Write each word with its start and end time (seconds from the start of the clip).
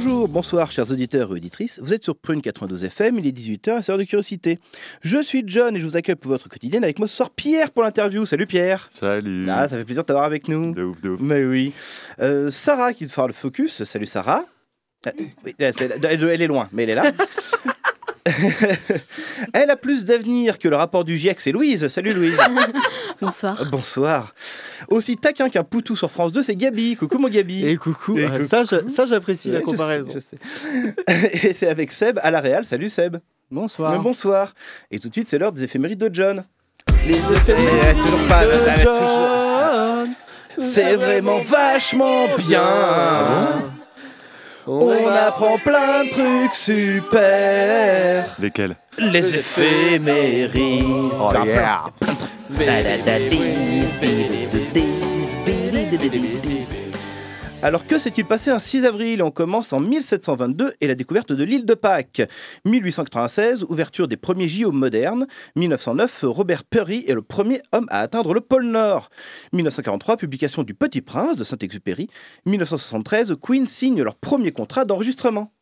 Bonjour, 0.00 0.28
bonsoir 0.28 0.70
chers 0.70 0.92
auditeurs 0.92 1.30
et 1.30 1.32
auditrices, 1.32 1.80
vous 1.82 1.92
êtes 1.92 2.04
sur 2.04 2.14
Prune 2.14 2.40
92 2.40 2.84
FM, 2.84 3.18
il 3.18 3.26
est 3.26 3.36
18h, 3.36 3.82
c'est 3.82 3.96
de 3.96 4.04
curiosité. 4.04 4.60
Je 5.02 5.20
suis 5.20 5.42
John 5.44 5.74
et 5.74 5.80
je 5.80 5.84
vous 5.84 5.96
accueille 5.96 6.14
pour 6.14 6.30
votre 6.30 6.48
quotidienne 6.48 6.84
avec 6.84 7.00
moi 7.00 7.08
ce 7.08 7.16
soir 7.16 7.30
Pierre 7.30 7.72
pour 7.72 7.82
l'interview. 7.82 8.24
Salut 8.24 8.46
Pierre 8.46 8.90
Salut 8.92 9.48
Ah, 9.50 9.68
ça 9.68 9.76
fait 9.76 9.84
plaisir 9.84 10.04
de 10.04 10.06
t'avoir 10.06 10.24
avec 10.24 10.46
nous. 10.46 10.72
De 10.72 10.84
ouf, 10.84 11.00
de 11.00 11.10
ouf. 11.10 11.20
Mais 11.20 11.44
oui. 11.44 11.72
Euh, 12.20 12.48
Sarah 12.48 12.92
qui 12.92 13.08
te 13.08 13.12
fera 13.12 13.26
le 13.26 13.32
focus. 13.32 13.82
Salut 13.82 14.06
Sarah. 14.06 14.44
Euh, 15.08 15.10
oui, 15.44 15.56
elle 15.58 16.42
est 16.42 16.46
loin, 16.46 16.68
mais 16.70 16.84
elle 16.84 16.90
est 16.90 16.94
là. 16.94 17.10
elle 19.52 19.70
a 19.70 19.76
plus 19.76 20.04
d'avenir 20.04 20.58
que 20.58 20.68
le 20.68 20.76
rapport 20.76 21.04
du 21.04 21.16
GIEC, 21.18 21.40
c'est 21.40 21.52
Louise. 21.52 21.88
Salut 21.88 22.12
Louise. 22.12 22.36
Bonsoir. 23.20 23.64
Bonsoir. 23.70 24.34
Aussi 24.88 25.16
taquin 25.16 25.48
qu'un 25.48 25.64
poutou 25.64 25.96
sur 25.96 26.10
France 26.10 26.32
2, 26.32 26.42
c'est 26.42 26.56
Gabi. 26.56 26.96
Coucou 26.96 27.18
mon 27.18 27.28
Gabi. 27.28 27.66
Et 27.66 27.76
coucou, 27.76 28.16
Et 28.18 28.24
Ah, 28.26 28.30
coucou. 28.36 28.46
ça, 28.46 28.64
j'a- 28.64 28.88
ça 28.88 29.06
j'apprécie 29.06 29.50
la 29.50 29.60
je 29.60 29.64
comparaison. 29.64 30.12
sais, 30.12 30.20
je 31.06 31.12
sais. 31.12 31.46
Et 31.48 31.52
c'est 31.52 31.68
avec 31.68 31.90
Seb 31.92 32.18
à 32.22 32.30
la 32.30 32.40
Réal. 32.40 32.64
Salut 32.64 32.88
Seb. 32.88 33.16
Bonsoir. 33.50 33.92
Mais 33.92 33.98
bonsoir. 33.98 34.54
Et 34.90 34.98
tout 34.98 35.08
de 35.08 35.14
suite, 35.14 35.28
c'est 35.28 35.38
l'heure 35.38 35.52
des 35.52 35.64
éphémérides 35.64 35.98
de 35.98 36.10
John. 36.14 36.44
Les 37.06 37.16
éphémérides, 37.16 37.96
toujours 38.04 38.26
pas. 38.28 38.44
toujours- 38.44 40.06
C'est 40.58 40.96
vraiment 40.96 41.38
vachement 41.38 42.26
bien. 42.36 43.72
On 44.70 45.08
apprend 45.08 45.56
plein 45.56 46.04
de 46.04 46.10
trucs 46.10 46.54
super. 46.54 48.26
Lesquels 48.38 48.76
Les 48.98 49.34
éphémérides. 49.36 50.84
Oh 51.18 51.32
yeah 51.46 51.84
Alors 57.60 57.88
que 57.88 57.98
s'est-il 57.98 58.24
passé 58.24 58.52
un 58.52 58.60
6 58.60 58.84
avril? 58.84 59.20
On 59.20 59.32
commence 59.32 59.72
en 59.72 59.80
1722 59.80 60.74
et 60.80 60.86
la 60.86 60.94
découverte 60.94 61.32
de 61.32 61.42
l'île 61.42 61.66
de 61.66 61.74
Pâques. 61.74 62.22
1896, 62.64 63.64
ouverture 63.68 64.06
des 64.06 64.16
premiers 64.16 64.46
JO 64.46 64.70
modernes. 64.70 65.26
1909, 65.56 66.24
Robert 66.28 66.62
Peary 66.62 67.04
est 67.08 67.14
le 67.14 67.22
premier 67.22 67.60
homme 67.72 67.88
à 67.90 67.98
atteindre 67.98 68.32
le 68.32 68.40
pôle 68.40 68.66
Nord. 68.66 69.10
1943, 69.52 70.18
publication 70.18 70.62
du 70.62 70.72
Petit 70.72 71.00
Prince 71.00 71.36
de 71.36 71.42
Saint-Exupéry. 71.42 72.08
1973, 72.46 73.34
Queen 73.42 73.66
signe 73.66 74.02
leur 74.02 74.14
premier 74.14 74.52
contrat 74.52 74.84
d'enregistrement. 74.84 75.52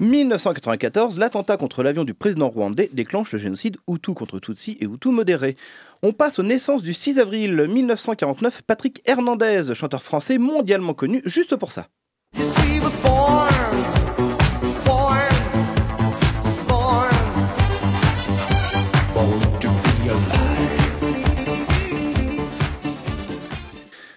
1994, 0.00 1.18
l'attentat 1.18 1.56
contre 1.56 1.82
l'avion 1.82 2.04
du 2.04 2.14
président 2.14 2.48
rwandais 2.48 2.90
déclenche 2.92 3.32
le 3.32 3.38
génocide 3.38 3.76
Hutu 3.88 4.12
contre 4.12 4.40
Tutsi 4.40 4.76
et 4.80 4.86
Hutu 4.86 5.08
modéré. 5.08 5.56
On 6.02 6.12
passe 6.12 6.38
aux 6.38 6.42
naissances 6.42 6.82
du 6.82 6.92
6 6.92 7.20
avril 7.20 7.66
1949, 7.68 8.62
Patrick 8.62 9.02
Hernandez, 9.06 9.72
chanteur 9.74 10.02
français 10.02 10.38
mondialement 10.38 10.94
connu 10.94 11.22
juste 11.24 11.56
pour 11.56 11.70
ça.« 11.70 11.88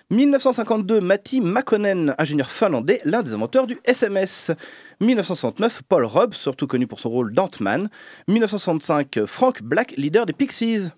1952, 0.10 1.02
Matti 1.02 1.42
Makkonen, 1.42 2.16
ingénieur 2.18 2.50
finlandais, 2.50 3.02
l'un 3.04 3.24
des 3.24 3.34
inventeurs 3.34 3.68
du 3.68 3.78
SMS. 3.84 4.52
1969, 5.02 5.82
Paul 5.90 6.06
Rudd, 6.06 6.34
surtout 6.34 6.66
connu 6.66 6.88
pour 6.88 7.02
son 7.02 7.10
rôle 7.10 7.34
d'Ant-Man. 7.34 7.90
1965, 8.30 9.26
Frank 9.26 9.62
Black, 9.62 9.96
leader 9.98 10.26
des 10.26 10.32
Pixies. 10.32 10.92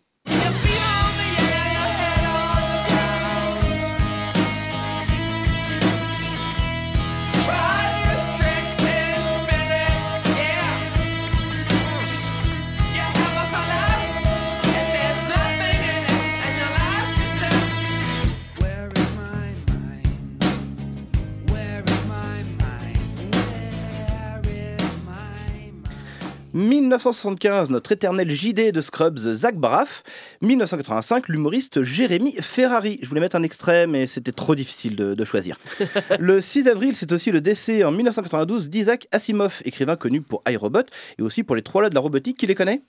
1975, 26.59 27.69
notre 27.69 27.93
éternel 27.93 28.29
JD 28.29 28.73
de 28.73 28.81
Scrubs, 28.81 29.17
Zach 29.17 29.55
Braff. 29.55 30.03
1985, 30.41 31.29
l'humoriste 31.29 31.83
Jérémy 31.83 32.35
Ferrari. 32.41 32.99
Je 33.01 33.07
voulais 33.07 33.21
mettre 33.21 33.37
un 33.37 33.43
extrait, 33.43 33.87
mais 33.87 34.05
c'était 34.07 34.33
trop 34.33 34.55
difficile 34.55 34.97
de, 34.97 35.13
de 35.13 35.25
choisir. 35.25 35.57
le 36.19 36.41
6 36.41 36.67
avril, 36.67 36.95
c'est 36.95 37.13
aussi 37.13 37.31
le 37.31 37.39
décès 37.39 37.85
en 37.85 37.91
1992 37.93 38.69
d'Isaac 38.69 39.07
Asimov, 39.11 39.61
écrivain 39.63 39.95
connu 39.95 40.21
pour 40.21 40.43
iRobot 40.49 40.83
et 41.17 41.21
aussi 41.21 41.43
pour 41.43 41.55
les 41.55 41.61
trois 41.61 41.79
lois 41.81 41.89
de 41.89 41.95
la 41.95 42.01
robotique. 42.01 42.37
Qui 42.37 42.47
les 42.47 42.55
connaît? 42.55 42.81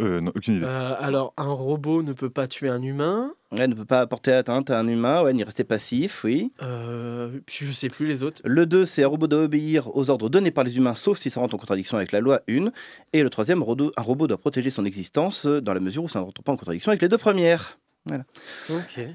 Euh, 0.00 0.20
non, 0.20 0.32
aucune 0.34 0.56
idée. 0.56 0.66
Euh, 0.66 0.94
alors, 0.98 1.34
un 1.36 1.52
robot 1.52 2.02
ne 2.02 2.12
peut 2.12 2.30
pas 2.30 2.46
tuer 2.46 2.68
un 2.68 2.82
humain. 2.82 3.32
Ouais, 3.52 3.66
ne 3.66 3.74
peut 3.74 3.84
pas 3.84 4.06
porter 4.06 4.32
atteinte 4.32 4.70
à 4.70 4.78
un 4.78 4.86
humain, 4.86 5.22
ouais, 5.22 5.32
ni 5.32 5.42
rester 5.42 5.64
passif, 5.64 6.24
oui. 6.24 6.52
Euh, 6.62 7.40
puis 7.46 7.66
je 7.66 7.72
sais 7.72 7.88
plus 7.88 8.06
les 8.06 8.22
autres. 8.22 8.40
Le 8.44 8.64
2, 8.64 8.84
c'est 8.84 9.02
un 9.02 9.08
robot 9.08 9.26
doit 9.26 9.42
obéir 9.42 9.94
aux 9.96 10.08
ordres 10.08 10.28
donnés 10.30 10.52
par 10.52 10.64
les 10.64 10.76
humains, 10.76 10.94
sauf 10.94 11.18
si 11.18 11.30
ça 11.30 11.40
rentre 11.40 11.54
en 11.54 11.58
contradiction 11.58 11.96
avec 11.96 12.12
la 12.12 12.20
loi 12.20 12.40
1. 12.48 12.70
Et 13.12 13.22
le 13.22 13.30
troisième, 13.30 13.62
un 13.62 14.02
robot 14.02 14.26
doit 14.26 14.38
protéger 14.38 14.70
son 14.70 14.84
existence 14.84 15.46
euh, 15.46 15.60
dans 15.60 15.74
la 15.74 15.80
mesure 15.80 16.04
où 16.04 16.08
ça 16.08 16.20
ne 16.20 16.24
rentre 16.24 16.42
pas 16.42 16.52
en 16.52 16.56
contradiction 16.56 16.90
avec 16.90 17.02
les 17.02 17.08
deux 17.08 17.18
premières. 17.18 17.78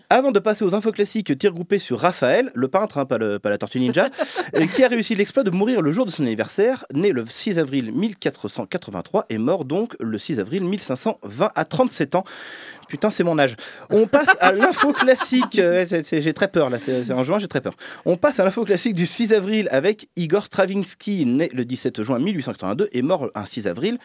Avant 0.10 0.32
de 0.32 0.40
passer 0.40 0.64
aux 0.64 0.76
infos 0.76 0.92
classiques, 0.92 1.38
tir 1.38 1.52
groupé 1.54 1.80
sur 1.80 2.00
Raphaël, 2.00 2.52
le 2.54 2.68
peintre, 2.68 2.98
hein, 3.00 3.06
pas, 3.06 3.18
le- 3.18 3.40
pas 3.40 3.50
la 3.50 3.58
tortue 3.58 3.80
ninja, 3.80 4.10
euh, 4.56 4.68
qui 4.68 4.84
a 4.84 4.88
réussi 4.88 5.16
l'exploit 5.16 5.44
de 5.44 5.50
mourir 5.52 5.82
le 5.82 5.92
jour 5.92 6.06
de 6.06 6.12
son 6.12 6.24
anniversaire, 6.24 6.86
né 6.94 7.12
le 7.12 7.26
6 7.28 7.58
avril 7.58 7.92
1483 7.92 9.26
et 9.30 9.38
mort 9.38 9.66
donc 9.66 9.96
le 10.00 10.18
6 10.18 10.40
avril 10.40 10.64
1520 10.66 11.50
à 11.56 11.66
37 11.66 12.16
ans. 12.16 12.24
Putain, 12.88 13.10
c'est 13.10 13.24
mon 13.24 13.40
âge. 13.40 13.56
On 13.90 14.06
passe 14.06 14.30
à 14.40 14.52
l'info 14.52 14.94
classique. 14.94 15.58
Euh, 15.58 15.86
j'ai 16.12 16.34
très 16.34 16.48
peur 16.48 16.70
là, 16.70 16.78
c'est 16.78 17.04
c'est 17.04 17.14
en 17.14 17.24
juin, 17.24 17.40
j'ai 17.40 17.48
très 17.48 17.62
peur. 17.62 17.74
On 18.06 18.16
passe 18.16 18.40
à 18.40 18.44
l'info 18.44 18.64
classique 18.64 18.94
du 18.94 19.08
6 19.08 19.34
avril 19.34 19.68
avec 19.72 20.08
Igor 20.16 20.46
Stravinsky, 20.46 21.26
né 21.26 21.50
le 21.52 21.66
17 21.66 22.04
juin 22.04 22.20
1882 22.20 22.90
et 22.92 23.02
mort 23.02 23.32
un 23.34 23.46
6 23.48 23.66
avril, 23.68 23.98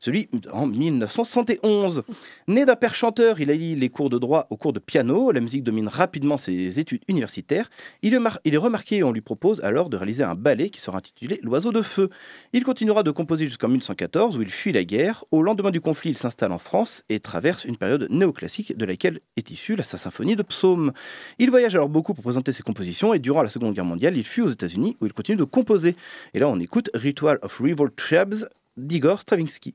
celui 0.00 0.28
en 0.52 0.66
1971. 0.66 2.02
Né 2.48 2.64
d'un 2.64 2.76
père 2.76 2.94
chanteur, 2.94 3.40
il 3.40 3.50
allie 3.50 3.74
les 3.74 3.88
cours 3.88 4.10
de 4.10 4.18
droit 4.18 4.46
aux 4.50 4.56
cours 4.56 4.72
de 4.72 4.78
piano. 4.78 5.32
La 5.32 5.40
musique 5.40 5.64
domine 5.64 5.88
rapidement 5.88 6.38
ses 6.38 6.78
études 6.78 7.02
universitaires. 7.08 7.68
Il 8.02 8.14
est, 8.14 8.56
remarqué 8.56 8.96
et 8.98 9.02
on 9.02 9.12
lui 9.12 9.20
propose 9.20 9.60
alors 9.62 9.90
de 9.90 9.96
réaliser 9.96 10.22
un 10.24 10.34
ballet 10.34 10.70
qui 10.70 10.80
sera 10.80 10.98
intitulé 10.98 11.40
L'oiseau 11.42 11.72
de 11.72 11.82
feu. 11.82 12.10
Il 12.52 12.64
continuera 12.64 13.02
de 13.02 13.10
composer 13.10 13.46
jusqu'en 13.46 13.68
1914 13.68 14.36
où 14.36 14.42
il 14.42 14.50
fuit 14.50 14.72
la 14.72 14.84
guerre. 14.84 15.24
Au 15.32 15.42
lendemain 15.42 15.70
du 15.70 15.80
conflit, 15.80 16.10
il 16.10 16.18
s'installe 16.18 16.52
en 16.52 16.58
France 16.58 17.02
et 17.08 17.20
traverse 17.20 17.64
une 17.64 17.76
période 17.76 18.06
néoclassique 18.10 18.76
de 18.76 18.84
laquelle 18.84 19.20
est 19.36 19.50
issue 19.50 19.74
la- 19.76 19.84
symphonie 19.96 20.36
de 20.36 20.42
psaumes. 20.42 20.92
Il 21.38 21.50
voyage 21.50 21.74
alors 21.74 21.88
beaucoup 21.88 22.14
pour 22.14 22.22
présenter 22.22 22.52
ses 22.52 22.62
compositions 22.62 23.14
et 23.14 23.18
durant 23.18 23.42
la 23.42 23.48
Seconde 23.48 23.74
Guerre 23.74 23.84
mondiale, 23.84 24.16
il 24.16 24.24
fuit 24.24 24.42
aux 24.42 24.48
États-Unis 24.48 24.96
où 25.00 25.06
il 25.06 25.12
continue 25.12 25.38
de 25.38 25.44
composer. 25.44 25.96
Et 26.34 26.38
là, 26.38 26.48
on 26.48 26.58
écoute 26.60 26.90
Ritual 26.94 27.38
of 27.42 27.58
Revolt 27.58 27.98
Shrubs 28.00 28.48
d'Igor 28.76 29.20
Stravinsky. 29.20 29.74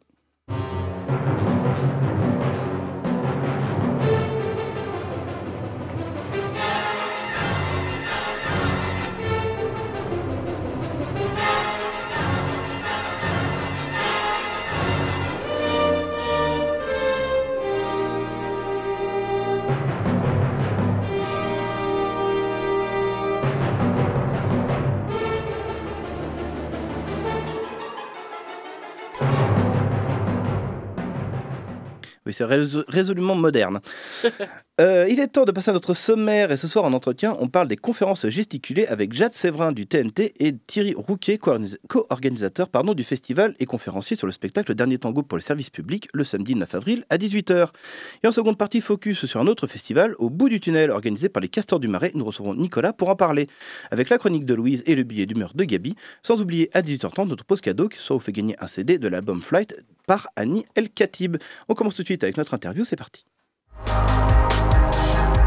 Oui, 32.31 32.33
c'est 32.33 32.45
rés- 32.45 32.83
résolument 32.87 33.35
moderne. 33.35 33.81
Euh, 34.79 35.05
il 35.07 35.19
est 35.19 35.27
temps 35.27 35.45
de 35.45 35.51
passer 35.51 35.69
à 35.69 35.73
notre 35.73 35.93
sommaire 35.93 36.51
et 36.51 36.57
ce 36.57 36.67
soir 36.67 36.85
en 36.85 36.93
entretien, 36.93 37.37
on 37.39 37.47
parle 37.49 37.67
des 37.67 37.75
conférences 37.75 38.27
gesticulées 38.27 38.87
avec 38.87 39.13
Jade 39.13 39.33
Séverin 39.33 39.73
du 39.73 39.85
TNT 39.85 40.33
et 40.39 40.55
Thierry 40.57 40.95
Rouquet, 40.97 41.35
co-organis- 41.35 41.77
co-organisateur 41.87 42.67
pardon, 42.67 42.95
du 42.95 43.03
festival 43.03 43.53
et 43.59 43.65
conférencier 43.67 44.17
sur 44.17 44.25
le 44.25 44.33
spectacle 44.33 44.73
Dernier 44.73 44.97
Tango 44.97 45.21
pour 45.21 45.37
le 45.37 45.41
service 45.43 45.69
public 45.69 46.07
le 46.13 46.23
samedi 46.23 46.55
9 46.55 46.73
avril 46.73 47.05
à 47.11 47.17
18h. 47.17 47.67
Et 48.23 48.27
en 48.27 48.31
seconde 48.31 48.57
partie, 48.57 48.81
focus 48.81 49.25
sur 49.25 49.39
un 49.39 49.45
autre 49.45 49.67
festival 49.67 50.15
au 50.17 50.31
bout 50.31 50.49
du 50.49 50.59
tunnel 50.59 50.89
organisé 50.89 51.29
par 51.29 51.41
les 51.41 51.49
Castors 51.49 51.79
du 51.79 51.87
Marais. 51.89 52.13
Nous 52.15 52.25
recevrons 52.25 52.55
Nicolas 52.55 52.93
pour 52.93 53.09
en 53.09 53.15
parler 53.15 53.47
avec 53.91 54.09
la 54.09 54.17
chronique 54.17 54.45
de 54.45 54.55
Louise 54.55 54.81
et 54.87 54.95
le 54.95 55.03
billet 55.03 55.27
d'humeur 55.27 55.51
de 55.53 55.63
Gabi. 55.63 55.95
Sans 56.23 56.41
oublier 56.41 56.71
à 56.73 56.81
18h30 56.81 57.27
notre 57.27 57.45
pause 57.45 57.61
cadeau 57.61 57.87
qui 57.87 57.99
soit 57.99 58.15
vous 58.15 58.21
fait 58.21 58.31
gagner 58.31 58.55
un 58.59 58.67
CD 58.67 58.97
de 58.97 59.07
l'album 59.09 59.43
Flight 59.43 59.75
par 60.11 60.27
Annie 60.35 60.65
El 60.75 60.89
Khatib. 60.89 61.37
On 61.69 61.73
commence 61.73 61.95
tout 61.95 62.01
de 62.01 62.07
suite 62.07 62.21
avec 62.23 62.35
notre 62.35 62.53
interview, 62.53 62.83
c'est 62.83 62.97
parti. 62.97 63.23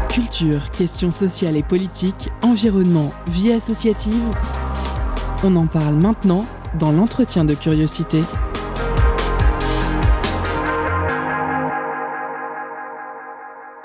Culture, 0.09 0.71
questions 0.71 1.11
sociales 1.11 1.55
et 1.55 1.61
politiques, 1.61 2.29
environnement, 2.41 3.13
vie 3.29 3.53
associative. 3.53 4.23
On 5.43 5.55
en 5.55 5.67
parle 5.67 5.93
maintenant 5.93 6.47
dans 6.79 6.91
l'entretien 6.91 7.45
de 7.45 7.53
curiosité. 7.53 8.23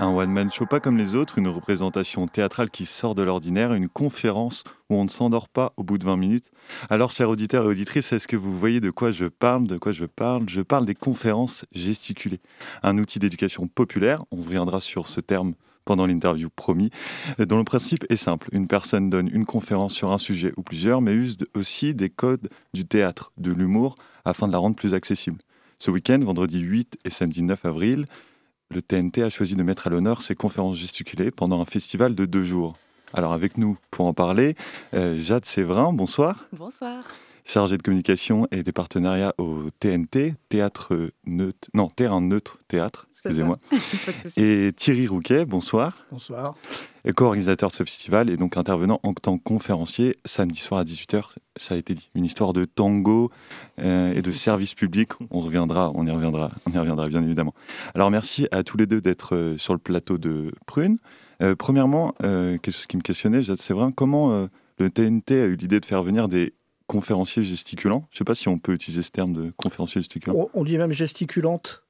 Un 0.02 0.14
one-man 0.14 0.50
show 0.50 0.64
pas 0.64 0.80
comme 0.80 0.96
les 0.96 1.14
autres, 1.14 1.36
une 1.36 1.48
représentation 1.48 2.24
théâtrale 2.24 2.70
qui 2.70 2.86
sort 2.86 3.14
de 3.14 3.22
l'ordinaire, 3.22 3.74
une 3.74 3.90
conférence 3.90 4.64
où 4.88 4.94
on 4.94 5.04
ne 5.04 5.10
s'endort 5.10 5.50
pas 5.50 5.74
au 5.76 5.82
bout 5.82 5.98
de 5.98 6.06
20 6.06 6.16
minutes. 6.16 6.50
Alors, 6.88 7.10
chers 7.10 7.28
auditeurs 7.28 7.64
et 7.64 7.66
auditrices, 7.66 8.10
est-ce 8.14 8.26
que 8.26 8.38
vous 8.38 8.58
voyez 8.58 8.80
de 8.80 8.88
quoi 8.88 9.12
je 9.12 9.26
parle 9.26 9.66
De 9.66 9.76
quoi 9.76 9.92
je 9.92 10.06
parle? 10.06 10.48
Je 10.48 10.62
parle 10.62 10.86
des 10.86 10.94
conférences 10.94 11.66
gesticulées. 11.72 12.40
Un 12.82 12.96
outil 12.96 13.18
d'éducation 13.18 13.66
populaire, 13.66 14.24
on 14.30 14.36
reviendra 14.36 14.80
sur 14.80 15.06
ce 15.06 15.20
terme 15.20 15.52
pendant 15.84 16.06
l'interview 16.06 16.48
promis, 16.48 16.88
dont 17.38 17.58
le 17.58 17.64
principe 17.64 18.06
est 18.08 18.16
simple. 18.16 18.48
Une 18.52 18.68
personne 18.68 19.10
donne 19.10 19.28
une 19.30 19.44
conférence 19.44 19.92
sur 19.92 20.12
un 20.12 20.18
sujet 20.18 20.54
ou 20.56 20.62
plusieurs, 20.62 21.02
mais 21.02 21.12
use 21.12 21.36
aussi 21.54 21.94
des 21.94 22.08
codes 22.08 22.48
du 22.72 22.86
théâtre, 22.86 23.32
de 23.36 23.52
l'humour, 23.52 23.96
afin 24.24 24.48
de 24.48 24.52
la 24.52 24.58
rendre 24.58 24.76
plus 24.76 24.94
accessible. 24.94 25.40
Ce 25.78 25.90
week-end, 25.90 26.20
vendredi 26.20 26.60
8 26.60 26.98
et 27.04 27.10
samedi 27.10 27.42
9 27.42 27.66
avril, 27.66 28.06
le 28.72 28.82
TNT 28.82 29.22
a 29.22 29.30
choisi 29.30 29.56
de 29.56 29.62
mettre 29.62 29.86
à 29.88 29.90
l'honneur 29.90 30.22
ses 30.22 30.34
conférences 30.34 30.76
gesticulées 30.76 31.30
pendant 31.30 31.60
un 31.60 31.64
festival 31.64 32.14
de 32.14 32.24
deux 32.24 32.44
jours. 32.44 32.74
Alors 33.12 33.32
avec 33.32 33.58
nous 33.58 33.76
pour 33.90 34.06
en 34.06 34.14
parler, 34.14 34.54
euh, 34.94 35.18
Jade 35.18 35.44
Séverin, 35.44 35.92
bonsoir, 35.92 36.46
Bonsoir. 36.52 37.00
chargée 37.44 37.76
de 37.76 37.82
communication 37.82 38.46
et 38.52 38.62
des 38.62 38.70
partenariats 38.70 39.34
au 39.38 39.64
TNT, 39.80 40.34
théâtre 40.48 41.10
neutre, 41.26 41.68
non, 41.74 41.88
terrain 41.88 42.20
neutre 42.20 42.58
théâtre, 42.68 43.08
excusez-moi. 43.12 43.58
Et 44.36 44.72
Thierry 44.76 45.08
Rouquet, 45.08 45.44
bonsoir, 45.44 46.06
Bonsoir. 46.12 46.54
Et 47.04 47.12
co-organisateur 47.12 47.70
de 47.70 47.74
ce 47.74 47.84
festival 47.84 48.30
et 48.30 48.36
donc 48.36 48.56
intervenant 48.56 49.00
en 49.02 49.14
tant 49.14 49.38
que 49.38 49.42
conférencier 49.42 50.16
samedi 50.24 50.58
soir 50.58 50.80
à 50.80 50.84
18h, 50.84 51.36
ça 51.56 51.74
a 51.74 51.76
été 51.76 51.94
dit. 51.94 52.10
Une 52.14 52.24
histoire 52.24 52.52
de 52.52 52.64
tango 52.64 53.30
euh, 53.80 54.12
et 54.12 54.22
de 54.22 54.32
service 54.32 54.74
public, 54.74 55.10
on 55.30 55.40
reviendra, 55.40 55.92
on 55.94 56.06
y 56.06 56.10
reviendra, 56.10 56.50
on 56.66 56.72
y 56.72 56.78
reviendra 56.78 57.04
bien 57.08 57.22
évidemment. 57.22 57.54
Alors 57.94 58.10
merci 58.10 58.48
à 58.50 58.62
tous 58.62 58.76
les 58.76 58.86
deux 58.86 59.00
d'être 59.00 59.34
euh, 59.34 59.58
sur 59.58 59.72
le 59.72 59.78
plateau 59.78 60.18
de 60.18 60.52
Prune. 60.66 60.98
Euh, 61.42 61.54
premièrement, 61.56 62.14
euh, 62.22 62.58
quelque 62.58 62.74
chose 62.74 62.86
qui 62.86 62.96
me 62.96 63.02
questionnait, 63.02 63.42
Jade 63.42 63.60
Séverin, 63.60 63.92
comment 63.92 64.48
le 64.78 64.90
TNT 64.90 65.40
a 65.40 65.46
eu 65.46 65.56
l'idée 65.56 65.80
de 65.80 65.86
faire 65.86 66.02
venir 66.02 66.28
des 66.28 66.54
conférenciers 66.86 67.42
gesticulants? 67.42 68.06
Je 68.10 68.16
ne 68.16 68.18
sais 68.18 68.24
pas 68.24 68.34
si 68.34 68.48
on 68.48 68.58
peut 68.58 68.72
utiliser 68.72 69.02
ce 69.02 69.10
terme 69.10 69.32
de 69.32 69.52
conférencier 69.56 70.02
gesticulant. 70.02 70.34
On, 70.36 70.48
on 70.52 70.64
dit 70.64 70.76
même 70.76 70.92
gesticulante 70.92 71.82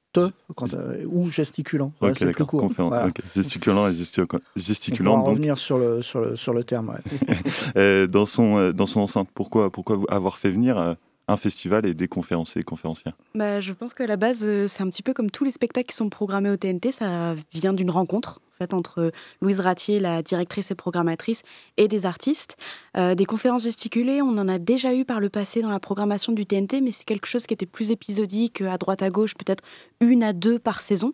quand, 0.55 0.73
euh, 0.73 1.03
ou 1.07 1.29
gesticulant. 1.29 1.91
Ouais, 2.01 2.09
ok, 2.09 2.15
plus 2.17 2.25
d'accord. 2.25 2.47
court. 2.47 2.61
conféren- 2.61 2.87
Voilà. 2.89 3.07
ok. 3.07 3.21
Gesticulant 3.35 3.87
et 3.87 3.93
gesticu- 3.93 5.01
On 5.01 5.03
va 5.03 5.17
donc. 5.21 5.27
revenir 5.29 5.57
sur 5.57 5.77
le, 5.77 6.01
sur 6.01 6.21
le, 6.21 6.35
sur 6.35 6.53
le 6.53 6.63
terme. 6.63 6.89
ouais. 6.89 7.35
Euh, 7.77 8.07
dans, 8.07 8.25
son, 8.25 8.57
euh, 8.57 8.71
dans 8.73 8.85
son 8.85 8.99
enceinte. 9.01 9.29
Pourquoi, 9.33 9.71
pourquoi 9.71 9.99
avoir 10.09 10.37
fait 10.37 10.51
venir 10.51 10.77
euh, 10.77 10.93
un 11.31 11.37
festival 11.37 11.85
et 11.85 11.93
des 11.93 12.07
conférenciers 12.07 12.61
et 12.61 12.63
conférencières 12.63 13.13
Bah, 13.35 13.61
je 13.61 13.73
pense 13.73 13.93
que 13.93 14.03
la 14.03 14.17
base, 14.17 14.39
euh, 14.43 14.67
c'est 14.67 14.83
un 14.83 14.89
petit 14.89 15.03
peu 15.03 15.13
comme 15.13 15.31
tous 15.31 15.43
les 15.43 15.51
spectacles 15.51 15.89
qui 15.89 15.95
sont 15.95 16.09
programmés 16.09 16.49
au 16.49 16.57
TNT, 16.57 16.91
ça 16.91 17.35
vient 17.51 17.73
d'une 17.73 17.89
rencontre 17.89 18.41
entre 18.73 19.11
Louise 19.41 19.59
Ratier, 19.59 19.99
la 19.99 20.21
directrice 20.21 20.71
et 20.71 20.75
programmatrice, 20.75 21.43
et 21.77 21.87
des 21.87 22.05
artistes. 22.05 22.57
Euh, 22.97 23.15
des 23.15 23.25
conférences 23.25 23.63
gesticulées, 23.63 24.21
on 24.21 24.37
en 24.37 24.47
a 24.47 24.59
déjà 24.59 24.93
eu 24.93 25.05
par 25.05 25.19
le 25.19 25.29
passé 25.29 25.61
dans 25.61 25.69
la 25.69 25.79
programmation 25.79 26.33
du 26.33 26.45
TNT, 26.45 26.81
mais 26.81 26.91
c'est 26.91 27.05
quelque 27.05 27.27
chose 27.27 27.47
qui 27.47 27.53
était 27.53 27.65
plus 27.65 27.91
épisodique, 27.91 28.61
à 28.61 28.77
droite 28.77 29.01
à 29.01 29.09
gauche, 29.09 29.35
peut-être 29.35 29.63
une 29.99 30.23
à 30.23 30.33
deux 30.33 30.59
par 30.59 30.81
saison. 30.81 31.13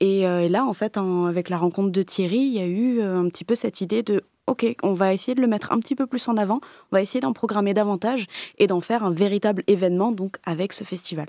Et, 0.00 0.26
euh, 0.26 0.48
là, 0.48 0.64
en 0.64 0.72
fait, 0.72 0.96
avec 0.96 1.48
la 1.48 1.58
rencontre 1.58 1.90
de 1.90 2.02
Thierry, 2.02 2.38
il 2.38 2.54
y 2.54 2.60
a 2.60 2.66
eu 2.66 3.00
euh, 3.00 3.18
un 3.18 3.28
petit 3.28 3.44
peu 3.44 3.54
cette 3.54 3.80
idée 3.80 4.02
de 4.02 4.22
OK, 4.50 4.66
on 4.82 4.94
va 4.94 5.14
essayer 5.14 5.36
de 5.36 5.40
le 5.40 5.46
mettre 5.46 5.70
un 5.70 5.78
petit 5.78 5.94
peu 5.94 6.08
plus 6.08 6.26
en 6.26 6.36
avant, 6.36 6.58
on 6.90 6.96
va 6.96 7.02
essayer 7.02 7.20
d'en 7.20 7.32
programmer 7.32 7.72
davantage 7.72 8.26
et 8.58 8.66
d'en 8.66 8.80
faire 8.80 9.04
un 9.04 9.12
véritable 9.12 9.62
événement 9.68 10.10
donc 10.10 10.38
avec 10.44 10.72
ce 10.72 10.82
festival. 10.82 11.28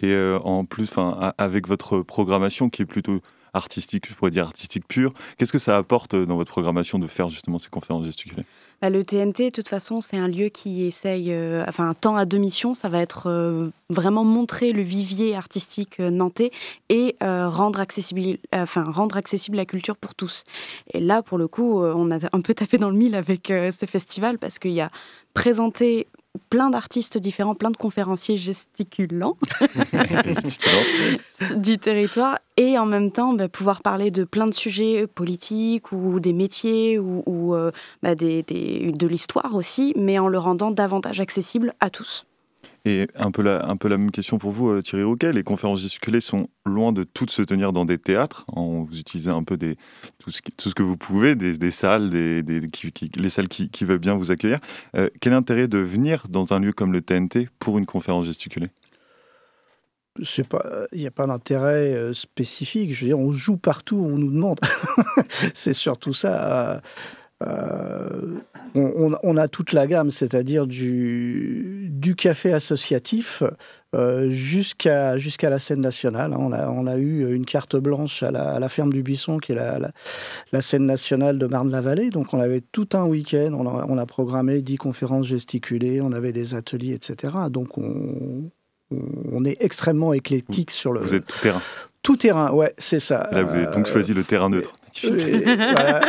Et 0.00 0.12
euh, 0.12 0.38
en 0.38 0.64
plus, 0.64 0.90
avec 1.36 1.68
votre 1.68 2.00
programmation 2.00 2.70
qui 2.70 2.80
est 2.80 2.86
plutôt 2.86 3.20
artistique, 3.52 4.08
je 4.08 4.14
pourrais 4.14 4.30
dire 4.30 4.44
artistique 4.44 4.88
pure, 4.88 5.12
qu'est-ce 5.36 5.52
que 5.52 5.58
ça 5.58 5.76
apporte 5.76 6.14
euh, 6.14 6.24
dans 6.24 6.36
votre 6.36 6.50
programmation 6.50 6.98
de 6.98 7.06
faire 7.06 7.28
justement 7.28 7.58
ces 7.58 7.68
conférences 7.68 8.06
gesticulées? 8.06 8.44
Bah, 8.82 8.90
le 8.90 9.04
TNT, 9.04 9.46
de 9.46 9.50
toute 9.50 9.68
façon, 9.68 10.02
c'est 10.02 10.18
un 10.18 10.28
lieu 10.28 10.48
qui 10.50 10.84
essaye, 10.84 11.32
euh, 11.32 11.64
enfin, 11.66 11.88
un 11.88 11.94
temps 11.94 12.16
à 12.16 12.26
deux 12.26 12.36
missions. 12.36 12.74
Ça 12.74 12.90
va 12.90 13.00
être 13.00 13.28
euh, 13.28 13.70
vraiment 13.88 14.22
montrer 14.22 14.72
le 14.72 14.82
vivier 14.82 15.34
artistique 15.34 15.98
euh, 15.98 16.10
nantais 16.10 16.50
et 16.90 17.16
rendre, 17.20 17.80
accessible, 17.80 18.38
la 19.56 19.64
culture 19.64 19.96
pour 19.96 20.14
tous. 20.14 20.44
Et 20.92 21.00
là, 21.00 21.22
pour 21.22 21.38
le 21.38 21.48
coup, 21.48 21.82
on 21.82 22.10
a 22.10 22.18
un 22.32 22.40
peu 22.40 22.54
tapé 22.54 22.78
dans 22.78 22.90
le 22.90 22.96
mille 22.96 23.14
avec 23.14 23.50
euh, 23.50 23.70
ce 23.72 23.86
festival 23.86 24.38
parce 24.38 24.58
qu'il 24.58 24.72
y 24.72 24.80
a 24.80 24.90
présenté 25.34 26.06
plein 26.50 26.70
d'artistes 26.70 27.18
différents, 27.18 27.54
plein 27.54 27.70
de 27.70 27.76
conférenciers 27.76 28.36
gesticulants 28.36 29.36
Gesticulant. 30.24 30.82
du 31.56 31.78
territoire 31.78 32.38
et 32.56 32.78
en 32.78 32.86
même 32.86 33.10
temps 33.12 33.32
bah, 33.32 33.48
pouvoir 33.48 33.82
parler 33.82 34.10
de 34.10 34.24
plein 34.24 34.46
de 34.46 34.54
sujets 34.54 35.06
politiques 35.06 35.92
ou 35.92 36.20
des 36.20 36.32
métiers 36.32 36.98
ou, 36.98 37.22
ou, 37.26 37.54
euh, 37.54 37.70
bah, 38.02 38.14
des- 38.14 38.42
des- 38.42 38.92
de 38.92 39.06
l'histoire 39.06 39.54
aussi, 39.54 39.92
mais 39.96 40.18
en 40.18 40.28
le 40.28 40.38
rendant 40.38 40.70
davantage 40.70 41.20
accessible 41.20 41.74
à 41.80 41.90
tous. 41.90 42.25
Et 42.86 43.08
un 43.16 43.32
peu, 43.32 43.42
la, 43.42 43.76
même 43.82 44.12
question 44.12 44.38
pour 44.38 44.52
vous, 44.52 44.70
euh, 44.70 44.80
Thierry 44.80 45.02
Rouquet. 45.02 45.32
Les 45.32 45.42
conférences 45.42 45.80
gesticulées 45.80 46.20
sont 46.20 46.48
loin 46.64 46.92
de 46.92 47.02
toutes 47.02 47.32
se 47.32 47.42
tenir 47.42 47.72
dans 47.72 47.84
des 47.84 47.98
théâtres. 47.98 48.46
Vous 48.54 48.96
utilisez 48.96 49.30
un 49.30 49.42
peu 49.42 49.58
tout, 49.58 50.30
ce, 50.30 50.72
que 50.72 50.84
vous 50.84 50.96
pouvez, 50.96 51.34
des, 51.34 51.70
salles, 51.72 52.10
les 52.10 53.28
salles 53.28 53.48
qui, 53.48 53.84
veulent 53.84 53.98
bien 53.98 54.14
vous 54.14 54.30
accueillir. 54.30 54.60
Euh, 54.94 55.10
quel 55.20 55.32
est 55.32 55.36
l'intérêt 55.36 55.66
de 55.66 55.78
venir 55.78 56.26
dans 56.28 56.52
un 56.52 56.60
lieu 56.60 56.72
comme 56.72 56.92
le 56.92 57.02
TNT 57.02 57.48
pour 57.58 57.76
une 57.76 57.86
conférence 57.86 58.26
gesticulée? 58.26 58.68
Il 60.18 61.00
n'y 61.00 61.06
a 61.08 61.10
pas 61.10 61.26
d'intérêt 61.26 61.92
euh, 61.92 62.12
spécifique. 62.12 62.94
Je 62.94 63.00
veux 63.00 63.06
dire, 63.08 63.18
on 63.18 63.32
joue 63.32 63.56
partout, 63.56 63.96
on 63.96 64.16
nous 64.16 64.30
demande. 64.30 64.60
c'est 65.54 65.74
surtout 65.74 66.12
ça. 66.12 66.80
Euh, 67.42 68.38
on, 68.74 69.36
a 69.36 69.48
toute 69.48 69.72
la 69.72 69.86
gamme, 69.86 70.10
c'est-à-dire 70.10 70.66
du, 70.66 71.88
du 71.90 72.14
café 72.14 72.52
associatif 72.52 73.42
euh, 73.94 74.30
jusqu'à 74.30 75.16
jusqu'à 75.18 75.48
la 75.50 75.58
scène 75.58 75.80
nationale. 75.80 76.32
hein. 76.32 76.38
On 76.38 76.52
a, 76.52 76.68
on 76.68 76.86
a 76.86 76.96
eu 76.96 77.34
une 77.34 77.46
carte 77.46 77.76
blanche 77.76 78.22
à 78.22 78.30
la, 78.30 78.50
à 78.54 78.58
la 78.58 78.68
ferme 78.68 78.92
du 78.92 79.02
Buisson, 79.02 79.38
qui 79.38 79.52
est 79.52 79.54
la, 79.54 79.78
la, 79.78 79.90
la 80.52 80.60
scène 80.60 80.86
nationale 80.86 81.38
de 81.38 81.46
Marne-la-Vallée. 81.46 82.10
Donc 82.10 82.32
on 82.34 82.40
avait 82.40 82.60
tout 82.60 82.88
un 82.94 83.04
week-end, 83.04 83.52
on 83.54 83.66
a, 83.66 83.86
on 83.88 83.98
a 83.98 84.06
programmé 84.06 84.60
10 84.62 84.76
conférences 84.76 85.26
gesticulées, 85.26 86.00
on 86.00 86.12
avait 86.12 86.32
des 86.32 86.54
ateliers, 86.54 86.94
etc. 86.94 87.34
Donc 87.50 87.78
on, 87.78 88.50
on 88.90 89.44
est 89.44 89.56
extrêmement 89.60 90.12
éclectique 90.12 90.70
sur 90.70 90.92
le 90.92 91.00
Vous 91.00 91.14
êtes 91.14 91.26
tout 91.26 91.38
terrain. 91.42 91.62
tout 92.02 92.16
terrain. 92.16 92.50
Ouais, 92.52 92.74
c'est 92.78 93.00
ça. 93.00 93.28
Là, 93.32 93.42
vous 93.42 93.54
avez 93.54 93.66
donc 93.66 93.88
Euh, 93.88 93.92
choisi 93.92 94.14
le 94.14 94.24
terrain 94.24 94.48
neutre. 94.50 94.76
Magnifique. 95.04 95.46
et 95.46 95.56
voilà. 95.56 96.00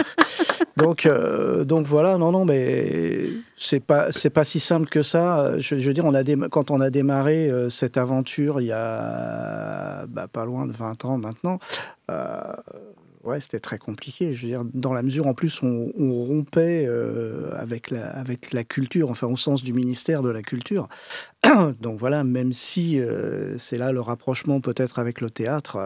donc, 0.77 1.05
euh, 1.05 1.63
donc 1.63 1.87
voilà, 1.87 2.17
non, 2.17 2.31
non, 2.31 2.45
mais 2.45 3.29
c'est 3.57 3.79
pas, 3.79 4.11
c'est 4.11 4.29
pas 4.29 4.43
si 4.43 4.59
simple 4.59 4.87
que 4.89 5.01
ça. 5.01 5.57
Je, 5.59 5.77
je 5.79 5.87
veux 5.87 5.93
dire, 5.93 6.05
on 6.05 6.13
a 6.13 6.23
quand 6.49 6.71
on 6.71 6.81
a 6.81 6.89
démarré 6.89 7.49
euh, 7.49 7.69
cette 7.69 7.97
aventure 7.97 8.61
il 8.61 8.67
y 8.67 8.71
a 8.71 10.05
bah, 10.07 10.27
pas 10.27 10.45
loin 10.45 10.65
de 10.65 10.71
20 10.71 11.05
ans 11.05 11.17
maintenant, 11.17 11.59
euh, 12.11 12.53
ouais, 13.23 13.41
c'était 13.41 13.59
très 13.59 13.77
compliqué. 13.77 14.33
Je 14.33 14.43
veux 14.43 14.47
dire, 14.47 14.63
dans 14.73 14.93
la 14.93 15.03
mesure 15.03 15.27
en 15.27 15.33
plus, 15.33 15.61
on, 15.61 15.91
on 15.97 16.23
rompait 16.23 16.85
euh, 16.87 17.51
avec, 17.55 17.91
la, 17.91 18.07
avec 18.07 18.53
la 18.53 18.63
culture, 18.63 19.09
enfin 19.09 19.27
au 19.27 19.37
sens 19.37 19.63
du 19.63 19.73
ministère 19.73 20.23
de 20.23 20.29
la 20.29 20.41
Culture. 20.41 20.87
donc 21.81 21.99
voilà, 21.99 22.23
même 22.23 22.53
si 22.53 22.99
euh, 22.99 23.57
c'est 23.57 23.77
là 23.77 23.91
le 23.91 24.01
rapprochement 24.01 24.61
peut-être 24.61 24.99
avec 24.99 25.21
le 25.21 25.29
théâtre. 25.29 25.77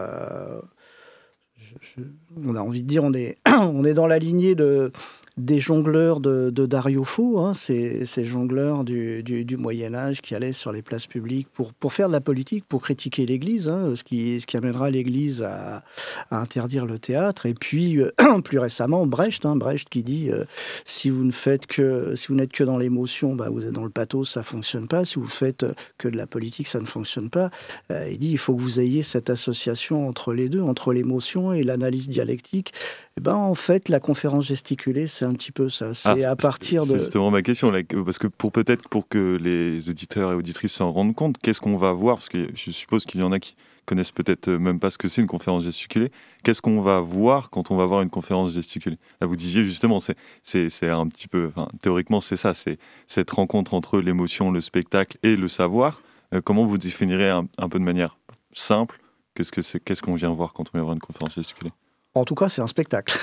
On 2.44 2.56
a 2.56 2.60
envie 2.60 2.82
de 2.82 2.88
dire, 2.88 3.04
on 3.04 3.12
est, 3.12 3.38
on 3.46 3.84
est 3.84 3.94
dans 3.94 4.06
la 4.06 4.18
lignée 4.18 4.54
de, 4.54 4.92
des 5.36 5.60
jongleurs 5.60 6.20
de, 6.20 6.50
Dario 6.50 7.04
Fo, 7.04 7.40
hein, 7.40 7.54
ces, 7.54 8.04
jongleurs 8.24 8.84
du, 8.84 9.56
Moyen 9.58 9.94
Âge 9.94 10.20
qui 10.20 10.34
allaient 10.34 10.52
sur 10.52 10.72
les 10.72 10.82
places 10.82 11.06
publiques 11.06 11.48
pour, 11.52 11.92
faire 11.92 12.08
de 12.08 12.12
la 12.12 12.20
politique, 12.20 12.64
pour 12.68 12.82
critiquer 12.82 13.26
l'Église, 13.26 13.68
hein, 13.68 13.94
ce, 13.94 14.04
qui, 14.04 14.44
amènera 14.54 14.90
l'Église 14.90 15.42
à, 15.42 15.82
interdire 16.30 16.86
le 16.86 16.98
théâtre. 16.98 17.46
Et 17.46 17.54
puis, 17.54 17.98
euh, 17.98 18.10
plus 18.44 18.58
récemment, 18.58 19.06
Brecht, 19.06 19.46
hein, 19.46 19.56
Brecht 19.56 19.88
qui 19.88 20.02
dit 20.02 20.30
euh, 20.30 20.44
si 20.84 21.10
vous 21.10 21.24
ne 21.24 21.32
faites 21.32 21.66
que, 21.66 22.14
si 22.14 22.28
vous 22.28 22.34
n'êtes 22.34 22.52
que 22.52 22.64
dans 22.64 22.78
l'émotion, 22.78 23.34
bah, 23.34 23.48
vous 23.50 23.64
êtes 23.64 23.72
dans 23.72 23.84
le 23.84 23.90
pathos, 23.90 24.28
ça 24.28 24.42
fonctionne 24.42 24.88
pas. 24.88 25.04
Si 25.04 25.18
vous 25.18 25.26
faites 25.26 25.62
euh, 25.62 25.72
que 25.98 26.08
de 26.08 26.16
la 26.16 26.26
politique, 26.26 26.66
ça 26.66 26.80
ne 26.80 26.86
fonctionne 26.86 27.30
pas. 27.30 27.50
Il 27.90 28.18
dit 28.18 28.30
il 28.32 28.38
faut 28.38 28.54
que 28.54 28.60
vous 28.60 28.80
ayez 28.80 29.02
cette 29.02 29.30
association 29.30 30.08
entre 30.08 30.32
les 30.32 30.48
deux, 30.48 30.60
entre 30.60 30.92
l'émotion 30.92 31.52
et 31.52 31.62
l'analyse 31.62 32.08
dialectique. 32.08 32.72
Et 33.16 33.20
ben, 33.20 33.34
en 33.34 33.54
fait, 33.54 33.88
la 33.88 34.00
conférence 34.00 34.46
gesticulée, 34.46 35.06
c'est 35.06 35.21
un 35.24 35.32
petit 35.32 35.52
peu 35.52 35.68
ça. 35.68 35.94
C'est 35.94 36.24
Ah, 36.24 36.30
à 36.32 36.36
partir 36.36 36.82
C'est 36.84 36.92
de. 36.94 36.98
justement 36.98 37.30
ma 37.30 37.42
question, 37.42 37.70
là, 37.70 37.80
parce 38.04 38.18
que 38.18 38.26
pour 38.26 38.52
peut-être 38.52 38.88
pour 38.88 39.08
que 39.08 39.38
les 39.40 39.88
auditeurs 39.88 40.32
et 40.32 40.34
auditrices 40.34 40.72
s'en 40.74 40.90
rendent 40.92 41.14
compte, 41.14 41.38
qu'est-ce 41.38 41.60
qu'on 41.60 41.76
va 41.76 41.92
voir? 41.92 42.16
Parce 42.16 42.28
que 42.28 42.48
je 42.54 42.70
suppose 42.70 43.04
qu'il 43.04 43.20
y 43.20 43.24
en 43.24 43.32
a 43.32 43.38
qui 43.40 43.54
connaissent 43.84 44.12
peut-être 44.12 44.46
euh, 44.48 44.58
même 44.58 44.78
pas 44.78 44.90
ce 44.90 44.98
que 44.98 45.08
c'est 45.08 45.20
une 45.20 45.26
conférence 45.26 45.64
gesticulée. 45.64 46.12
Qu'est-ce 46.44 46.62
qu'on 46.62 46.80
va 46.80 47.00
voir 47.00 47.50
quand 47.50 47.70
on 47.72 47.76
va 47.76 47.84
voir 47.86 48.02
une 48.02 48.10
conférence 48.10 48.52
gesticulée? 48.54 48.98
Là, 49.20 49.26
vous 49.26 49.34
disiez 49.36 49.64
justement, 49.64 49.98
c'est 50.00 50.16
c'est 50.44 50.70
c'est 50.70 50.88
un 50.88 51.06
petit 51.08 51.26
peu, 51.28 51.48
enfin, 51.54 51.68
théoriquement, 51.80 52.20
c'est 52.20 52.36
ça, 52.36 52.54
c'est 52.54 52.78
cette 53.08 53.30
rencontre 53.30 53.74
entre 53.74 53.98
l'émotion, 54.00 54.50
le 54.52 54.60
spectacle 54.60 55.18
et 55.22 55.34
le 55.36 55.48
savoir. 55.48 56.00
Euh, 56.32 56.40
comment 56.40 56.64
vous 56.64 56.78
définirez 56.78 57.28
un, 57.30 57.46
un 57.58 57.68
peu 57.68 57.78
de 57.78 57.84
manière 57.84 58.16
simple 58.52 59.00
Qu'est-ce 59.34 59.50
que 59.50 59.62
c'est 59.62 59.80
Qu'est-ce 59.82 60.02
qu'on 60.02 60.14
vient 60.14 60.30
voir 60.30 60.52
quand 60.52 60.64
on 60.68 60.78
vient 60.78 60.82
voir 60.82 60.94
une 60.94 61.00
conférence 61.00 61.34
gesticulée? 61.34 61.72
En 62.14 62.24
tout 62.24 62.34
cas, 62.34 62.48
c'est 62.48 62.60
un 62.62 62.66
spectacle. 62.66 63.18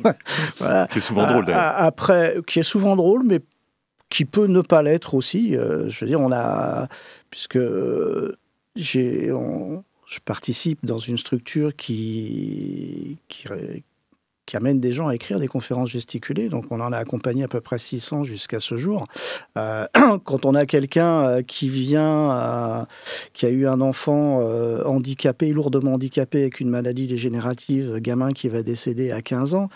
voilà. 0.58 0.88
Qui 0.88 0.98
est 0.98 1.02
souvent 1.02 1.26
drôle 1.26 1.46
d'ailleurs. 1.46 1.74
Après, 1.76 2.36
qui 2.46 2.58
est 2.60 2.64
souvent 2.64 2.96
drôle, 2.96 3.22
mais 3.24 3.40
qui 4.08 4.24
peut 4.24 4.46
ne 4.46 4.60
pas 4.60 4.82
l'être 4.82 5.14
aussi. 5.14 5.56
Euh, 5.56 5.88
je 5.88 6.00
veux 6.04 6.08
dire, 6.08 6.20
on 6.20 6.32
a. 6.32 6.88
Puisque 7.30 7.58
j'ai. 8.74 9.32
on- 9.32 9.84
je 10.08 10.20
participe 10.20 10.86
dans 10.86 10.98
une 10.98 11.18
structure 11.18 11.74
qui, 11.74 13.18
qui, 13.26 13.48
qui 14.46 14.56
amène 14.56 14.80
des 14.80 14.92
gens 14.92 15.08
à 15.08 15.14
écrire 15.14 15.40
des 15.40 15.48
conférences 15.48 15.90
gesticulées. 15.90 16.48
Donc, 16.48 16.66
on 16.70 16.80
en 16.80 16.92
a 16.92 16.98
accompagné 16.98 17.42
à 17.42 17.48
peu 17.48 17.60
près 17.60 17.78
600 17.78 18.24
jusqu'à 18.24 18.60
ce 18.60 18.76
jour. 18.76 19.06
Euh, 19.58 19.86
quand 20.24 20.46
on 20.46 20.54
a 20.54 20.66
quelqu'un 20.66 21.20
euh, 21.22 21.42
qui 21.42 21.68
vient, 21.68 22.30
euh, 22.30 22.84
qui 23.34 23.44
a 23.44 23.50
eu 23.50 23.66
un 23.66 23.80
enfant 23.80 24.06
handicapé, 24.84 25.52
lourdement 25.52 25.94
handicapé, 25.94 26.42
avec 26.42 26.60
une 26.60 26.70
maladie 26.70 27.06
dégénérative, 27.06 27.98
gamin 27.98 28.32
qui 28.32 28.48
va 28.48 28.62
décéder 28.62 29.10
à 29.10 29.20
15 29.22 29.54
ans, 29.54 29.68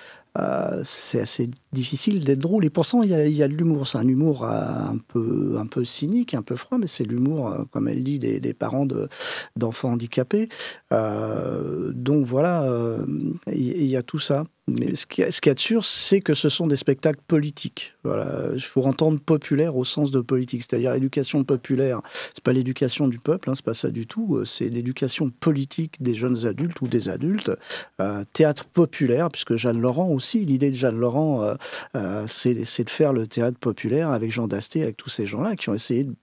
c'est 0.84 1.20
assez 1.20 1.50
difficile 1.72 2.24
d'être 2.24 2.38
drôle. 2.38 2.64
Et 2.64 2.70
pourtant, 2.70 3.02
il 3.02 3.10
y 3.10 3.42
a, 3.42 3.48
de 3.48 3.52
l'humour. 3.54 3.88
C'est 3.88 3.98
un 3.98 4.06
humour 4.06 4.44
un 4.44 4.96
peu, 5.08 5.56
un 5.58 5.66
peu 5.66 5.84
cynique, 5.84 6.34
un 6.34 6.42
peu 6.42 6.54
froid, 6.54 6.78
mais 6.78 6.86
c'est 6.86 7.04
l'humour, 7.04 7.66
comme 7.72 7.88
elle 7.88 8.04
dit, 8.04 8.18
des, 8.18 8.54
parents 8.54 8.86
de- 8.86 9.08
d'enfants 9.56 9.92
handicapés. 9.92 10.48
Donc 10.90 12.24
voilà, 12.24 12.96
il 13.52 13.70
il 13.80 13.86
y, 13.86 13.96
a 13.96 14.02
tout 14.02 14.18
ça. 14.18 14.44
Mais 14.78 14.94
ce 14.94 15.06
qui 15.06 15.22
ce 15.30 15.40
qu'il 15.40 15.50
y 15.50 15.52
a 15.52 15.54
de 15.54 15.60
sûr, 15.60 15.84
c'est 15.84 16.20
que 16.20 16.34
ce 16.34 16.48
sont 16.48 16.66
des 16.66 16.76
spectacles 16.76 17.20
politiques. 17.26 17.94
Voilà, 18.04 18.50
il 18.54 18.60
faut 18.60 18.82
entendre 18.82 19.18
populaire 19.20 19.76
au 19.76 19.84
sens 19.84 20.10
de 20.10 20.20
politique, 20.20 20.62
c'est-à-dire 20.62 20.94
éducation 20.94 21.44
populaire. 21.44 22.00
C'est 22.34 22.42
pas 22.42 22.52
l'éducation 22.52 23.08
du 23.08 23.18
peuple, 23.18 23.50
hein, 23.50 23.54
c'est 23.54 23.64
pas 23.64 23.74
ça 23.74 23.90
du 23.90 24.06
tout. 24.06 24.36
euh, 24.36 24.44
C'est 24.44 24.68
l'éducation 24.68 25.30
politique 25.30 26.02
des 26.02 26.14
jeunes 26.14 26.46
adultes 26.46 26.80
ou 26.80 26.88
des 26.88 27.08
adultes. 27.08 27.50
Euh, 28.00 28.24
théâtre 28.32 28.64
populaire, 28.66 29.28
puisque 29.30 29.56
Jeanne 29.56 29.80
Laurent 29.80 30.08
aussi, 30.08 30.44
l'idée 30.44 30.70
de 30.70 30.76
Jeanne 30.76 30.98
Laurent, 30.98 31.56
euh, 31.96 32.24
c'est 32.26 32.54
de 32.54 32.90
faire 32.90 33.12
le 33.12 33.26
théâtre 33.26 33.58
populaire 33.58 34.10
avec 34.10 34.30
Jean 34.30 34.46
Dasté, 34.46 34.82
avec 34.82 34.96
tous 34.96 35.10
ces 35.10 35.26
gens-là 35.26 35.56
qui 35.56 35.68
ont 35.68 35.74
essayé 35.74 36.04
de 36.04 36.14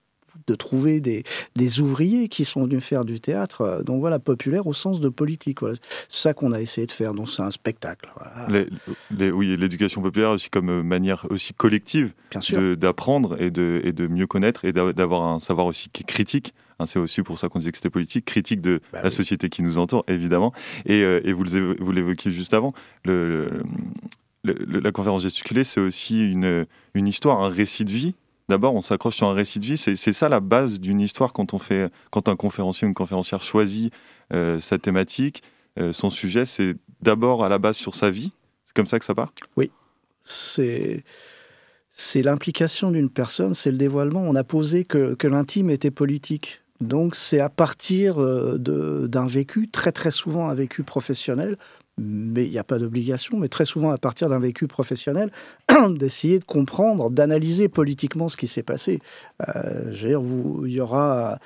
de 0.46 0.54
trouver 0.54 1.00
des, 1.00 1.24
des 1.56 1.80
ouvriers 1.80 2.28
qui 2.28 2.44
sont 2.44 2.64
venus 2.64 2.82
faire 2.82 3.04
du 3.04 3.20
théâtre. 3.20 3.62
Euh, 3.62 3.82
Donc 3.82 4.00
voilà, 4.00 4.18
populaire 4.18 4.66
au 4.66 4.72
sens 4.72 5.00
de 5.00 5.08
politique. 5.08 5.60
Voilà. 5.60 5.74
C'est 6.08 6.22
ça 6.22 6.34
qu'on 6.34 6.52
a 6.52 6.60
essayé 6.60 6.86
de 6.86 6.92
faire. 6.92 7.14
Donc 7.14 7.28
c'est 7.28 7.42
un 7.42 7.50
spectacle. 7.50 8.08
Voilà. 8.16 8.48
Les- 8.48 8.68
les- 9.16 9.30
oui, 9.30 9.56
l'éducation 9.56 10.00
populaire 10.02 10.30
aussi 10.30 10.48
comme 10.50 10.70
euh, 10.70 10.82
manière 10.82 11.26
aussi 11.30 11.52
collective 11.54 12.12
d'apprendre 12.76 13.40
et 13.40 13.50
de, 13.50 13.80
et 13.84 13.92
de 13.92 14.06
mieux 14.06 14.26
connaître 14.26 14.64
et 14.64 14.72
d'a- 14.72 14.92
d'avoir 14.92 15.22
un 15.24 15.40
savoir 15.40 15.66
aussi 15.66 15.88
qui 15.90 16.02
est 16.02 16.06
critique. 16.06 16.54
Hein, 16.80 16.86
c'est 16.86 16.98
aussi 17.00 17.22
pour 17.22 17.38
ça 17.38 17.48
qu'on 17.48 17.58
disait 17.58 17.72
que 17.72 17.78
c'était 17.78 17.90
politique, 17.90 18.24
critique 18.24 18.60
de 18.60 18.80
Bah 18.92 19.00
la 19.02 19.08
oui. 19.08 19.14
société 19.14 19.48
qui 19.48 19.62
nous 19.62 19.78
entoure, 19.78 20.04
évidemment. 20.06 20.52
Et, 20.86 21.02
euh, 21.02 21.20
et 21.24 21.32
vous 21.32 21.42
l'évoquiez 21.92 22.30
juste 22.30 22.54
avant, 22.54 22.72
le, 23.04 23.50
le- 24.44 24.54
le- 24.54 24.78
la 24.78 24.92
conférence 24.92 25.22
gesticulée, 25.22 25.64
c'est 25.64 25.80
aussi 25.80 26.30
une, 26.30 26.66
une 26.94 27.06
histoire, 27.08 27.42
un 27.42 27.48
récit 27.48 27.84
de 27.84 27.90
vie. 27.90 28.14
D'abord, 28.48 28.74
on 28.74 28.80
s'accroche 28.80 29.16
sur 29.16 29.26
un 29.26 29.34
récit 29.34 29.58
de 29.58 29.66
vie. 29.66 29.76
C'est 29.76 30.12
ça 30.12 30.28
la 30.28 30.40
base 30.40 30.80
d'une 30.80 31.00
histoire 31.00 31.32
quand 31.32 31.52
on 31.52 31.58
fait, 31.58 31.90
quand 32.10 32.28
un 32.28 32.36
conférencier 32.36 32.86
ou 32.86 32.88
une 32.88 32.94
conférencière 32.94 33.42
choisit 33.42 33.92
euh, 34.32 34.58
sa 34.58 34.78
thématique, 34.78 35.42
euh, 35.78 35.92
son 35.92 36.08
sujet. 36.08 36.46
C'est 36.46 36.76
d'abord 37.02 37.44
à 37.44 37.50
la 37.50 37.58
base 37.58 37.76
sur 37.76 37.94
sa 37.94 38.10
vie. 38.10 38.32
C'est 38.64 38.74
comme 38.74 38.86
ça 38.86 38.98
que 38.98 39.04
ça 39.04 39.14
part? 39.14 39.32
c'est 40.24 41.04
c'est 41.90 42.22
l'implication 42.22 42.92
d'une 42.92 43.10
personne, 43.10 43.54
c'est 43.54 43.72
le 43.72 43.76
dévoilement. 43.76 44.20
On 44.20 44.36
a 44.36 44.44
posé 44.44 44.84
que, 44.84 45.14
que 45.14 45.26
l'intime 45.26 45.68
était 45.68 45.90
politique. 45.90 46.60
Donc 46.80 47.16
c'est 47.16 47.40
à 47.40 47.48
partir 47.48 48.22
euh, 48.22 48.56
d'un 49.08 49.26
vécu, 49.26 49.68
très 49.68 49.90
très 49.90 50.12
souvent 50.12 50.48
un 50.48 50.54
vécu 50.54 50.84
professionnel, 50.84 51.58
mais 51.98 52.44
il 52.44 52.50
n'y 52.50 52.58
a 52.58 52.64
pas 52.64 52.78
d'obligation, 52.78 53.38
mais 53.38 53.48
très 53.48 53.64
souvent 53.64 53.90
à 53.90 53.98
partir 53.98 54.28
d'un 54.28 54.38
vécu 54.38 54.66
professionnel, 54.66 55.30
d'essayer 55.90 56.38
de 56.38 56.44
comprendre, 56.44 57.10
d'analyser 57.10 57.68
politiquement 57.68 58.28
ce 58.28 58.36
qui 58.36 58.46
s'est 58.46 58.62
passé. 58.62 59.00
Euh, 59.48 59.92
je 59.92 60.02
veux 60.02 60.08
dire, 60.08 60.22
il 60.66 60.72
y 60.72 60.80
aura, 60.80 61.38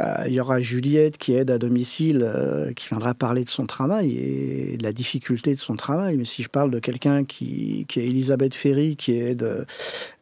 euh, 0.00 0.28
y 0.28 0.40
aura 0.40 0.60
Juliette 0.60 1.18
qui 1.18 1.34
aide 1.34 1.50
à 1.50 1.58
domicile, 1.58 2.22
euh, 2.22 2.72
qui 2.72 2.88
viendra 2.88 3.14
parler 3.14 3.44
de 3.44 3.48
son 3.48 3.66
travail 3.66 4.16
et 4.16 4.76
de 4.76 4.82
la 4.82 4.92
difficulté 4.92 5.54
de 5.54 5.60
son 5.60 5.74
travail. 5.74 6.16
Mais 6.16 6.24
si 6.24 6.42
je 6.42 6.48
parle 6.48 6.70
de 6.70 6.78
quelqu'un 6.78 7.24
qui, 7.24 7.86
est 7.96 7.96
Elisabeth 7.96 8.54
Ferry, 8.54 8.96
qui 8.96 9.12
est 9.12 9.30
aide, 9.32 9.66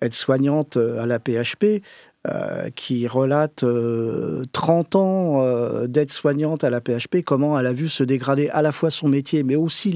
aide-soignante 0.00 0.76
à 0.76 1.06
la 1.06 1.18
PHP, 1.18 1.82
euh, 2.28 2.68
qui 2.76 3.06
relate 3.06 3.64
euh, 3.64 4.44
30 4.52 4.94
ans 4.94 5.40
euh, 5.40 5.86
d'aide-soignante 5.86 6.64
à 6.64 6.68
la 6.68 6.82
PHP, 6.82 7.22
comment 7.24 7.58
elle 7.58 7.64
a 7.64 7.72
vu 7.72 7.88
se 7.88 8.04
dégrader 8.04 8.50
à 8.50 8.60
la 8.60 8.72
fois 8.72 8.90
son 8.90 9.08
métier, 9.08 9.42
mais 9.42 9.56
aussi 9.56 9.90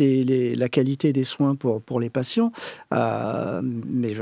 la 0.57 0.69
qualité 0.71 1.13
des 1.13 1.25
soins 1.25 1.55
pour, 1.55 1.83
pour 1.83 2.01
les 2.01 2.09
patients. 2.09 2.51
Euh, 2.95 3.61
mais 3.63 4.15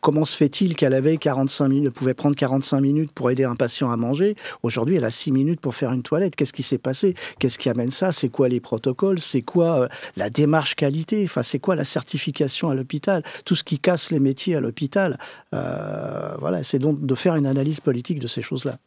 comment 0.00 0.24
se 0.24 0.36
fait-il 0.36 0.76
qu'elle 0.76 0.94
avait 0.94 1.16
45 1.16 1.66
minutes, 1.66 1.92
pouvait 1.92 2.14
prendre 2.14 2.36
45 2.36 2.80
minutes 2.80 3.10
pour 3.12 3.32
aider 3.32 3.42
un 3.42 3.56
patient 3.56 3.90
à 3.90 3.96
manger? 3.96 4.36
Aujourd'hui, 4.62 4.94
elle 4.94 5.04
a 5.04 5.10
6 5.10 5.32
minutes 5.32 5.60
pour 5.60 5.74
faire 5.74 5.92
une 5.92 6.04
toilette. 6.04 6.36
Qu'est-ce 6.36 6.52
qui 6.52 6.62
s'est 6.62 6.78
passé? 6.78 7.16
Qu'est-ce 7.40 7.58
qui 7.58 7.68
amène 7.68 7.90
ça? 7.90 8.12
C'est 8.12 8.28
quoi 8.28 8.48
les 8.48 8.60
protocoles? 8.60 9.18
C'est 9.18 9.42
quoi 9.42 9.80
euh, 9.80 9.88
la 10.14 10.30
démarche 10.30 10.76
qualité? 10.76 11.24
Enfin, 11.24 11.42
c'est 11.42 11.58
quoi 11.58 11.74
la 11.74 11.82
certification 11.82 12.70
à 12.70 12.76
l'hôpital? 12.76 13.24
Tout 13.44 13.56
ce 13.56 13.64
qui 13.64 13.80
casse 13.80 14.12
les 14.12 14.20
métiers 14.20 14.54
à 14.54 14.60
l'hôpital. 14.60 15.18
Voilà, 15.50 16.62
c'est 16.62 16.78
donc 16.78 17.04
de 17.04 17.14
faire 17.16 17.34
une 17.34 17.39
analyse 17.44 17.80
politique 17.80 18.20
de 18.20 18.26
ces 18.26 18.42
choses-là. 18.42 18.78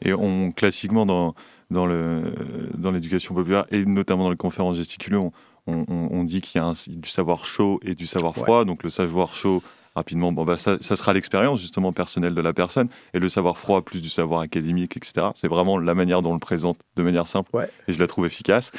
Et 0.00 0.12
on, 0.14 0.52
classiquement, 0.52 1.04
dans, 1.06 1.34
dans 1.70 1.86
l'éducation 2.92 3.34
populaire, 3.34 3.64
et 3.70 3.84
notamment 3.84 4.24
dans 4.24 4.30
les 4.30 4.36
conférences 4.36 4.76
gesticulées, 4.76 5.16
on, 5.16 5.32
on- 5.66 5.84
on- 5.88 6.08
on 6.12 6.24
dit 6.24 6.40
qu'il 6.40 6.60
y 6.60 6.64
a 6.64 6.66
un- 6.68 6.74
du 6.88 7.08
savoir 7.08 7.44
chaud 7.44 7.80
et 7.84 7.94
du 7.94 8.06
savoir 8.06 8.34
froid. 8.34 8.64
Donc 8.64 8.82
le 8.82 8.90
savoir 8.90 9.34
chaud, 9.34 9.62
rapidement, 9.94 10.32
bon, 10.32 10.44
bah, 10.44 10.56
ça, 10.56 10.78
ça 10.80 10.96
sera 10.96 11.12
l'expérience 11.12 11.60
justement 11.60 11.92
personnelle 11.92 12.34
de 12.34 12.40
la 12.40 12.52
personne. 12.52 12.88
Et 13.14 13.18
le 13.18 13.28
savoir 13.28 13.58
froid, 13.58 13.82
plus 13.82 14.00
du 14.02 14.08
savoir 14.08 14.40
académique, 14.40 14.96
etc. 14.96 15.28
C'est 15.34 15.48
vraiment 15.48 15.78
la 15.78 15.94
manière 15.94 16.22
dont 16.22 16.30
on 16.30 16.34
le 16.34 16.38
présente 16.40 16.78
de 16.96 17.02
manière 17.02 17.26
simple. 17.28 17.50
Ouais. 17.54 17.68
Et 17.88 17.92
je 17.92 17.98
la 18.00 18.06
trouve 18.06 18.26
efficace. 18.26 18.70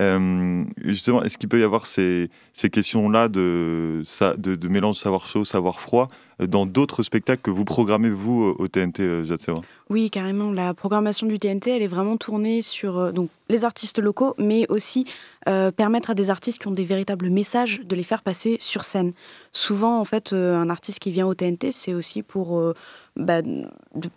Euh, 0.00 0.64
justement, 0.84 1.22
est-ce 1.22 1.38
qu'il 1.38 1.48
peut 1.48 1.60
y 1.60 1.64
avoir 1.64 1.86
ces, 1.86 2.30
ces 2.54 2.70
questions-là 2.70 3.28
de, 3.28 4.02
ça- 4.04 4.34
de, 4.36 4.54
de 4.56 4.68
mélange 4.68 4.96
savoir 4.96 5.26
chaud, 5.26 5.44
savoir 5.44 5.78
froid 5.80 6.08
dans 6.38 6.66
d'autres 6.66 7.02
spectacles 7.02 7.42
que 7.42 7.50
vous 7.50 7.64
programmez, 7.64 8.10
vous, 8.10 8.42
au 8.42 8.62
au 8.62 8.68
TNT, 8.68 9.02
euh, 9.02 9.36
Séverin 9.38 9.62
Oui, 9.90 10.10
carrément. 10.10 10.52
La 10.52 10.74
programmation 10.74 11.26
du 11.26 11.38
TNT, 11.38 11.70
elle 11.70 11.82
est 11.82 11.86
vraiment 11.86 12.16
tournée 12.16 12.62
sur 12.62 12.98
euh, 12.98 13.12
donc, 13.12 13.28
les 13.48 13.64
artistes 13.64 13.98
locaux, 13.98 14.34
mais 14.38 14.66
aussi 14.68 15.06
euh, 15.48 15.70
permettre 15.70 16.10
à 16.10 16.14
des 16.14 16.30
artistes 16.30 16.60
qui 16.60 16.68
ont 16.68 16.72
des 16.72 16.84
véritables 16.84 17.30
messages 17.30 17.80
de 17.84 17.96
les 17.96 18.02
faire 18.02 18.22
passer 18.22 18.56
sur 18.60 18.84
scène. 18.84 19.12
Souvent, 19.52 20.00
en 20.00 20.04
fait, 20.04 20.32
euh, 20.32 20.56
un 20.56 20.70
artiste 20.70 20.98
qui 20.98 21.10
vient 21.10 21.26
au 21.26 21.34
TNT, 21.34 21.72
c'est 21.72 21.94
aussi 21.94 22.22
pour, 22.22 22.58
euh, 22.58 22.74
bah, 23.16 23.42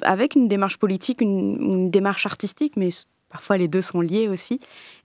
avec 0.01 0.35
une 0.35 0.47
démarche 0.47 0.77
politique, 0.77 1.21
une, 1.21 1.89
démarche 1.91 2.25
artistique, 2.25 2.73
mais 2.77 2.89
parfois 3.29 3.57
les 3.57 3.67
deux 3.67 3.81
sont 3.81 4.01
liés 4.01 4.29
aussi. 4.29 4.59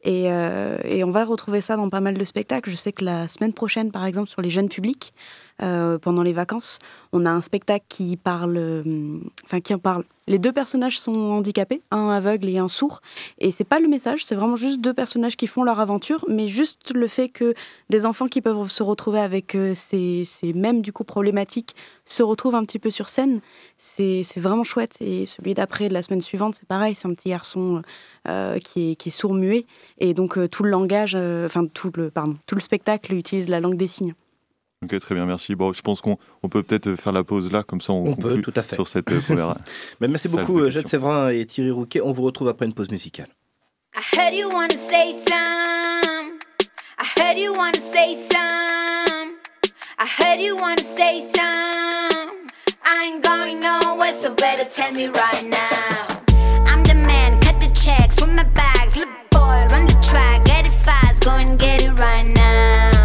Euh, 0.07 0.79
et 0.85 1.03
on 1.03 1.11
va 1.11 1.25
retrouver 1.25 1.61
ça 1.61 1.77
dans 1.77 1.89
pas 1.89 2.01
mal 2.01 2.17
de 2.17 2.25
spectacles. 2.25 2.71
Je 2.71 2.77
sais 2.77 2.93
que 2.93 3.05
la 3.05 3.27
semaine 3.27 3.53
prochaine, 3.53 3.91
par 3.91 4.05
exemple, 4.05 4.29
sur 4.29 4.41
les 4.43 4.51
jeunes 4.51 4.69
publics, 4.69 5.13
euh, 5.63 5.99
pendant 5.99 6.23
les 6.23 6.33
vacances, 6.33 6.79
on 7.13 7.27
a 7.27 7.31
un 7.31 7.41
spectacle 7.41 7.85
qui 7.89 8.17
parle, 8.17 8.57
euh, 8.57 9.19
enfin 9.45 9.61
qui 9.61 9.75
en 9.75 9.79
parle. 9.79 10.05
Les 10.27 10.39
deux 10.39 10.53
personnages 10.53 10.99
sont 10.99 11.13
handicapés, 11.13 11.83
un 11.91 12.09
aveugle 12.09 12.49
et 12.49 12.59
un 12.59 12.69
sourd, 12.69 13.01
et 13.39 13.51
c'est 13.51 13.65
pas 13.65 13.81
le 13.81 13.89
message, 13.89 14.25
c'est 14.25 14.35
vraiment 14.35 14.57
juste 14.57 14.81
deux 14.81 14.95
personnages 14.95 15.37
qui 15.37 15.47
font 15.47 15.63
leur 15.63 15.81
aventure, 15.81 16.25
mais 16.29 16.47
juste 16.47 16.93
le 16.95 17.09
fait 17.09 17.29
que 17.29 17.55
des 17.91 18.07
enfants 18.07 18.27
qui 18.27 18.41
peuvent 18.41 18.71
se 18.71 18.83
retrouver 18.83 19.21
avec 19.21 19.55
euh, 19.55 19.75
ces, 19.75 20.25
ces 20.25 20.53
mêmes 20.53 20.83
du 20.83 20.93
coup 20.93 21.05
problématiques 21.05 21.75
se 22.05 22.23
retrouvent 22.23 22.55
un 22.55 22.65
petit 22.65 22.79
peu 22.79 22.91
sur 22.91 23.09
scène, 23.09 23.41
c'est 23.77 24.25
vraiment 24.37 24.65
chouette. 24.65 24.97
Et 25.01 25.27
celui 25.27 25.55
d'après, 25.55 25.89
de 25.89 25.95
la 25.95 26.03
semaine 26.03 26.21
suivante, 26.21 26.55
c'est 26.59 26.67
pareil, 26.67 26.95
c'est 26.95 27.07
un 27.07 27.15
petit 27.15 27.29
garçon 27.29 27.83
qui 28.65 28.91
est, 28.91 28.95
qui 28.97 29.09
est 29.09 29.13
sourd-muet, 29.13 29.67
et 29.99 30.15
donc 30.15 30.39
tout 30.51 30.63
le 30.63 30.71
langage, 30.71 31.15
enfin 31.15 31.67
tout 31.67 31.91
tout 31.91 32.55
le 32.55 32.61
spectacle 32.61 33.15
utilise 33.15 33.49
la 33.49 33.61
langue 33.61 33.77
des 33.77 33.89
signes. 33.89 34.15
Ok, 34.83 34.99
très 34.99 35.15
bien, 35.15 35.27
merci. 35.27 35.55
Bon, 35.55 35.75
je 35.75 35.83
pense 35.83 36.01
qu'on 36.01 36.17
on 36.43 36.49
peut 36.49 36.63
peut-être 36.63 36.95
faire 36.95 37.13
la 37.13 37.23
pause 37.23 37.53
là, 37.53 37.63
comme 37.63 37.83
ça 37.83 37.93
on, 37.93 38.07
On 38.13 38.15
peut, 38.17 38.29
conclut 38.29 38.43
tout 38.43 38.53
à 38.57 38.63
fait. 38.63 38.77
sur 38.77 38.89
cette 38.89 39.11
euh, 39.13 39.21
première. 39.21 39.55
Mais 40.01 40.09
merci 40.09 40.27
beaucoup, 40.29 40.59
de 40.59 40.67
euh, 40.67 40.71
Jade 40.71 40.85
questions. 40.85 41.01
Séverin 41.01 41.29
et 41.29 41.45
Thierry 41.45 41.71
Rouquet. 41.71 42.01
On 42.01 42.13
vous 42.13 42.23
retrouve 42.23 42.49
après 42.49 42.65
une 42.65 42.73
pause 42.73 42.91
musicale. 42.91 43.29
I 43.95 44.01
heard 44.17 44.33
you 44.35 44.49
wanna 44.49 44.71
say 44.79 45.13
some. 45.29 46.39
I 46.99 47.05
heard 47.21 47.37
you 47.37 47.53
wanna 47.53 47.81
say 47.81 48.15
some. 48.15 49.35
I 49.99 50.07
heard 50.19 50.41
you 50.41 50.57
wanna 50.57 50.83
say 50.83 51.25
some. 51.35 52.49
I 52.83 53.05
ain't 53.05 53.23
going 53.23 53.61
nowhere, 53.61 54.15
so 54.15 54.31
better 54.35 54.65
tell 54.65 54.93
me 54.93 55.09
right 55.09 55.45
now. 55.45 56.07
I'm 56.67 56.83
the 56.85 56.95
man, 57.07 57.39
cut 57.43 57.61
the 57.61 57.71
checks 57.75 58.19
with 58.19 58.35
my 58.35 58.45
bags. 58.55 58.97
Look, 58.97 59.11
boy, 59.31 59.67
run 59.71 59.85
the 59.87 59.99
track, 60.01 60.47
get 60.47 60.67
it 60.67 60.73
fast, 60.83 61.23
go 61.23 61.33
and 61.33 61.59
get 61.59 61.83
it 61.85 61.93
right 62.01 62.27
now. 62.35 63.00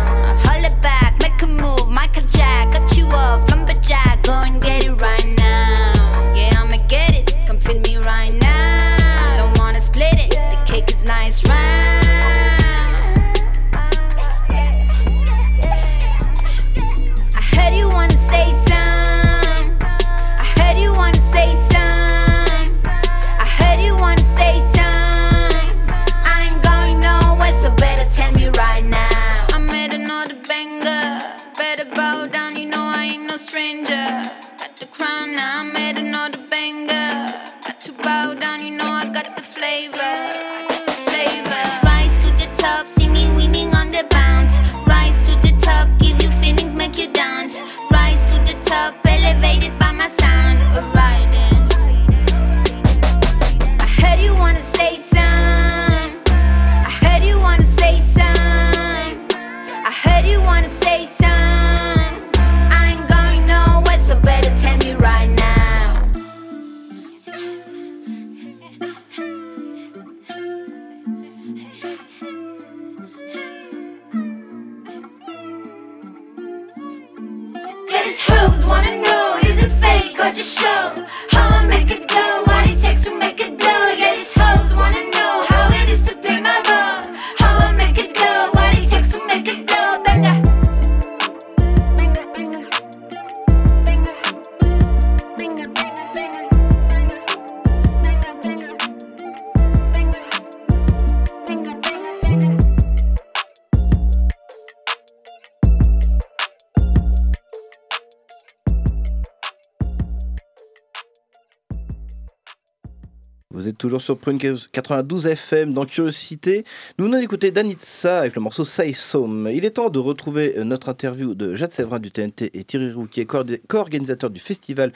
Toujours 113.86 114.02
sur 114.02 114.18
Prune 114.18 114.40
92 114.40 115.28
FM 115.28 115.72
dans 115.74 115.86
Curiosité. 115.86 116.64
Nous 116.98 117.06
venons 117.06 117.20
d'écouter 117.20 117.52
Danitza 117.52 118.22
avec 118.22 118.36
le 118.36 118.42
morceau 118.42 118.66
Say 118.66 118.94
Some. 118.94 119.48
Il 119.54 119.64
est 119.64 119.70
temps 119.72 119.90
de 119.92 120.00
retrouver 120.00 120.56
notre 120.64 120.90
interview 120.90 121.36
de 121.36 121.54
Jade 121.54 121.72
Séverin 121.72 122.00
du 122.00 122.10
TNT 122.10 122.50
et 122.58 122.64
Thierry 122.64 122.92
Rouquier, 122.92 123.26
coordé- 123.28 123.62
co-organisateur 123.68 124.32
du 124.32 124.40
festival 124.40 124.92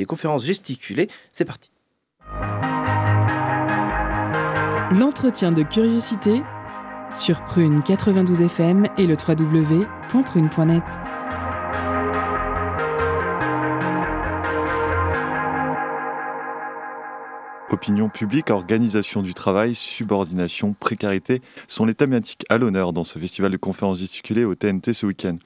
et 0.00 0.04
conférences 0.06 0.44
gesticulées. 0.44 1.06
C'est 1.32 1.44
parti. 1.44 1.70
L'entretien 4.90 5.52
de 5.52 5.62
curiosité 5.62 6.42
sur 7.12 7.44
Prune 7.44 7.80
92 7.84 8.40
FM 8.40 8.86
et 8.98 9.06
le 9.06 9.14
www.prune.net. 9.14 10.82
Opinion 17.72 18.10
publique, 18.10 18.50
organisation 18.50 19.22
du 19.22 19.32
travail, 19.32 19.74
subordination, 19.74 20.74
précarité 20.74 21.40
sont 21.68 21.86
les 21.86 21.94
thématiques 21.94 22.44
à 22.50 22.58
l'honneur 22.58 22.92
dans 22.92 23.02
ce 23.02 23.18
festival 23.18 23.50
de 23.50 23.56
conférences 23.56 23.98
gesticulées 23.98 24.44
au 24.44 24.54
TNT 24.54 24.92
ce 24.92 25.06
week-end. 25.06 25.36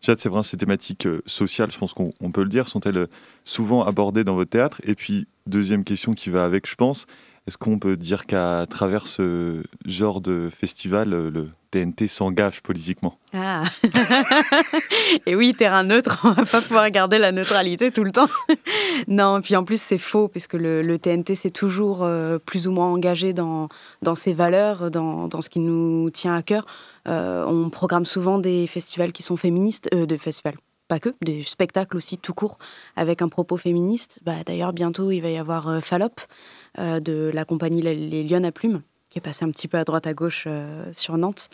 Jade 0.00 0.18
Séverin, 0.18 0.42
ces 0.42 0.56
thématiques 0.56 1.06
euh, 1.06 1.20
sociales, 1.26 1.70
je 1.70 1.76
pense 1.76 1.92
qu'on 1.92 2.14
on 2.22 2.30
peut 2.30 2.42
le 2.42 2.48
dire, 2.48 2.68
sont-elles 2.68 2.96
euh, 2.96 3.06
souvent 3.44 3.84
abordées 3.84 4.24
dans 4.24 4.34
votre 4.34 4.48
théâtre? 4.48 4.80
Et 4.84 4.94
puis, 4.94 5.26
deuxième 5.46 5.84
question 5.84 6.14
qui 6.14 6.30
va 6.30 6.46
avec, 6.46 6.66
je 6.66 6.74
pense, 6.74 7.04
est-ce 7.48 7.56
qu'on 7.56 7.78
peut 7.78 7.96
dire 7.96 8.26
qu'à 8.26 8.66
travers 8.68 9.06
ce 9.06 9.62
genre 9.86 10.20
de 10.20 10.50
festival, 10.54 11.14
euh, 11.14 11.30
le 11.30 11.48
TNT 11.70 12.06
s'engage 12.06 12.60
politiquement? 12.60 13.16
Ah 13.32 13.64
Et 15.26 15.34
oui, 15.34 15.54
terrain 15.54 15.82
neutre, 15.82 16.20
on 16.24 16.32
va 16.32 16.44
pas 16.44 16.60
pouvoir 16.60 16.90
garder 16.90 17.16
la 17.16 17.32
neutralité 17.32 17.90
tout 17.90 18.04
le 18.04 18.12
temps. 18.12 18.28
non, 19.08 19.40
puis 19.40 19.56
en 19.56 19.64
plus 19.64 19.80
c'est 19.80 19.96
faux, 19.96 20.28
puisque 20.28 20.52
le, 20.52 20.82
le 20.82 20.98
TNT 20.98 21.36
c'est 21.36 21.50
toujours 21.50 22.04
euh, 22.04 22.36
plus 22.38 22.68
ou 22.68 22.72
moins 22.72 22.88
engagé 22.88 23.32
dans, 23.32 23.70
dans 24.02 24.14
ses 24.14 24.34
valeurs, 24.34 24.90
dans, 24.90 25.26
dans 25.26 25.40
ce 25.40 25.48
qui 25.48 25.60
nous 25.60 26.10
tient 26.10 26.34
à 26.34 26.42
cœur. 26.42 26.66
Euh, 27.08 27.46
on 27.46 27.70
programme 27.70 28.04
souvent 28.04 28.38
des 28.38 28.66
festivals 28.66 29.12
qui 29.12 29.22
sont 29.22 29.38
féministes, 29.38 29.88
euh, 29.94 30.04
des 30.04 30.18
festivals 30.18 30.56
pas 30.88 30.98
que, 30.98 31.10
des 31.22 31.42
spectacles 31.42 31.96
aussi 31.96 32.18
tout 32.18 32.34
court 32.34 32.58
avec 32.96 33.22
un 33.22 33.28
propos 33.28 33.56
féministe. 33.56 34.20
Bah, 34.24 34.42
D'ailleurs, 34.44 34.72
bientôt 34.72 35.10
il 35.10 35.20
va 35.20 35.30
y 35.30 35.36
avoir 35.36 35.68
euh, 35.68 35.80
Fallop 35.80 36.14
euh, 36.78 36.98
de 36.98 37.30
la 37.32 37.44
compagnie 37.44 37.82
Les 37.82 38.24
Lionnes 38.24 38.46
à 38.46 38.52
Plumes, 38.52 38.82
qui 39.10 39.18
est 39.18 39.22
passé 39.22 39.44
un 39.44 39.50
petit 39.50 39.68
peu 39.68 39.78
à 39.78 39.84
droite 39.84 40.06
à 40.06 40.14
gauche 40.14 40.44
euh, 40.46 40.90
sur 40.92 41.16
Nantes. 41.18 41.50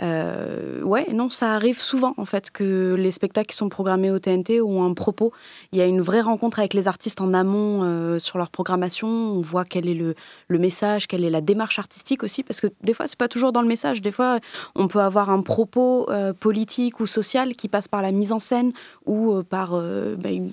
Euh, 0.00 0.82
ouais, 0.82 1.12
non, 1.12 1.28
ça 1.28 1.54
arrive 1.54 1.80
souvent 1.80 2.14
en 2.18 2.24
fait 2.24 2.50
que 2.50 2.94
les 2.96 3.10
spectacles 3.10 3.48
qui 3.48 3.56
sont 3.56 3.68
programmés 3.68 4.10
au 4.10 4.18
TNT 4.18 4.60
ont 4.60 4.84
un 4.84 4.94
propos. 4.94 5.32
Il 5.72 5.78
y 5.78 5.82
a 5.82 5.86
une 5.86 6.00
vraie 6.00 6.20
rencontre 6.20 6.60
avec 6.60 6.74
les 6.74 6.86
artistes 6.86 7.20
en 7.20 7.34
amont 7.34 7.82
euh, 7.82 8.18
sur 8.18 8.38
leur 8.38 8.50
programmation. 8.50 9.08
On 9.08 9.40
voit 9.40 9.64
quel 9.64 9.88
est 9.88 9.94
le, 9.94 10.14
message, 10.50 11.08
quelle 11.08 11.24
est 11.24 11.30
la 11.30 11.40
démarche 11.40 11.78
artistique 11.78 12.22
aussi, 12.22 12.42
parce 12.42 12.60
que 12.60 12.68
des 12.82 12.94
fois 12.94 13.06
c'est 13.06 13.18
pas 13.18 13.28
toujours 13.28 13.52
dans 13.52 13.62
le 13.62 13.68
message. 13.68 14.00
Des 14.00 14.12
fois, 14.12 14.38
on 14.76 14.86
peut 14.88 15.00
avoir 15.00 15.30
un 15.30 15.42
propos 15.42 16.08
euh, 16.10 16.32
politique 16.32 17.00
ou 17.00 17.06
social 17.06 17.56
qui 17.56 17.68
passe 17.68 17.88
par 17.88 18.02
la 18.02 18.12
mise 18.12 18.32
en 18.32 18.38
scène 18.38 18.72
ou 19.06 19.32
euh, 19.32 19.42
par 19.42 19.70
bah, 19.70 20.30
une, 20.30 20.50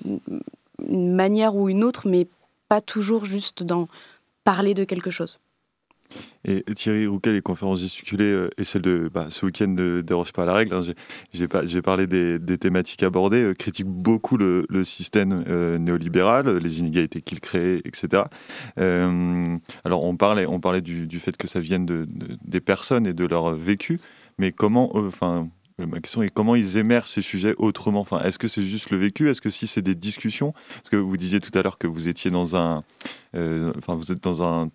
une 0.88 1.14
manière 1.14 1.54
ou 1.54 1.68
une 1.68 1.84
autre, 1.84 2.08
mais 2.08 2.26
pas 2.68 2.80
toujours 2.80 3.24
juste 3.24 3.62
dans 3.62 3.88
parler 4.44 4.74
de 4.74 4.84
quelque 4.84 5.10
chose. 5.10 5.38
Et 6.44 6.62
Thierry 6.74 7.06
Rouquet, 7.06 7.32
les 7.32 7.42
conférences 7.42 7.80
gesticulées 7.80 8.24
euh, 8.24 8.50
et 8.56 8.64
celle 8.64 8.82
de 8.82 9.10
bah, 9.12 9.26
ce 9.30 9.46
week-end 9.46 9.66
ne 9.68 10.00
dérogent 10.00 10.32
pas 10.32 10.44
la 10.44 10.54
règle. 10.54 10.74
hein. 10.74 10.80
J'ai- 11.32 11.82
parlé 11.82 12.06
des, 12.06 12.58
thématiques 12.58 13.02
abordées, 13.02 13.42
euh, 13.42 13.54
critiquent 13.54 13.86
beaucoup 13.86 14.36
le, 14.36 14.66
système 14.84 15.44
euh, 15.48 15.78
néolibéral, 15.78 16.58
les 16.58 16.80
inégalités 16.80 17.20
qu'il 17.22 17.40
crée, 17.40 17.80
etc. 17.84 18.24
Alors 18.76 20.04
on 20.04 20.16
parlait, 20.16 20.46
on 20.46 20.60
parlait 20.60 20.80
du, 20.80 21.18
fait 21.18 21.36
que 21.36 21.46
ça 21.46 21.60
vienne 21.60 21.86
de, 21.86 22.06
de- 22.08 22.38
des 22.44 22.60
personnes 22.60 23.06
et 23.06 23.12
de 23.14 23.24
leur 23.26 23.52
vécu, 23.54 24.00
mais 24.38 24.52
comment, 24.52 24.96
enfin, 24.96 25.48
ma 25.78 26.00
question 26.00 26.22
est 26.22 26.30
comment 26.30 26.54
ils 26.54 26.78
émergent 26.78 27.08
ces 27.08 27.20
sujets 27.22 27.54
autrement? 27.58 28.00
Enfin, 28.00 28.22
Est-ce 28.22 28.38
que 28.38 28.48
c'est 28.48 28.62
juste 28.62 28.90
le 28.90 28.96
vécu? 28.96 29.28
Est-ce 29.28 29.40
que 29.42 29.50
si 29.50 29.66
c'est 29.66 29.82
des 29.82 29.94
discussions? 29.94 30.52
Parce 30.52 30.88
que 30.90 30.96
vous 30.96 31.16
disiez 31.18 31.38
tout 31.40 31.56
à 31.58 31.62
l'heure 31.62 31.76
que 31.78 31.86
vous 31.86 32.08
étiez 32.08 32.30
dans 32.30 32.56
un. 32.56 32.82
euh, 33.34 33.72
Enfin, 33.76 33.94
vous 33.94 34.10
êtes 34.10 34.22
dans 34.22 34.42
un. 34.42 34.70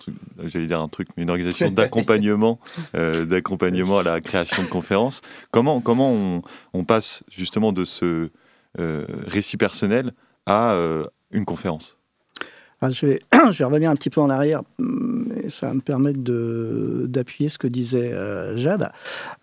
J'allais 0.46 0.68
dire 0.68 0.80
un 0.80 0.88
truc, 0.90 1.08
mais 1.18 1.24
une 1.24 1.30
organisation 1.32 1.72
d'accompagnement 1.72 2.60
euh, 2.96 3.26
d'accompagnement 3.26 3.98
à 4.00 4.04
la 4.04 4.22
création 4.22 4.62
de 4.62 4.68
conférences. 4.68 5.22
Comment, 5.50 5.82
comment 5.82 6.12
on, 6.12 6.42
on 6.74 6.84
passe 6.84 7.24
justement 7.32 7.74
de 7.74 7.84
ce 7.84 8.30
euh, 8.80 9.06
récit 9.26 9.58
personnel 9.58 10.14
à 10.46 10.74
euh, 10.74 11.06
une 11.32 11.46
conférence? 11.46 11.98
Je, 12.89 13.06
vais, 13.06 13.63
revenir 13.63 13.89
un 13.89 13.96
petit 13.96 14.10
peu 14.10 14.22
en 14.22 14.30
arrière, 14.30 14.62
hum, 14.80 15.32
et 15.44 15.50
ça 15.50 15.67
va 15.67 15.74
me 15.74 15.82
permettre 15.82 16.20
d'appuyer 17.08 17.50
ce 17.50 17.58
que 17.58 17.67
disait 17.67 18.12
euh, 18.13 18.58
Jade. 18.58 18.91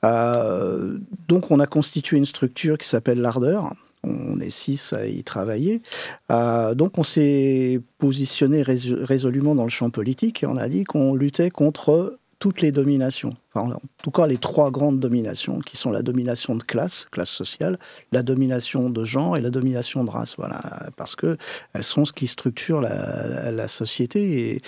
Euh, 0.05 0.99
donc, 1.29 1.51
on 1.51 1.61
a 1.61 1.67
constitué 1.67 2.17
une 2.17 2.27
structure 2.27 2.79
qui 2.79 2.89
s'appelle 2.89 3.21
l'Ardeur. 3.21 3.75
On 4.05 4.41
est 4.41 4.51
six 4.51 4.93
à 4.93 5.07
y 5.07 5.23
travailler. 5.25 5.83
Euh, 6.31 6.75
donc, 6.75 6.99
on 6.99 7.03
s'est 7.03 7.81
positionné 7.99 8.63
rés- 8.63 8.95
résolument 9.03 9.55
dans 9.55 9.65
le 9.65 9.71
champ 9.71 9.91
politique 9.91 10.43
et 10.43 10.47
on 10.47 10.57
a 10.57 10.69
dit 10.69 10.85
qu'on 10.85 11.15
luttait 11.15 11.51
contre 11.51 12.19
toutes 12.39 12.61
les 12.61 12.73
dominations. 12.73 13.37
En 13.63 13.81
tout 14.03 14.11
cas, 14.11 14.27
les 14.27 14.39
trois 14.39 14.71
grandes 14.71 15.01
dominations, 15.01 15.61
qui 15.61 15.77
sont 15.77 15.91
la 15.91 16.03
domination 16.03 16.55
de 16.57 16.63
classe, 16.63 17.07
classe 17.11 17.31
sociale, 17.31 17.79
la 18.13 18.23
domination 18.23 18.91
de 18.91 19.05
genre 19.05 19.37
et 19.37 19.41
la 19.41 19.51
domination 19.51 20.05
de 20.05 20.11
race. 20.11 20.35
Voilà, 20.37 20.91
parce 20.97 21.17
que 21.17 21.37
elles 21.73 21.85
sont 21.85 22.05
ce 22.05 22.13
qui 22.13 22.27
structure 22.27 22.81
la, 22.81 23.69
société. 23.69 24.63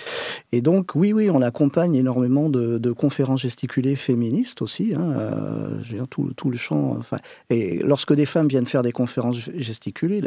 Et, 0.51 0.61
donc, 0.61 0.95
oui, 0.95 1.13
oui, 1.13 1.29
on 1.29 1.41
accompagne 1.41 1.95
énormément 1.95 2.49
de, 2.49 2.91
conférences 2.91 3.41
gesticulées 3.41 3.95
féministes 3.95 4.61
aussi. 4.61 4.93
hein, 4.95 5.13
euh, 5.17 5.79
je 5.83 5.91
veux 5.91 5.97
dire, 5.97 6.07
tout, 6.07 6.49
le 6.49 6.57
champ. 6.57 6.99
Et 7.49 7.79
lorsque 7.83 8.13
des 8.13 8.25
femmes 8.25 8.47
viennent 8.47 8.65
faire 8.65 8.83
des 8.83 8.91
conférences 8.91 9.49
gesticulées, 9.55 10.21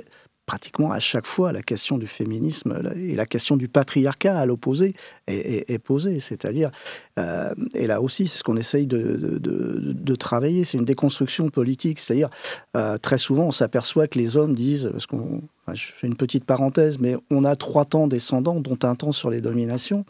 pratiquement 0.46 0.92
à 0.92 1.00
chaque 1.00 1.26
fois, 1.26 1.52
la 1.52 1.62
question 1.62 1.98
du 1.98 2.06
féminisme 2.06 2.82
et 2.96 3.14
la 3.14 3.26
question 3.26 3.56
du 3.56 3.68
patriarcat 3.68 4.38
à 4.38 4.46
l'opposé 4.46 4.94
est 5.26 5.78
posée. 5.78 6.20
C'est-à-dire, 6.20 6.70
euh, 7.18 7.54
et 7.74 7.86
là 7.86 8.00
aussi, 8.00 8.26
c'est 8.26 8.38
ce 8.38 8.44
qu'on 8.44 8.53
essaye 8.56 8.86
de, 8.86 9.38
de- 9.38 10.14
travailler, 10.14 10.64
c'est 10.64 10.78
une 10.78 10.84
déconstruction 10.84 11.48
politique. 11.48 11.98
C'est-à-dire, 11.98 12.30
euh, 12.76 12.98
très 12.98 13.18
souvent, 13.18 13.44
on 13.44 13.50
s'aperçoit 13.50 14.06
que 14.06 14.18
les 14.18 14.36
hommes 14.36 14.54
disent, 14.54 14.88
parce 14.90 15.06
qu'on, 15.06 15.42
je 15.72 15.86
fais 15.94 16.06
une 16.06 16.16
petite 16.16 16.44
parenthèse, 16.44 16.98
mais 16.98 17.16
on 17.30 17.44
a 17.44 17.56
trois 17.56 17.84
temps 17.84 18.06
descendants, 18.06 18.60
dont 18.60 18.78
un 18.84 18.94
temps 18.94 19.12
sur 19.12 19.28
les 19.30 19.40
dominations. 19.40 20.04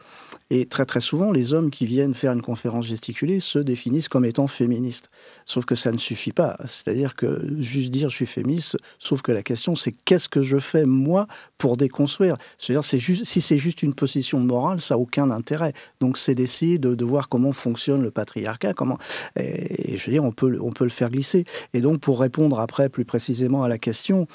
Et 0.51 0.67
très 0.67 0.85
très 0.85 1.01
souvent, 1.01 1.33
les 1.33 1.55
hommes 1.55 1.71
qui 1.71 1.87
viennent 1.87 2.15
faire 2.15 2.33
une 2.33 2.43
conférence 2.43 2.87
gesticulée 2.87 3.41
se 3.41 3.59
définissent 3.59 4.09
comme 4.09 4.25
étant 4.25 4.47
féministes. 4.47 5.11
Sauf 5.47 5.65
que 5.65 5.75
ça 5.75 5.91
ne 5.91 5.97
suffit 5.97 6.33
pas. 6.33 6.57
C'est-à-dire 6.67 7.17
que 7.17 7.43
juste 7.61 7.91
dire 7.91 8.11
je 8.11 8.17
suis 8.17 8.27
féministe, 8.27 8.77
sauf 8.99 9.23
que 9.23 9.33
la 9.33 9.43
question 9.43 9.75
c'est 9.75 9.93
qu'est-ce 9.93 10.29
que 10.29 10.43
je 10.43 10.59
fais 10.59 10.85
moi 10.85 11.27
pour 11.57 11.77
déconstruire? 11.77 12.37
C'est-à-dire 12.59 12.85
si 12.85 13.41
c'est 13.41 13.59
juste 13.59 13.83
une 13.83 13.95
position 13.95 14.39
morale, 14.41 14.81
ça 14.81 14.95
n'a 14.95 14.99
aucun 14.99 15.31
intérêt. 15.31 15.73
Donc 16.01 16.19
c'est 16.19 16.35
d'essayer 16.35 16.79
de, 16.79 17.05
voir 17.05 17.29
comment 17.29 17.53
fonctionne 17.53 18.03
le 18.03 18.11
patriarcat, 18.11 18.73
comment 18.73 18.99
et, 19.37 19.95
et 19.95 19.99
je 19.99 20.07
veux 20.07 20.13
dire 20.13 20.25
on 20.25 20.33
peut 20.33 20.59
on 20.61 20.73
peut 20.73 20.85
le 20.85 20.91
faire 20.91 21.11
glisser. 21.11 21.45
Et 21.73 21.81
donc 21.81 22.01
pour 22.01 22.21
répondre 22.21 22.61
après 22.61 22.89
plus 22.89 23.05
précisément 23.05 23.63
à 23.63 23.69
la 23.69 23.79
question. 23.79 24.27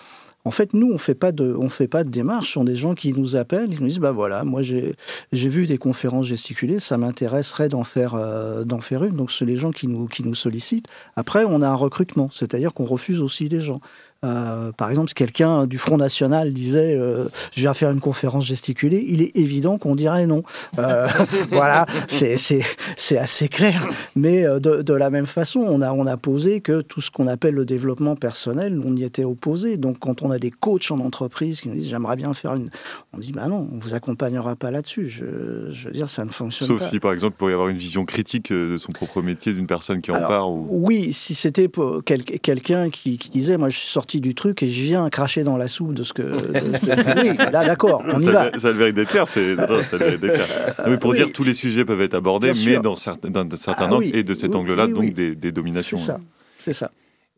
En 0.49 0.51
fait, 0.51 0.73
nous, 0.73 0.91
on 0.91 0.97
fait 0.97 1.13
pas 1.13 1.31
de, 1.31 1.55
on 1.55 1.69
fait 1.69 1.87
pas 1.87 2.03
de 2.03 2.09
démarche. 2.09 2.47
Ce 2.47 2.53
sont 2.53 2.63
des 2.63 2.75
gens 2.75 2.95
qui 2.95 3.13
nous 3.13 3.35
appellent, 3.35 3.71
ils 3.71 3.79
nous 3.79 3.87
disent, 3.87 3.99
bah 3.99 4.11
voilà, 4.11 4.43
moi 4.43 4.63
j'ai, 4.63 4.95
vu 5.31 5.67
des 5.67 5.77
conférences 5.77 6.25
gesticulées, 6.25 6.79
ça 6.79 6.97
m'intéresserait 6.97 7.69
d'en 7.69 7.83
faire, 7.83 8.15
euh, 8.15 8.63
d'en 8.63 8.79
faire 8.79 9.03
une. 9.03 9.15
Donc, 9.15 9.29
c'est 9.29 9.45
les 9.45 9.57
gens 9.57 9.69
qui 9.69 9.87
nous, 9.87 10.07
qui 10.07 10.23
nous 10.23 10.33
sollicitent. 10.33 10.87
Après, 11.15 11.45
on 11.45 11.61
a 11.61 11.67
un 11.67 11.75
recrutement, 11.75 12.31
c'est-à-dire 12.31 12.73
qu'on 12.73 12.85
refuse 12.85 13.21
aussi 13.21 13.47
des 13.47 13.61
gens. 13.61 13.79
Euh, 14.25 14.73
par 14.73 14.89
exemple, 14.89 15.07
si 15.09 15.15
quelqu'un 15.15 15.65
du 15.65 15.77
Front 15.77 15.95
National 15.97 16.51
disait 16.51 16.95
euh, 16.97 17.29
je 17.53 17.61
viens 17.61 17.73
faire 17.73 17.89
une 17.89 18.01
conférence 18.01 18.45
gesticulée, 18.45 19.05
il 19.07 19.21
est 19.21 19.35
évident 19.37 19.77
qu'on 19.77 19.95
dirait 19.95 20.27
non. 20.27 20.43
Euh, 20.77 21.07
voilà, 21.51 21.85
c'est 22.07 23.17
assez 23.17 23.47
clair. 23.47 23.87
Mais 24.15 24.43
de, 24.43 24.81
de 24.81 24.93
la 24.93 25.09
même 25.09 25.25
façon, 25.25 25.61
on 25.61 25.81
a, 25.81 25.93
on 25.93 26.05
a 26.05 26.17
posé 26.17 26.59
que 26.59 26.81
tout 26.81 26.99
ce 26.99 27.11
qu'on 27.11 27.27
appelle 27.27 27.53
le 27.53 27.63
développement 27.63 28.15
personnel, 28.17 28.81
on 28.85 28.95
y 28.97 29.03
était 29.03 29.23
opposé. 29.23 29.77
Donc, 29.77 29.99
quand 29.99 30.21
on 30.21 30.31
a 30.31 30.37
des 30.39 30.51
coachs 30.51 30.91
en 30.91 30.99
entreprise 30.99 31.61
qui 31.61 31.69
nous 31.69 31.75
disent 31.75 31.89
j'aimerais 31.89 32.17
bien 32.17 32.33
faire 32.33 32.55
une. 32.55 32.69
On 33.13 33.19
dit 33.19 33.31
bah 33.31 33.47
non, 33.47 33.69
on 33.73 33.79
vous 33.79 33.93
accompagnera 33.95 34.55
pas 34.57 34.69
là-dessus. 34.71 35.07
Je, 35.07 35.69
je 35.71 35.85
veux 35.87 35.93
dire, 35.93 36.09
ça 36.09 36.25
ne 36.25 36.31
fonctionne 36.31 36.67
Sauf 36.67 36.79
pas. 36.79 36.89
si, 36.89 36.99
par 36.99 37.13
exemple, 37.13 37.35
il 37.35 37.37
pourrait 37.37 37.51
y 37.51 37.53
avoir 37.53 37.69
une 37.69 37.77
vision 37.77 38.03
critique 38.03 38.51
de 38.51 38.77
son 38.77 38.91
propre 38.91 39.21
métier 39.21 39.53
d'une 39.53 39.67
personne 39.67 40.01
qui 40.01 40.11
en 40.11 40.15
Alors. 40.15 40.51
Ou... 40.51 40.67
Oui, 40.71 41.13
si 41.13 41.35
c'était 41.35 41.69
pour 41.69 42.01
quel- 42.03 42.23
quelqu'un 42.25 42.89
qui, 42.89 43.17
qui 43.17 43.29
disait 43.29 43.55
moi 43.57 43.69
je 43.69 43.77
suis 43.77 43.87
sorti 43.87 44.08
du 44.17 44.33
truc 44.35 44.63
et 44.63 44.67
je 44.67 44.81
viens 44.81 45.09
cracher 45.09 45.43
dans 45.43 45.57
la 45.57 45.67
soupe 45.67 45.93
de 45.93 46.03
ce 46.03 46.13
que. 46.13 46.23
de- 46.23 46.29
de- 46.29 47.21
oui, 47.29 47.37
là 47.37 47.65
d'accord, 47.65 48.03
on 48.11 48.19
y 48.19 48.23
ça, 48.23 48.31
va. 48.31 48.59
ça 48.59 48.69
le 48.71 48.77
mérite 48.77 48.95
d'être 48.95 49.09
clair. 49.09 49.27
C'est... 49.27 49.55
mais 50.87 50.97
pour 50.97 51.11
oui. 51.11 51.17
dire 51.17 51.31
tous 51.31 51.43
les 51.43 51.53
sujets 51.53 51.85
peuvent 51.85 52.01
être 52.01 52.15
abordés, 52.15 52.51
mais 52.65 52.79
dans 52.79 52.95
certains, 52.95 53.29
d'un 53.29 53.47
certain 53.55 53.85
Ah 53.89 53.93
angle 53.93 54.05
oui, 54.05 54.11
et 54.13 54.23
de 54.23 54.33
cet 54.33 54.51
oui, 54.55 54.61
angle-là, 54.61 54.85
oui, 54.87 54.93
donc 54.93 55.03
oui. 55.03 55.13
des, 55.13 55.35
des 55.35 55.47
C'est 55.49 55.51
dominations. 55.51 55.97
ça, 55.97 56.19
c'est 56.57 56.73
ça. 56.73 56.91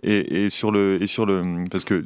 Et, 0.03 0.49
sur 0.49 0.71
le 0.71 1.01
et 1.01 1.07
sur 1.07 1.25
le 1.25 1.65
parce 1.69 1.83
que 1.83 2.03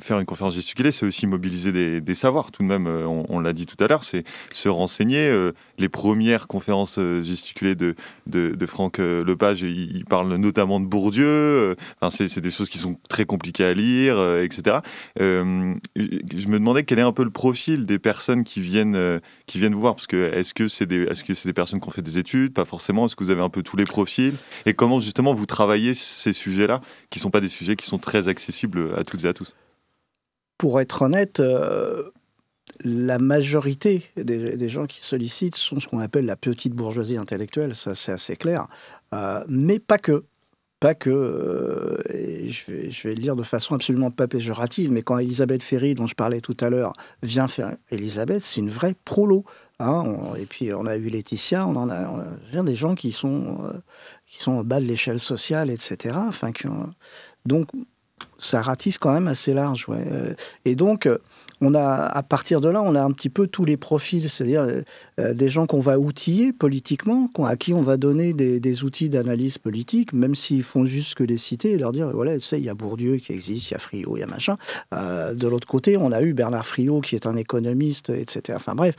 faire 0.00 0.18
une 0.18 0.24
conférence 0.24 0.54
gesticulée, 0.54 0.90
c'est 0.90 1.04
aussi 1.04 1.26
mobiliser 1.26 2.00
des, 2.00 2.14
savoirs. 2.14 2.50
Tout 2.50 2.62
de 2.62 2.68
même, 2.68 2.86
euh, 2.86 3.06
on, 3.06 3.40
l'a 3.40 3.52
dit 3.52 3.66
tout 3.66 3.76
à 3.82 3.86
l'heure, 3.86 4.04
c'est 4.04 4.24
se 4.52 4.68
renseigner. 4.68 5.28
euh, 5.28 5.52
les 5.78 5.88
premières 5.88 6.46
conférences 6.46 6.98
euh, 6.98 7.22
gesticulées 7.22 7.74
de 7.74 7.94
de, 8.26 8.50
de 8.50 8.66
Franck 8.66 8.98
Lepage, 8.98 9.62
il, 9.62 9.96
il 9.96 10.04
parle 10.04 10.34
notamment 10.36 10.80
de 10.80 10.86
Bourdieu. 10.86 11.76
Enfin, 12.00 12.10
c'est 12.26 12.40
des 12.40 12.50
choses 12.50 12.68
qui 12.68 12.78
sont 12.78 12.96
très 13.08 13.24
compliquées 13.26 13.64
à 13.64 13.74
lire, 13.74 14.20
etc. 14.36 14.78
Je 15.16 15.42
me 15.44 16.58
demandais 16.58 16.84
quel 16.84 16.98
est 16.98 17.02
un 17.02 17.12
peu 17.12 17.24
le 17.24 17.30
profil 17.30 17.86
des 17.86 17.98
personnes 17.98 18.44
qui 18.44 18.60
viennent 18.60 19.20
qui 19.46 19.58
viennent 19.58 19.74
vous 19.74 19.80
voir, 19.80 19.94
parce 19.94 20.06
que 20.06 20.32
est-ce 20.32 20.54
que 20.54 20.68
c'est 20.68 20.86
des 20.86 21.02
est-ce 21.02 21.24
que 21.24 21.34
c'est 21.34 21.48
des 21.48 21.52
personnes 21.52 21.80
qui 21.80 21.88
ont 21.88 21.92
fait 21.92 22.02
des 22.02 22.18
études, 22.18 22.54
pas 22.54 22.64
forcément. 22.64 23.06
Est-ce 23.06 23.16
que 23.16 23.24
vous 23.24 23.30
avez 23.30 23.42
un 23.42 23.48
peu 23.48 23.62
tous 23.62 23.76
les 23.76 23.84
profils? 23.84 24.34
Et 24.66 24.74
comment 24.74 24.98
justement 24.98 25.34
vous 25.34 25.46
travaillez 25.46 25.94
ces 25.94 26.32
sujets-là? 26.32 26.80
Qui 27.10 27.18
sont 27.18 27.30
pas 27.30 27.40
des 27.40 27.48
sujets 27.48 27.76
qui 27.76 27.86
sont 27.86 27.98
très 27.98 28.28
accessibles 28.28 28.94
à 28.96 29.04
toutes 29.04 29.24
et 29.24 29.28
à 29.28 29.32
tous. 29.32 29.54
Pour 30.58 30.80
être 30.80 31.02
honnête, 31.02 31.40
euh, 31.40 32.10
la 32.84 33.18
majorité 33.18 34.04
des, 34.16 34.68
gens 34.68 34.86
qui 34.86 35.02
sollicitent 35.02 35.56
sont 35.56 35.80
ce 35.80 35.88
qu'on 35.88 36.00
appelle 36.00 36.26
la 36.26 36.36
petite 36.36 36.74
bourgeoisie 36.74 37.16
intellectuelle, 37.16 37.74
ça 37.74 37.94
c'est 37.94 38.12
assez 38.12 38.36
clair, 38.36 38.66
Euh, 39.12 39.44
mais 39.48 39.80
pas 39.80 39.98
que. 39.98 40.24
Pas 40.78 40.94
que, 40.94 41.10
euh, 41.10 41.98
je, 42.48 43.02
vais, 43.02 43.14
le 43.14 43.20
dire 43.20 43.36
de 43.36 43.42
façon 43.42 43.74
absolument 43.74 44.10
pas 44.10 44.28
péjorative, 44.28 44.90
mais 44.90 45.02
quand 45.02 45.18
Elisabeth 45.18 45.62
Ferry, 45.62 45.94
dont 45.94 46.06
je 46.06 46.14
parlais 46.14 46.40
tout 46.40 46.56
à 46.60 46.70
l'heure, 46.70 46.94
vient 47.22 47.48
faire. 47.48 47.76
Elisabeth, 47.90 48.44
c'est 48.44 48.60
une 48.60 48.70
vraie 48.70 48.94
prolo. 49.04 49.44
hein, 49.78 50.04
et 50.38 50.46
puis 50.46 50.72
on 50.72 50.86
a 50.86 50.96
eu 50.96 51.10
Laetitia, 51.10 51.66
on 51.66 51.76
en 51.76 51.90
a, 51.90 52.62
des 52.62 52.74
gens 52.74 52.94
qui 52.94 53.12
sont, 53.12 53.58
qui 54.30 54.38
sont 54.38 54.52
au 54.58 54.62
bas 54.62 54.80
de 54.80 54.86
l'échelle 54.86 55.18
sociale, 55.18 55.70
etc. 55.70 56.16
Enfin, 56.28 56.52
qui 56.52 56.66
ont- 56.68 56.90
donc 57.46 57.66
ça 58.38 58.62
ratisse 58.62 58.98
quand 58.98 59.12
même 59.12 59.28
assez 59.28 59.52
large. 59.54 59.88
Ouais. 59.88 60.04
Euh, 60.06 60.34
Et 60.64 60.74
donc, 60.74 61.06
euh, 61.06 61.18
on 61.62 61.74
a, 61.74 61.84
à 62.06 62.22
partir 62.22 62.60
de 62.62 62.68
là, 62.70 62.80
on 62.82 62.94
a 62.94 63.02
un 63.02 63.10
petit 63.12 63.28
peu 63.28 63.46
tous 63.46 63.64
les 63.66 63.76
profils, 63.76 64.30
c'est-à-dire 64.30 64.66
euh, 65.18 65.34
des 65.34 65.48
gens 65.50 65.66
qu'on 65.66 65.80
va 65.80 65.98
outiller 65.98 66.52
politiquement, 66.54 67.28
à 67.44 67.56
qui 67.56 67.74
on 67.74 67.82
va 67.82 67.98
donner 67.98 68.32
des, 68.32 68.84
outils 68.84 69.10
d'analyse 69.10 69.58
politique, 69.58 70.12
même 70.14 70.34
s'ils 70.34 70.62
font 70.62 70.86
juste 70.86 71.16
que 71.16 71.24
les 71.24 71.36
citer 71.36 71.72
et 71.72 71.76
leur 71.76 71.92
dire, 71.92 72.10
voilà, 72.14 72.34
tu 72.34 72.40
sais, 72.40 72.58
il 72.58 72.64
y 72.64 72.70
a 72.70 72.74
Bourdieu 72.74 73.16
qui 73.16 73.32
existe, 73.32 73.70
il 73.70 73.74
y 73.74 73.76
a 73.76 73.78
Friot, 73.78 74.16
il 74.16 74.20
y 74.20 74.22
a 74.22 74.26
machin. 74.26 74.56
De 74.92 75.48
l'autre 75.48 75.66
côté, 75.66 75.98
on 75.98 76.12
a 76.12 76.22
eu 76.22 76.32
Bernard 76.32 76.66
Friot, 76.66 77.02
qui 77.02 77.14
est 77.14 77.26
un 77.26 77.36
économiste, 77.36 78.08
etc. 78.08 78.54
Enfin 78.56 78.74
bref, 78.74 78.94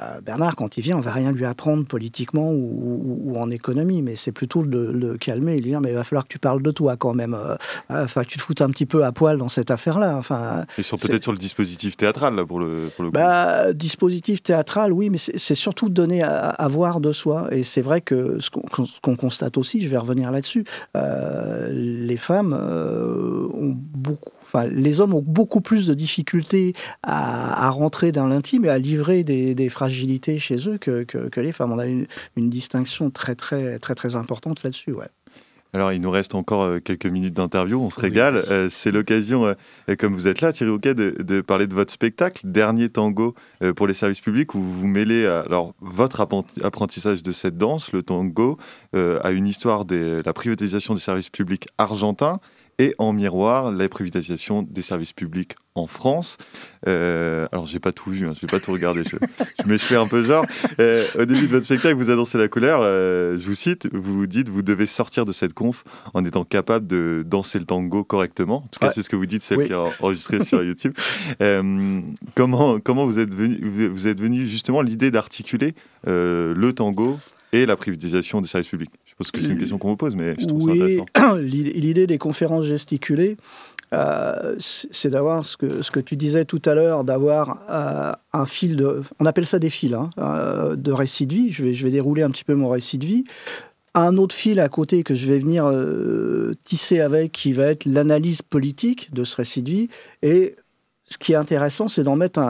euh, 0.00 0.20
Bernard, 0.20 0.54
quand 0.56 0.76
il 0.76 0.82
vient, 0.82 0.96
on 0.96 1.00
va 1.00 1.10
rien 1.12 1.32
lui 1.32 1.44
apprendre 1.44 1.84
politiquement 1.84 2.50
ou, 2.52 2.54
ou- 2.54 3.32
ou 3.32 3.36
en 3.38 3.50
économie, 3.50 4.02
mais 4.02 4.14
c'est 4.14 4.30
plutôt 4.32 4.62
le, 4.62 4.92
le 4.92 5.18
calmer 5.18 5.54
et 5.56 5.60
lui 5.60 5.70
dire, 5.70 5.80
mais 5.80 5.90
il 5.90 5.94
va 5.96 6.04
falloir 6.04 6.24
que 6.24 6.28
tu 6.32 6.38
parles 6.38 6.62
de 6.62 6.70
toi 6.70 6.96
quand 6.96 7.12
même. 7.14 7.34
euh, 7.34 7.56
Enfin, 7.88 8.22
que 8.22 8.28
tu 8.28 8.38
te 8.38 8.42
foutes 8.42 8.60
un 8.62 8.70
petit 8.70 8.86
peu 8.86 9.04
à 9.04 9.10
poil 9.12 9.36
dans 9.38 9.48
cette 9.48 9.70
affaire-là. 9.70 10.16
Enfin, 10.16 10.64
Et 10.78 10.82
sur 10.82 10.96
peut-être 10.96 11.24
sur 11.24 11.32
le 11.32 11.38
dispositif 11.38 11.96
théâtral 11.96 12.34
là 12.36 12.46
pour 12.46 12.60
le 12.60 12.88
pour 12.94 13.04
le 13.04 13.10
coup. 13.10 13.14
bah, 13.14 13.72
dispositif 13.72 14.42
théâtral, 14.42 14.92
oui, 14.92 15.10
mais 15.10 15.18
c'est 15.18 15.54
surtout 15.56 15.88
donner 15.88 16.22
à, 16.22 16.50
à 16.50 16.68
voir 16.68 17.00
de 17.00 17.10
soi. 17.12 17.48
Et 17.50 17.62
c'est 17.64 17.82
vrai 17.82 18.00
que 18.00 18.38
ce 18.38 18.48
qu'on 18.50 19.16
constate 19.16 19.58
aussi, 19.58 19.80
je 19.80 19.88
vais 19.88 19.96
revenir 19.98 20.30
là-dessus, 20.30 20.64
euh, 20.96 21.68
les 21.72 22.16
femmes 22.16 22.56
euh, 22.58 23.48
ont 23.54 23.74
beaucoup. 23.76 24.30
Enfin, 24.52 24.66
les 24.66 25.00
hommes 25.00 25.14
ont 25.14 25.22
beaucoup 25.24 25.60
plus 25.60 25.86
de 25.86 25.94
difficultés 25.94 26.72
à, 27.04 27.66
à 27.66 27.70
rentrer 27.70 28.10
dans 28.10 28.26
l'intime 28.26 28.64
et 28.64 28.68
à 28.68 28.78
livrer 28.78 29.22
des, 29.22 29.54
des 29.54 29.68
fragilités 29.68 30.40
chez 30.40 30.68
eux 30.68 30.76
que, 30.76 31.04
que, 31.04 31.28
que 31.28 31.40
les 31.40 31.52
femmes. 31.52 31.70
On 31.72 31.78
a 31.78 31.86
une, 31.86 32.06
une 32.36 32.50
distinction 32.50 33.10
très, 33.10 33.36
très, 33.36 33.78
très, 33.78 33.94
très 33.94 34.16
importante 34.16 34.64
là-dessus. 34.64 34.92
Ouais. 34.92 35.06
Alors, 35.72 35.92
il 35.92 36.00
nous 36.00 36.10
reste 36.10 36.34
encore 36.34 36.62
euh, 36.64 36.78
quelques 36.80 37.06
minutes 37.06 37.34
d'interview, 37.34 37.80
on 37.80 37.90
se 37.90 38.00
Oui. 38.00 38.08
régale. 38.08 38.42
Euh, 38.50 38.66
c'est 38.72 38.90
l'occasion, 38.90 39.46
euh, 39.46 39.54
comme 39.96 40.14
vous 40.14 40.26
êtes 40.26 40.40
là, 40.40 40.52
Thierry 40.52 40.72
Houquet, 40.72 40.96
de, 40.96 41.14
de 41.22 41.40
parler 41.42 41.68
de 41.68 41.74
votre 41.74 41.92
spectacle, 41.92 42.40
Dernier 42.44 42.88
Tango 42.88 43.36
euh, 43.62 43.72
pour 43.72 43.86
les 43.86 43.94
services 43.94 44.20
publics, 44.20 44.56
où 44.56 44.60
vous 44.60 44.72
vous 44.80 44.88
mêlez 44.88 45.26
à- 45.26 45.42
alors, 45.42 45.74
votre 45.80 46.20
appren- 46.22 46.42
apprentissage 46.64 47.22
de 47.22 47.30
cette 47.30 47.56
danse, 47.56 47.92
le 47.92 48.02
tango, 48.02 48.58
à 48.94 49.30
une 49.30 49.46
histoire 49.46 49.84
de 49.84 50.20
la 50.24 50.32
privatisation 50.32 50.94
des 50.94 51.00
services 51.00 51.30
publics 51.30 51.68
argentins 51.78 52.40
et 52.80 52.94
en 52.98 53.12
miroir, 53.12 53.70
la 53.70 53.88
privatisation 53.90 54.62
des 54.62 54.80
services 54.80 55.12
publics 55.12 55.52
en 55.74 55.86
France. 55.86 56.38
Euh, 56.88 57.46
alors, 57.52 57.66
j'ai 57.66 57.78
pas 57.78 57.92
tout 57.92 58.10
vu, 58.10 58.26
hein, 58.26 58.32
je 58.34 58.40
vais 58.40 58.46
pas 58.50 58.58
tout 58.58 58.72
regarder, 58.72 59.02
je, 59.04 59.16
je 59.66 59.76
fais 59.76 59.96
un 59.96 60.06
peu 60.08 60.22
genre. 60.24 60.46
Euh, 60.78 61.04
au 61.18 61.26
début 61.26 61.42
de 61.46 61.52
votre 61.52 61.64
spectacle, 61.66 61.94
vous 61.96 62.08
annoncez 62.08 62.38
la 62.38 62.48
couleur. 62.48 62.80
euh, 62.82 63.36
je 63.38 63.46
vous 63.46 63.54
cite, 63.54 63.88
vous 63.92 64.16
vous 64.18 64.26
dites, 64.26 64.48
vous 64.48 64.62
devez 64.62 64.86
sortir 64.86 65.26
de 65.26 65.32
cette 65.32 65.52
conf 65.52 65.84
en 66.14 66.24
étant 66.24 66.44
capable 66.44 66.86
de 66.86 67.22
danser 67.26 67.58
le 67.58 67.66
tango 67.66 68.02
correctement. 68.02 68.56
En 68.64 68.68
tout 68.68 68.80
cas, 68.80 68.86
Ouais. 68.86 68.92
c'est 68.94 69.02
ce 69.02 69.10
que 69.10 69.16
vous 69.16 69.26
dites, 69.26 69.42
celle 69.42 69.58
Oui. 69.58 69.66
qui 69.66 69.72
est 69.72 69.76
en- 69.76 69.90
enregistrée 70.00 70.42
sur 70.42 70.62
YouTube. 70.64 70.94
Euh, 71.42 72.00
comment, 72.34 72.80
comment 72.80 73.04
vous 73.04 73.18
êtes 73.18 73.34
venu, 73.34 73.88
vous 73.88 74.08
êtes 74.08 74.20
venu 74.20 74.46
justement 74.46 74.80
l'idée 74.80 75.10
d'articuler 75.10 75.74
le 76.06 76.70
tango 76.72 77.18
et 77.52 77.66
la 77.66 77.76
privatisation 77.76 78.40
des 78.40 78.48
services 78.48 78.68
publics 78.68 78.90
Je 79.04 79.14
pense 79.14 79.30
que 79.30 79.40
c'est 79.40 79.52
une 79.52 79.58
question 79.58 79.78
qu'on 79.78 79.88
vous 79.88 79.96
pose, 79.96 80.14
mais 80.14 80.34
je 80.38 80.46
trouve 80.46 80.62
ça 80.62 80.70
intéressant. 80.70 81.36
l'idée 81.38 82.06
des 82.06 82.18
conférences 82.18 82.64
gesticulées, 82.64 83.36
euh, 83.92 84.54
c'est 84.58 85.10
d'avoir 85.10 85.44
ce 85.44 85.56
que, 85.56 85.82
ce 85.82 85.90
que 85.90 86.00
tu 86.00 86.16
disais 86.16 86.44
tout 86.44 86.62
à 86.64 86.74
l'heure, 86.74 87.02
d'avoir 87.02 87.58
euh, 87.70 88.12
un 88.32 88.46
fil 88.46 88.76
de. 88.76 89.02
On 89.18 89.26
appelle 89.26 89.46
ça 89.46 89.58
des 89.58 89.70
fils, 89.70 89.94
hein, 89.94 90.10
euh, 90.18 90.76
de 90.76 90.92
récit 90.92 91.26
de 91.26 91.34
vie. 91.34 91.52
Je 91.52 91.64
vais, 91.64 91.74
je 91.74 91.84
vais 91.84 91.90
dérouler 91.90 92.22
un 92.22 92.30
petit 92.30 92.44
peu 92.44 92.54
mon 92.54 92.68
récit 92.68 92.98
de 92.98 93.06
vie. 93.06 93.24
Un 93.94 94.16
autre 94.18 94.34
fil 94.34 94.60
à 94.60 94.68
côté 94.68 95.02
que 95.02 95.16
je 95.16 95.26
vais 95.26 95.40
venir 95.40 95.68
tisser 96.62 97.00
avec, 97.00 97.32
qui 97.32 97.52
va 97.52 97.64
être 97.64 97.86
l'analyse 97.86 98.40
politique 98.40 99.12
de 99.12 99.24
ce 99.24 99.34
récit 99.34 99.64
de 99.64 99.70
vie. 99.70 99.88
Et 100.22 100.54
ce 101.12 101.18
qui 101.18 101.32
est 101.32 101.36
intéressant, 101.36 101.88
c'est 101.88 102.04
d'en 102.04 102.14
mettre, 102.14 102.40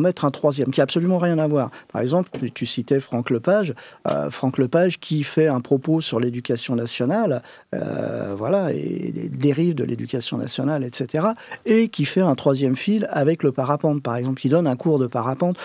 mettre 0.00 0.24
un 0.24 0.30
troisième, 0.30 0.70
qui 0.70 0.78
n'a 0.78 0.84
absolument 0.84 1.18
rien 1.18 1.36
à 1.38 1.48
voir. 1.48 1.70
Par 1.92 2.00
exemple, 2.00 2.30
tu- 2.54 2.64
citais 2.64 3.00
Franck 3.00 3.30
Lepage. 3.30 3.74
Euh, 4.08 4.30
Franck 4.30 4.58
Lepage 4.58 5.00
qui 5.00 5.24
fait 5.24 5.48
un 5.48 5.60
propos 5.60 6.00
sur 6.00 6.20
l'éducation 6.20 6.76
nationale, 6.76 7.42
euh, 7.74 8.34
voilà, 8.36 8.72
et 8.72 9.12
les 9.14 9.28
dérives 9.28 9.74
de 9.74 9.82
l'éducation 9.84 10.38
nationale, 10.38 10.84
etc. 10.84 11.26
Et 11.66 11.88
qui 11.88 12.04
fait 12.04 12.20
un 12.20 12.34
troisième 12.36 12.76
fil 12.76 13.08
avec 13.10 13.42
le 13.42 13.50
parapente, 13.50 14.00
par 14.02 14.14
exemple, 14.16 14.40
qui 14.40 14.48
donne 14.48 14.68
un 14.68 14.76
cours 14.76 15.00
de 15.00 15.08
parapente. 15.08 15.56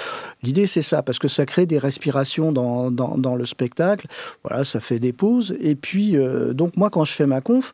L'idée, 0.41 0.65
c'est 0.65 0.81
ça, 0.81 1.03
parce 1.03 1.19
que 1.19 1.27
ça 1.27 1.45
crée 1.45 1.67
des 1.67 1.77
respirations 1.77 2.51
dans, 2.51 2.89
dans, 2.89 3.15
dans 3.17 3.35
le 3.35 3.45
spectacle. 3.45 4.07
Voilà, 4.43 4.63
ça 4.65 4.79
fait 4.79 4.99
des 4.99 5.13
pauses. 5.13 5.55
Et 5.61 5.75
puis, 5.75 6.17
euh, 6.17 6.53
donc, 6.53 6.75
moi, 6.77 6.89
quand 6.89 7.03
je 7.03 7.11
fais 7.13 7.27
ma 7.27 7.41
conf, 7.41 7.73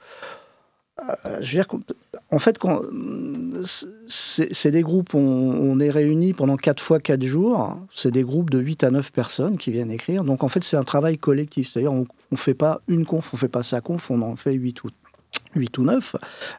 euh, 1.01 1.38
je 1.41 1.58
veux 1.58 1.63
dire, 1.63 1.67
en 2.31 2.39
fait, 2.39 2.58
c'est 4.08 4.71
des 4.71 4.81
groupes, 4.81 5.13
on, 5.13 5.19
on 5.19 5.79
est 5.79 5.89
réunis 5.89 6.34
pendant 6.34 6.58
4 6.58 6.81
fois 6.81 6.99
4 6.99 7.23
jours. 7.23 7.77
C'est 7.91 8.12
des 8.12 8.23
groupes 8.23 8.49
de 8.49 8.60
8 8.60 8.84
à 8.84 8.91
9 8.91 9.12
personnes 9.12 9.58
qui 9.58 9.71
viennent 9.71 9.91
écrire. 9.91 10.23
Donc, 10.23 10.43
en 10.43 10.47
fait, 10.47 10.63
c'est 10.63 10.77
un 10.77 10.84
travail 10.84 11.17
collectif. 11.17 11.69
C'est-à-dire, 11.69 11.93
on 11.93 12.08
ne 12.31 12.38
fait 12.38 12.53
pas 12.53 12.81
une 12.88 13.05
conf, 13.05 13.34
on 13.34 13.38
ne 13.38 13.39
fait 13.39 13.47
pas 13.47 13.63
sa 13.63 13.81
conf, 13.81 14.10
on 14.10 14.21
en 14.21 14.36
fait 14.36 14.53
8 14.53 14.84
ou 14.84 14.89
8 15.55 15.77
ou 15.77 15.84
9. 15.84 16.15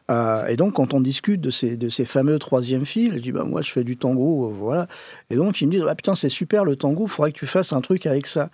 Euh, 0.09 0.47
et 0.47 0.55
donc, 0.55 0.73
quand 0.73 0.93
on 0.93 1.01
discute 1.01 1.41
de 1.41 1.49
ces, 1.49 1.77
de 1.77 1.89
ces 1.89 2.05
fameux 2.05 2.39
troisième 2.39 2.85
fils, 2.85 3.13
je 3.13 3.19
dis, 3.19 3.31
bah, 3.31 3.43
moi, 3.43 3.61
je 3.61 3.71
fais 3.71 3.83
du 3.83 3.97
tango, 3.97 4.47
euh, 4.47 4.53
voilà. 4.53 4.87
Et 5.29 5.35
donc, 5.35 5.61
ils 5.61 5.67
me 5.67 5.71
disent, 5.71 5.85
ah, 5.87 5.95
putain, 5.95 6.15
c'est 6.15 6.29
super 6.29 6.65
le 6.65 6.75
tango, 6.75 7.05
il 7.05 7.09
faudrait 7.09 7.31
que 7.31 7.39
tu 7.39 7.47
fasses 7.47 7.73
un 7.73 7.81
truc 7.81 8.05
avec 8.05 8.27
ça. 8.27 8.49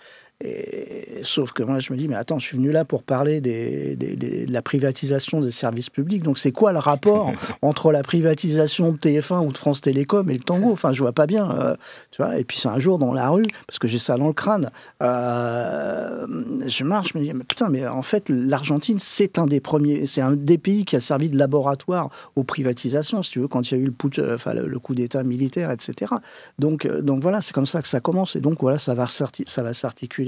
Et, 0.45 1.21
sauf 1.23 1.53
que 1.53 1.63
moi, 1.63 1.79
je 1.79 1.93
me 1.93 1.97
dis, 1.97 2.07
mais 2.09 2.15
attends, 2.15 2.37
je 2.37 2.45
suis 2.45 2.57
venu 2.57 2.69
là 2.71 2.83
pour 2.83 3.03
parler 3.03 3.39
des, 3.39 3.95
des- 3.95 4.15
des- 4.17 4.45
de 4.45 4.51
la 4.51 4.61
privatisation 4.61 5.39
des 5.39 5.51
services 5.51 5.89
publics. 5.89 6.21
Donc, 6.23 6.37
c'est 6.37 6.51
quoi 6.51 6.73
le 6.73 6.79
rapport 6.79 7.31
entre 7.61 7.91
la 7.93 8.03
privatisation 8.03 8.91
de 8.91 8.97
TF1 8.97 9.45
ou 9.47 9.51
de 9.53 9.57
France 9.57 9.79
Télécom 9.81 10.29
et 10.29 10.33
le 10.33 10.43
tango? 10.43 10.71
Enfin, 10.71 10.91
je 10.91 10.99
vois 11.01 11.13
pas 11.13 11.27
bien. 11.27 11.49
euh, 11.51 11.75
tu 12.11 12.21
vois 12.21 12.37
et 12.37 12.43
puis, 12.43 12.57
c'est 12.57 12.67
un 12.67 12.79
jour 12.79 12.97
dans 12.99 13.13
la 13.13 13.29
rue, 13.29 13.43
parce 13.67 13.79
que 13.79 13.87
j'ai 13.87 13.99
ça 13.99 14.17
dans 14.17 14.27
le 14.27 14.33
crâne. 14.33 14.69
euh, 15.01 16.25
je 16.67 16.83
marche, 16.83 17.11
je 17.13 17.17
me 17.19 17.23
dis, 17.23 17.33
mais 17.33 17.43
putain, 17.43 17.69
mais 17.69 17.87
en 17.87 18.01
fait, 18.01 18.29
l'Argentine, 18.29 18.97
c'est 18.99 19.37
un 19.39 19.45
des 19.45 19.59
premiers, 19.59 20.05
c'est 20.05 20.21
un 20.21 20.33
des 20.33 20.57
pays 20.57 20.85
qui 20.85 20.95
a 20.95 20.99
servi 20.99 21.29
de 21.29 21.37
laboratoire 21.37 22.09
aux 22.35 22.43
privatisations, 22.43 23.23
si 23.23 23.31
tu 23.31 23.39
veux, 23.39 23.47
quand 23.47 23.69
il 23.71 23.77
y 23.77 23.77
a 23.77 23.81
eu 23.81 23.85
le, 23.85 23.91
putsch, 23.91 24.19
euh, 24.19 24.35
enfin, 24.35 24.53
le, 24.53 24.67
le 24.67 24.79
coup 24.79 24.95
d'État 24.95 25.23
militaire, 25.23 25.71
etc. 25.71 26.11
Donc, 26.59 26.87
donc 27.01 27.21
voilà, 27.21 27.41
c'est 27.41 27.53
comme 27.53 27.65
ça 27.65 27.81
que 27.81 27.87
ça 27.87 27.99
commence. 27.99 28.35
Et 28.35 28.39
donc, 28.41 28.57
voilà, 28.61 28.77
ça 28.77 28.93
va, 28.93 29.05
s'arti- 29.07 29.43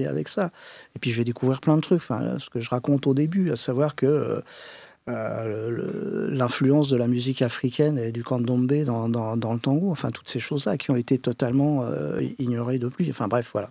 avec 0.07 0.27
ça. 0.27 0.51
Et 0.95 0.99
puis, 0.99 1.11
je 1.11 1.17
vais 1.17 1.23
découvrir 1.23 1.59
plein 1.61 1.75
de 1.75 1.81
trucs. 1.81 2.03
Ce 2.03 2.49
que 2.49 2.59
je 2.59 2.69
raconte 2.69 3.07
au 3.07 3.13
début, 3.13 3.51
à 3.51 3.55
savoir 3.55 3.95
que. 3.95 4.05
euh, 4.05 4.41
euh, 5.07 6.31
l'influence 6.31 6.89
de 6.89 6.97
la 6.97 7.05
musique 7.05 7.43
africaine 7.43 7.99
et 7.99 8.11
du 8.11 8.23
candomblé 8.23 8.85
dans, 8.85 9.07
dans, 9.07 9.37
dans 9.37 9.53
le 9.53 9.59
tango, 9.59 9.91
enfin 9.91 10.09
toutes 10.09 10.29
ces 10.29 10.39
choses-là 10.39 10.77
qui 10.77 10.89
ont 10.89 10.95
été 10.95 11.19
totalement 11.19 11.83
euh, 11.83 12.21
ignorées 12.39 12.79
depuis. 12.79 13.11
Enfin 13.11 13.27
bref, 13.27 13.51
voilà. 13.53 13.69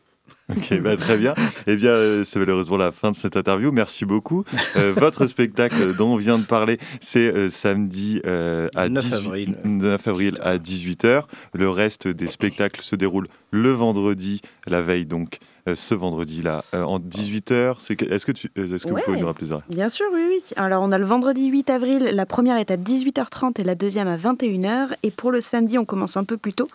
Ok, 0.50 0.78
bah, 0.82 0.96
très 0.96 1.16
bien. 1.16 1.32
Eh 1.66 1.76
bien, 1.76 1.90
euh, 1.90 2.22
c'est 2.24 2.38
malheureusement 2.38 2.76
la 2.76 2.92
fin 2.92 3.10
de 3.10 3.16
cette 3.16 3.36
interview. 3.36 3.72
Merci 3.72 4.04
beaucoup. 4.04 4.44
Euh, 4.76 4.92
votre 4.94 5.26
spectacle 5.26 5.96
dont 5.96 6.12
on 6.12 6.16
vient 6.16 6.38
de 6.38 6.44
parler, 6.44 6.78
c'est 7.00 7.20
euh, 7.34 7.48
samedi 7.48 8.20
euh, 8.26 8.68
à 8.74 8.88
9 8.90 9.02
18 9.04 9.14
avril. 9.16 9.56
9 9.64 10.08
avril 10.08 10.38
à 10.42 10.58
18h. 10.58 11.22
Le 11.54 11.70
reste 11.70 12.08
des 12.08 12.28
spectacles 12.28 12.82
se 12.82 12.94
déroule 12.94 13.26
le 13.52 13.70
vendredi, 13.70 14.42
la 14.66 14.82
veille 14.82 15.06
donc, 15.06 15.38
euh, 15.68 15.76
ce 15.76 15.94
vendredi-là, 15.94 16.64
euh, 16.74 16.82
en 16.82 16.98
18h. 16.98 17.76
C'est 17.78 17.96
que- 17.96 18.04
Est-ce 18.04 18.26
que, 18.26 18.32
tu, 18.32 18.50
est-ce 18.56 18.84
que 18.84 18.90
Ouais. 18.92 19.00
vous 19.00 19.04
pouvez 19.12 19.20
nous 19.20 19.26
rappeler 19.26 19.46
ça? 19.48 19.62
Bien 19.70 19.88
sûr, 19.88 20.06
oui, 20.12 20.20
oui. 20.28 20.42
Alors, 20.56 20.82
on 20.82 20.92
a 20.92 20.98
le 20.98 21.06
vendredi 21.06 21.46
8 21.46 21.70
avril, 21.70 22.02
la 22.12 22.26
première 22.26 22.58
est 22.58 22.70
à 22.70 22.76
18h30 22.76 23.60
et 23.60 23.64
la 23.64 23.74
deuxième 23.76 24.08
à 24.08 24.18
21h. 24.18 24.88
Et 25.04 25.10
pour 25.10 25.30
le 25.32 25.40
samedi, 25.40 25.78
on 25.78 25.84
commence 25.86 26.16
un 26.18 26.24
peu 26.24 26.36
plus 26.36 26.52
tôt, 26.52 26.68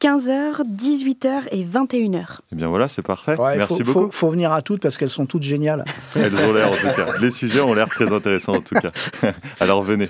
15h, 0.00 0.60
18h 0.76 1.48
et 1.52 1.64
21h. 1.64 2.40
Eh 2.52 2.54
bien 2.56 2.68
voilà, 2.68 2.86
c'est 2.86 3.00
parfait. 3.16 3.40
Ouais, 3.40 3.56
Merci 3.56 3.78
faut, 3.78 3.84
beaucoup. 3.84 4.06
Faut, 4.06 4.10
faut 4.10 4.30
venir 4.30 4.52
à 4.52 4.62
toutes 4.62 4.82
parce 4.82 4.96
qu'elles 4.96 5.08
sont 5.08 5.26
toutes 5.26 5.42
géniales. 5.42 5.84
Elles 6.14 6.34
ont 6.34 6.52
l'air 6.52 6.68
en 6.68 6.74
tout 6.74 6.96
cas. 6.96 7.18
Les 7.20 7.30
sujets 7.30 7.60
ont 7.60 7.74
l'air 7.74 7.88
très 7.88 8.12
intéressants 8.12 8.54
en 8.54 8.60
tout 8.60 8.74
cas. 8.74 8.92
Alors 9.60 9.82
venez. 9.82 10.08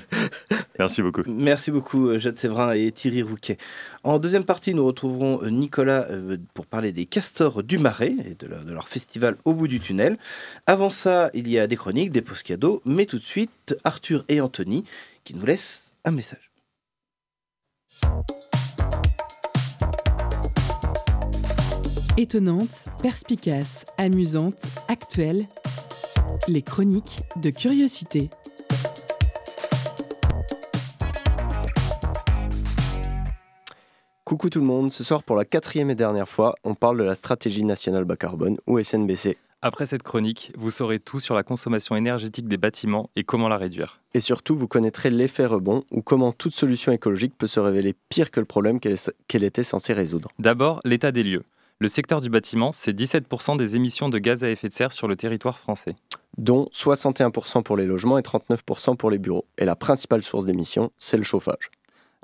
Merci 0.79 1.03
beaucoup. 1.03 1.23
Merci 1.27 1.71
beaucoup, 1.71 2.09
euh, 2.09 2.19
Jade 2.19 2.39
Séverin 2.39 2.73
et 2.73 2.93
Thierry 2.93 3.23
Rouquet. 3.23 3.57
En 4.05 4.19
deuxième 4.19 4.45
partie, 4.45 4.75
nous 4.75 4.85
retrouverons 4.85 5.41
euh, 5.43 5.49
Nicolas 5.49 6.07
euh, 6.11 6.37
pour 6.55 6.67
parler 6.67 6.93
des 6.93 7.07
castors 7.07 7.63
du 7.63 7.79
Marais 7.79 8.15
et 8.25 8.35
de 8.35 8.47
leur, 8.47 8.65
de 8.65 8.73
leur 8.73 8.89
festival 8.89 9.37
au 9.45 9.55
bout 9.55 9.69
du 9.69 9.81
tunnel. 9.81 10.19
Avant 10.67 10.91
ça, 10.91 11.31
il 11.33 11.49
y 11.49 11.59
a 11.59 11.67
des 11.67 11.77
chroniques, 11.77 12.13
des 12.13 12.23
post 12.23 12.43
cadeaux, 12.43 12.83
mais 12.85 13.07
tout 13.07 13.19
de 13.19 13.25
suite, 13.25 13.77
Arthur 13.85 14.25
et 14.29 14.41
Anthony 14.41 14.85
qui 15.25 15.35
nous 15.35 15.45
laissent 15.45 15.95
un 16.05 16.13
message. 16.13 16.51
Étonnante, 22.19 22.87
perspicace, 23.03 23.85
amusante, 23.99 24.67
actuelle. 24.89 25.45
Les 26.49 26.63
chroniques 26.63 27.21
de 27.43 27.51
curiosité. 27.51 28.31
Coucou 34.25 34.49
tout 34.49 34.61
le 34.61 34.65
monde, 34.65 34.91
ce 34.91 35.05
soir 35.05 35.23
pour 35.23 35.37
la 35.37 35.45
quatrième 35.45 35.91
et 35.91 35.95
dernière 35.95 36.27
fois, 36.27 36.55
on 36.65 36.75
parle 36.75 36.97
de 36.97 37.05
la 37.05 37.15
stratégie 37.15 37.65
nationale 37.65 38.05
bas 38.05 38.17
carbone 38.17 38.57
ou 38.67 38.83
SNBC. 38.83 39.37
Après 39.61 39.85
cette 39.85 40.03
chronique, 40.03 40.53
vous 40.57 40.71
saurez 40.71 41.01
tout 41.01 41.21
sur 41.21 41.35
la 41.35 41.43
consommation 41.43 41.97
énergétique 41.97 42.49
des 42.49 42.57
bâtiments 42.57 43.11
et 43.15 43.25
comment 43.25 43.49
la 43.49 43.59
réduire. 43.59 44.01
Et 44.15 44.21
surtout, 44.21 44.57
vous 44.57 44.69
connaîtrez 44.69 45.11
l'effet 45.11 45.45
rebond 45.45 45.85
ou 45.91 46.01
comment 46.01 46.33
toute 46.33 46.55
solution 46.55 46.93
écologique 46.93 47.37
peut 47.37 47.47
se 47.47 47.61
révéler 47.61 47.95
pire 48.09 48.31
que 48.31 48.41
le 48.41 48.47
problème 48.47 48.81
qu'elle 48.81 49.45
était 49.45 49.65
censée 49.65 49.93
résoudre. 49.93 50.31
D'abord, 50.39 50.81
l'état 50.83 51.13
des 51.13 51.23
lieux. 51.23 51.43
Le 51.79 51.89
secteur 51.89 52.23
du 52.23 52.31
bâtiment, 52.31 52.73
c'est 52.73 52.99
17% 52.99 53.59
des 53.59 53.77
émissions 53.77 54.09
de 54.09 54.17
gaz 54.19 54.43
à 54.45 54.49
effet 54.49 54.69
de 54.69 54.73
serre 54.73 54.93
sur 54.93 55.09
le 55.09 55.15
territoire 55.15 55.59
français. 55.59 55.95
Dont 56.39 56.71
61% 56.73 57.63
pour 57.63 57.77
les 57.77 57.85
logements 57.85 58.17
et 58.17 58.23
39% 58.23 58.97
pour 58.97 59.11
les 59.11 59.19
bureaux. 59.19 59.45
Et 59.59 59.67
la 59.67 59.77
principale 59.77 60.23
source 60.23 60.47
d'émissions, 60.47 60.91
c'est 60.97 61.19
le 61.19 61.23
chauffage. 61.23 61.71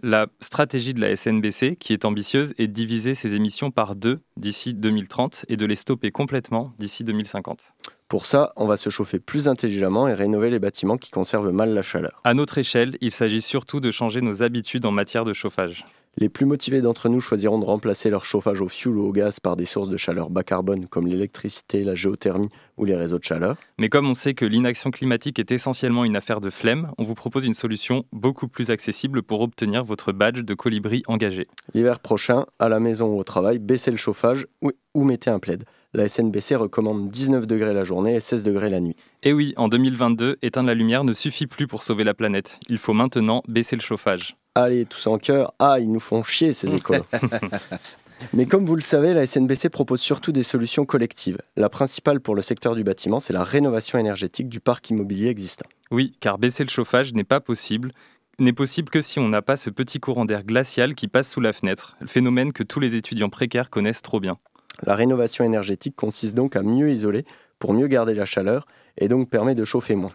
La 0.03 0.27
stratégie 0.41 0.95
de 0.95 1.01
la 1.03 1.15
SNBC, 1.15 1.77
qui 1.77 1.93
est 1.93 2.07
ambitieuse, 2.07 2.55
est 2.57 2.67
de 2.67 2.73
diviser 2.73 3.15
ces 3.15 3.35
émissions 3.35 3.71
par 3.71 3.95
deux 3.95 4.21
d'ici 4.39 4.73
2030 4.73 5.45
et 5.49 5.59
de 5.59 5.67
les 5.67 5.77
stopper 5.77 6.11
complètement 6.11 6.73
d'ici 6.79 7.05
2050. 7.05 7.75
Pour 8.09 8.25
ça, 8.25 8.55
on 8.57 8.67
va 8.67 8.79
se 8.79 8.89
chauffer 8.89 9.21
plus 9.21 9.49
intelligemment 9.49 10.09
et 10.09 10.15
rénover 10.15 10.49
les 10.49 10.61
bâtiments 10.61 10.97
qui 10.97 11.11
conservent 11.11 11.53
mal 11.53 11.75
la 11.75 11.83
chaleur. 11.83 12.23
À 12.25 12.33
notre 12.33 12.57
échelle, 12.57 12.97
il 13.03 13.11
s'agit 13.11 13.43
surtout 13.43 13.81
de 13.81 13.91
changer 13.91 14.23
nos 14.23 14.43
habitudes 14.43 14.87
en 14.87 14.93
matière 14.93 15.25
de 15.25 15.35
chauffage. 15.35 15.85
Les 16.19 16.29
plus 16.29 16.45
motivés 16.45 16.83
d'entre 16.83 17.09
nous 17.09 17.23
choisiront 17.23 17.59
de 17.59 17.65
remplacer 17.65 18.11
leur 18.11 18.27
chauffage 18.27 18.61
au 18.61 18.69
fioul 18.69 18.99
ou 18.99 19.07
au 19.07 19.13
gaz 19.13 19.41
par 19.41 19.57
des 19.57 19.65
sources 19.65 19.89
de 19.89 19.97
chaleur 19.97 20.29
bas 20.29 20.43
carbone 20.43 20.87
comme 20.87 21.07
l'électricité, 21.07 21.85
la 21.85 21.95
géothermie 21.95 22.51
ou 22.77 22.85
les 22.85 22.95
réseaux 22.95 23.19
de 23.19 23.25
chaleur. 23.25 23.57
Mais 23.79 23.89
comme 23.89 24.07
on 24.07 24.13
sait 24.13 24.35
que 24.35 24.45
l'inaction 24.45 24.91
climatique 24.91 25.39
est 25.39 25.51
essentiellement 25.53 26.05
une 26.05 26.15
affaire 26.15 26.43
de 26.43 26.51
flemme, 26.51 26.93
on 26.99 27.05
vous 27.05 27.15
propose 27.15 27.47
une 27.47 27.55
solution 27.55 28.05
beaucoup 28.13 28.47
plus 28.47 28.71
accessible 28.71 29.23
pour 29.23 29.41
obtenir 29.41 29.85
votre 29.85 30.13
badge 30.13 30.41
de 30.41 30.53
colibri 30.55 31.03
engagé. 31.07 31.49
L'hiver 31.73 31.99
prochain, 31.99 32.45
à 32.59 32.69
la 32.69 32.79
maison 32.79 33.07
ou 33.07 33.19
au 33.19 33.25
travail, 33.25 33.59
baissez 33.59 33.91
le 33.91 33.97
chauffage 33.97 34.47
ou, 34.61 34.71
ou 34.93 35.05
mettez 35.05 35.31
un 35.31 35.39
plaid. 35.39 35.65
La 35.95 36.09
SNBC 36.09 36.57
recommande 36.57 37.11
19 37.11 37.47
degrés 37.47 37.73
la 37.73 37.85
journée 37.85 38.17
et 38.17 38.21
16 38.21 38.45
degrés 38.45 38.69
la 38.69 38.81
nuit. 38.81 38.97
Et 39.23 39.33
oui, 39.33 39.55
en 39.57 39.69
2022, 39.69 40.37
éteindre 40.43 40.67
la 40.67 40.75
lumière 40.75 41.05
ne 41.05 41.15
suffit 41.15 41.47
plus 41.47 41.67
pour 41.67 41.83
sauver 41.83 42.05
la 42.05 42.13
planète. 42.13 42.61
Il 42.69 42.77
faut 42.77 42.93
maintenant 42.93 43.43
baisser 43.49 43.77
le 43.77 43.83
chauffage. 43.83 44.37
Allez, 44.55 44.85
tous 44.85 45.07
en 45.07 45.19
cœur. 45.19 45.55
Ah, 45.59 45.79
ils 45.81 45.91
nous 45.91 46.01
font 46.01 46.23
chier 46.23 46.53
ces 46.53 46.75
écoles. 46.75 47.03
Mais 48.33 48.47
comme 48.47 48.67
vous 48.67 48.77
le 48.77 48.83
savez, 48.83 49.15
la 49.15 49.27
SNBC 49.27 49.69
propose 49.69 50.01
surtout 50.01 50.31
des 50.31 50.43
solutions 50.43 50.85
collectives. 50.85 51.39
La 51.57 51.69
principale 51.69 52.21
pour 52.21 52.35
le 52.35 52.43
secteur 52.43 52.75
du 52.75 52.85
bâtiment, 52.85 53.19
c'est 53.19 53.33
la 53.33 53.43
rénovation 53.45 53.99
énergétique 53.99 54.49
du 54.49 54.61
parc 54.61 54.91
immobilier 54.91 55.29
existant. 55.29 55.67
Oui, 55.91 56.15
car 56.21 56.39
baisser 56.39 56.65
le 56.65 56.71
chauffage 56.71 57.13
n'est 57.15 57.25
pas 57.25 57.41
possible 57.41 57.93
n'est 58.39 58.53
possible 58.53 58.89
que 58.89 59.01
si 59.01 59.19
on 59.19 59.29
n'a 59.29 59.43
pas 59.43 59.57
ce 59.57 59.71
petit 59.71 60.01
courant 60.01 60.25
d'air 60.25 60.45
glacial 60.45 60.95
qui 60.95 61.09
passe 61.09 61.31
sous 61.31 61.41
la 61.41 61.53
fenêtre, 61.53 61.97
le 62.01 62.07
phénomène 62.07 62.53
que 62.53 62.63
tous 62.63 62.81
les 62.81 62.97
étudiants 62.97 63.29
précaires 63.29 63.71
connaissent 63.71 64.03
trop 64.03 64.21
bien. 64.21 64.39
La 64.85 64.95
rénovation 64.95 65.45
énergétique 65.45 65.97
consiste 65.97 66.35
donc 66.35 66.57
à 66.57 66.63
mieux 66.63 66.91
isoler 66.91 67.25
pour 67.59 67.73
mieux 67.73 67.87
garder 67.87 68.15
la 68.15 68.25
chaleur 68.25 68.67
et 68.99 69.09
donc 69.09 69.29
permet 69.29 69.55
de 69.55 69.65
chauffer 69.65 69.95
moins. 69.95 70.13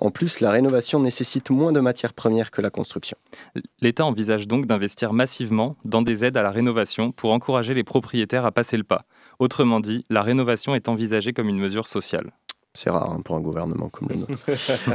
En 0.00 0.10
plus, 0.10 0.40
la 0.40 0.50
rénovation 0.50 1.00
nécessite 1.00 1.50
moins 1.50 1.72
de 1.72 1.80
matières 1.80 2.14
premières 2.14 2.50
que 2.50 2.62
la 2.62 2.70
construction. 2.70 3.16
L'État 3.80 4.04
envisage 4.04 4.46
donc 4.46 4.66
d'investir 4.66 5.12
massivement 5.12 5.76
dans 5.84 6.02
des 6.02 6.24
aides 6.24 6.36
à 6.36 6.42
la 6.42 6.50
rénovation 6.50 7.10
pour 7.10 7.32
encourager 7.32 7.74
les 7.74 7.84
propriétaires 7.84 8.44
à 8.44 8.52
passer 8.52 8.76
le 8.76 8.84
pas. 8.84 9.04
Autrement 9.38 9.80
dit, 9.80 10.04
la 10.08 10.22
rénovation 10.22 10.74
est 10.74 10.88
envisagée 10.88 11.32
comme 11.32 11.48
une 11.48 11.58
mesure 11.58 11.88
sociale. 11.88 12.32
C'est 12.74 12.90
rare 12.90 13.10
hein, 13.10 13.20
pour 13.24 13.34
un 13.34 13.40
gouvernement 13.40 13.88
comme 13.88 14.08
le 14.08 14.16
nôtre. 14.16 14.38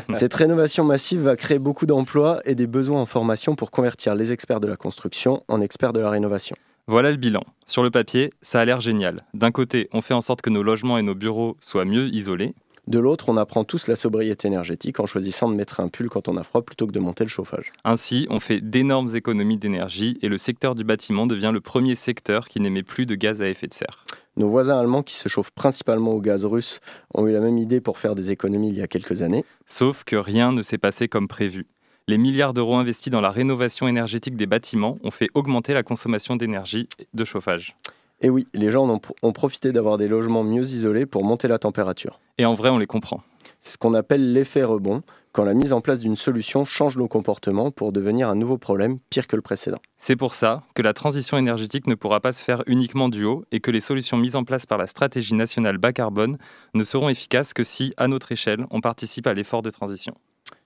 Cette 0.13 0.33
rénovation 0.33 0.85
massive 0.85 1.21
va 1.21 1.35
créer 1.35 1.59
beaucoup 1.59 1.85
d'emplois 1.85 2.39
et 2.45 2.55
des 2.55 2.67
besoins 2.67 3.01
en 3.01 3.05
formation 3.05 3.55
pour 3.55 3.71
convertir 3.71 4.15
les 4.15 4.31
experts 4.31 4.61
de 4.61 4.67
la 4.67 4.77
construction 4.77 5.43
en 5.49 5.59
experts 5.59 5.91
de 5.91 5.99
la 5.99 6.09
rénovation. 6.09 6.55
Voilà 6.87 7.11
le 7.11 7.17
bilan. 7.17 7.43
Sur 7.65 7.83
le 7.83 7.91
papier, 7.91 8.31
ça 8.41 8.61
a 8.61 8.65
l'air 8.65 8.79
génial. 8.79 9.25
D'un 9.33 9.51
côté, 9.51 9.89
on 9.93 10.01
fait 10.01 10.13
en 10.13 10.21
sorte 10.21 10.41
que 10.41 10.49
nos 10.49 10.63
logements 10.63 10.97
et 10.97 11.01
nos 11.01 11.15
bureaux 11.15 11.57
soient 11.61 11.85
mieux 11.85 12.07
isolés. 12.07 12.53
De 12.85 12.99
l'autre, 12.99 13.29
on 13.29 13.37
apprend 13.37 13.63
tous 13.63 13.87
la 13.87 13.95
sobriété 13.95 14.47
énergétique 14.47 14.99
en 14.99 15.05
choisissant 15.05 15.49
de 15.49 15.55
mettre 15.55 15.79
un 15.79 15.87
pull 15.87 16.09
quand 16.09 16.27
on 16.27 16.35
a 16.35 16.43
froid 16.43 16.61
plutôt 16.61 16.85
que 16.85 16.91
de 16.91 16.99
monter 16.99 17.23
le 17.23 17.29
chauffage. 17.29 17.71
Ainsi, 17.85 18.27
on 18.29 18.41
fait 18.41 18.59
d'énormes 18.59 19.15
économies 19.15 19.57
d'énergie 19.57 20.17
et 20.21 20.27
le 20.27 20.37
secteur 20.37 20.75
du 20.75 20.83
bâtiment 20.83 21.25
devient 21.25 21.51
le 21.53 21.61
premier 21.61 21.95
secteur 21.95 22.49
qui 22.49 22.59
n'émet 22.59 22.83
plus 22.83 23.05
de 23.05 23.15
gaz 23.15 23.41
à 23.41 23.47
effet 23.47 23.67
de 23.67 23.73
serre. 23.73 24.03
Nos 24.35 24.49
voisins 24.49 24.77
allemands, 24.77 25.03
qui 25.03 25.15
se 25.15 25.29
chauffent 25.29 25.51
principalement 25.51 26.11
au 26.11 26.19
gaz 26.19 26.43
russe, 26.43 26.81
ont 27.13 27.25
eu 27.25 27.31
la 27.31 27.39
même 27.39 27.57
idée 27.57 27.79
pour 27.79 27.99
faire 27.99 28.15
des 28.15 28.31
économies 28.31 28.69
il 28.69 28.77
y 28.77 28.81
a 28.81 28.87
quelques 28.87 29.21
années. 29.21 29.45
Sauf 29.65 30.03
que 30.03 30.17
rien 30.17 30.51
ne 30.51 30.61
s'est 30.61 30.77
passé 30.77 31.07
comme 31.07 31.29
prévu. 31.29 31.67
Les 32.09 32.17
milliards 32.17 32.53
d'euros 32.53 32.75
investis 32.75 33.11
dans 33.11 33.21
la 33.21 33.29
rénovation 33.29 33.87
énergétique 33.87 34.35
des 34.35 34.45
bâtiments 34.45 34.97
ont 35.03 35.11
fait 35.11 35.29
augmenter 35.35 35.73
la 35.73 35.83
consommation 35.83 36.35
d'énergie 36.35 36.89
de 37.13 37.23
chauffage. 37.23 37.77
Et 38.23 38.29
oui, 38.29 38.47
les 38.53 38.71
gens 38.71 38.89
ont, 38.89 39.01
ont 39.21 39.31
profité 39.33 39.71
d'avoir 39.73 39.97
des 39.97 40.07
logements 40.07 40.43
mieux 40.43 40.63
isolés 40.63 41.05
pour 41.05 41.23
monter 41.23 41.47
la 41.47 41.59
température. 41.59 42.21
Et 42.37 42.45
en 42.45 42.53
vrai, 42.53 42.69
on 42.69 42.77
les 42.77 42.87
comprend. 42.87 43.21
C'est 43.59 43.73
ce 43.73 43.77
qu'on 43.77 43.93
appelle 43.93 44.33
l'effet 44.33 44.63
rebond, 44.63 45.03
quand 45.33 45.43
la 45.43 45.53
mise 45.53 45.73
en 45.73 45.81
place 45.81 45.99
d'une 45.99 46.15
solution 46.15 46.63
change 46.63 46.95
nos 46.95 47.07
comportements 47.07 47.71
pour 47.71 47.91
devenir 47.91 48.29
un 48.29 48.35
nouveau 48.35 48.57
problème 48.57 48.99
pire 49.09 49.27
que 49.27 49.35
le 49.35 49.41
précédent. 49.41 49.79
C'est 49.97 50.15
pour 50.15 50.35
ça 50.35 50.63
que 50.75 50.81
la 50.81 50.93
transition 50.93 51.37
énergétique 51.37 51.87
ne 51.87 51.95
pourra 51.95 52.21
pas 52.21 52.31
se 52.31 52.43
faire 52.43 52.63
uniquement 52.67 53.09
du 53.09 53.25
haut 53.25 53.43
et 53.51 53.59
que 53.59 53.71
les 53.71 53.79
solutions 53.79 54.15
mises 54.15 54.35
en 54.35 54.43
place 54.43 54.65
par 54.65 54.77
la 54.77 54.87
stratégie 54.87 55.33
nationale 55.33 55.77
bas 55.77 55.91
carbone 55.91 56.37
ne 56.73 56.83
seront 56.83 57.09
efficaces 57.09 57.53
que 57.53 57.63
si, 57.63 57.93
à 57.97 58.07
notre 58.07 58.31
échelle, 58.31 58.65
on 58.69 58.79
participe 58.79 59.27
à 59.27 59.33
l'effort 59.33 59.63
de 59.63 59.69
transition. 59.69 60.13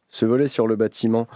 Ce 0.09 0.25
volet 0.25 0.47
sur 0.47 0.67
le 0.67 0.75
bâtiment 0.75 1.27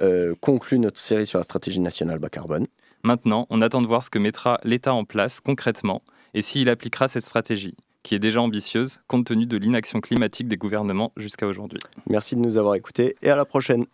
euh, 0.00 0.34
conclut 0.40 0.78
notre 0.78 1.00
série 1.00 1.26
sur 1.26 1.38
la 1.38 1.44
stratégie 1.44 1.80
nationale 1.80 2.18
bas 2.18 2.28
carbone. 2.28 2.66
Maintenant, 3.06 3.46
on 3.50 3.62
attend 3.62 3.82
de 3.82 3.86
voir 3.86 4.02
ce 4.02 4.10
que 4.10 4.18
mettra 4.18 4.58
l'État 4.64 4.92
en 4.92 5.04
place 5.04 5.38
concrètement 5.38 6.02
et 6.34 6.42
s'il 6.42 6.68
appliquera 6.68 7.06
cette 7.06 7.22
stratégie, 7.24 7.76
qui 8.02 8.16
est 8.16 8.18
déjà 8.18 8.40
ambitieuse 8.40 8.98
compte 9.06 9.26
tenu 9.26 9.46
de 9.46 9.56
l'inaction 9.56 10.00
climatique 10.00 10.48
des 10.48 10.56
gouvernements 10.56 11.12
jusqu'à 11.16 11.46
aujourd'hui. 11.46 11.78
Merci 12.10 12.34
de 12.34 12.40
nous 12.40 12.58
avoir 12.58 12.74
écoutés 12.74 13.14
et 13.22 13.30
à 13.30 13.36
la 13.36 13.44
prochaine. 13.44 13.86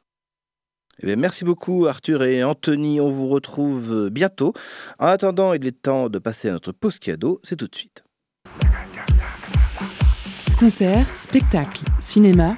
Eh 1.03 1.07
bien, 1.09 1.17
merci 1.17 1.45
beaucoup 1.45 1.85
Arthur 1.85 2.23
et 2.23 2.43
Anthony, 2.43 3.03
on 3.03 3.11
vous 3.11 3.29
retrouve 3.29 4.09
bientôt. 4.09 4.55
En 4.99 5.09
attendant, 5.09 5.53
il 5.53 5.67
est 5.67 5.83
temps 5.83 6.09
de 6.09 6.19
passer 6.19 6.49
à 6.49 6.53
notre 6.53 6.73
pause 6.73 6.99
cadeau, 6.99 7.39
c'est 7.43 7.57
tout 7.57 7.69
de 7.69 7.77
suite. 7.77 8.05
Concert, 10.59 11.07
spectacle, 11.15 11.85
cinéma. 12.01 12.57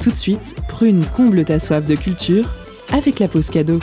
Tout 0.00 0.10
de 0.10 0.16
suite, 0.16 0.54
Prune 0.68 1.04
comble 1.16 1.44
ta 1.44 1.58
soif 1.58 1.86
de 1.86 1.96
culture 1.96 2.48
avec 2.92 3.18
la 3.18 3.26
pause 3.26 3.50
cadeau. 3.50 3.80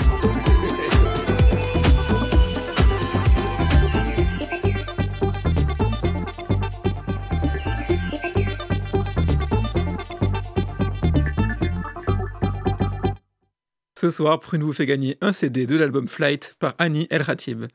Ce 13.99 14.12
soir, 14.12 14.39
Prune 14.39 14.63
vous 14.63 14.71
fait 14.71 14.85
gagner 14.85 15.17
un 15.19 15.33
CD 15.33 15.67
de 15.67 15.75
l'album 15.75 16.07
Flight 16.07 16.55
par 16.57 16.73
Annie 16.77 17.07
El 17.09 17.25
Khatib, 17.25 17.65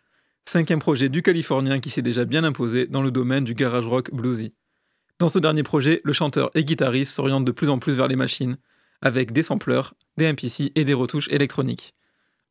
cinquième 0.46 0.78
projet 0.78 1.10
du 1.10 1.20
Californien 1.20 1.80
qui 1.80 1.90
s'est 1.90 2.00
déjà 2.00 2.24
bien 2.24 2.44
imposé 2.44 2.86
dans 2.86 3.02
le 3.02 3.10
domaine 3.10 3.44
du 3.44 3.52
garage 3.52 3.86
rock 3.86 4.10
bluesy. 4.10 4.54
Dans 5.18 5.28
ce 5.28 5.38
dernier 5.38 5.62
projet, 5.62 6.00
le 6.02 6.14
chanteur 6.14 6.50
et 6.54 6.64
guitariste 6.64 7.12
s'oriente 7.12 7.44
de 7.44 7.52
plus 7.52 7.68
en 7.68 7.78
plus 7.78 7.92
vers 7.92 8.08
les 8.08 8.16
machines, 8.16 8.56
avec 9.02 9.32
des 9.32 9.42
sampleurs, 9.42 9.92
des 10.16 10.32
MPC 10.32 10.72
et 10.74 10.84
des 10.86 10.94
retouches 10.94 11.28
électroniques. 11.28 11.94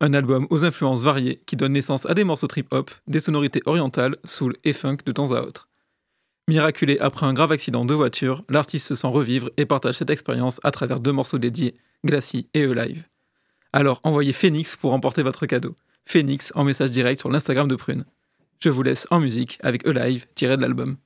Un 0.00 0.14
album 0.14 0.46
aux 0.50 0.64
influences 0.64 1.02
variées 1.02 1.42
qui 1.44 1.56
donne 1.56 1.72
naissance 1.72 2.06
à 2.06 2.14
des 2.14 2.22
morceaux 2.22 2.46
trip-hop, 2.46 2.92
des 3.08 3.18
sonorités 3.18 3.62
orientales, 3.66 4.18
soul 4.24 4.54
et 4.62 4.72
funk 4.72 4.98
de 5.04 5.10
temps 5.10 5.32
à 5.32 5.40
autre. 5.40 5.68
Miraculé 6.46 6.96
après 7.00 7.26
un 7.26 7.34
grave 7.34 7.50
accident 7.50 7.84
de 7.84 7.94
voiture, 7.94 8.44
l'artiste 8.48 8.86
se 8.86 8.94
sent 8.94 9.08
revivre 9.08 9.50
et 9.56 9.66
partage 9.66 9.96
cette 9.96 10.10
expérience 10.10 10.60
à 10.62 10.70
travers 10.70 11.00
deux 11.00 11.10
morceaux 11.10 11.38
dédiés, 11.38 11.74
Glacis 12.04 12.48
et 12.54 12.62
E-Live. 12.62 13.02
Alors 13.74 14.00
envoyez 14.04 14.32
Phoenix 14.32 14.76
pour 14.76 14.92
remporter 14.92 15.24
votre 15.24 15.46
cadeau. 15.46 15.74
Phoenix 16.06 16.52
en 16.54 16.62
message 16.62 16.92
direct 16.92 17.18
sur 17.18 17.28
l'Instagram 17.28 17.66
de 17.66 17.74
Prune. 17.74 18.04
Je 18.60 18.68
vous 18.68 18.84
laisse 18.84 19.04
en 19.10 19.18
musique 19.18 19.58
avec 19.64 19.84
E-Live 19.84 20.26
tiré 20.36 20.56
de 20.56 20.62
l'album. 20.62 20.96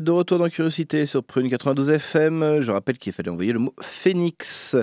De 0.00 0.10
retour 0.10 0.38
dans 0.38 0.48
Curiosité 0.48 1.06
sur 1.06 1.24
Prune 1.24 1.48
92 1.48 1.90
FM. 1.90 2.60
Je 2.60 2.70
rappelle 2.70 2.98
qu'il 2.98 3.12
fallait 3.12 3.30
envoyer 3.30 3.52
le 3.52 3.58
mot 3.58 3.74
Phoenix. 3.80 4.76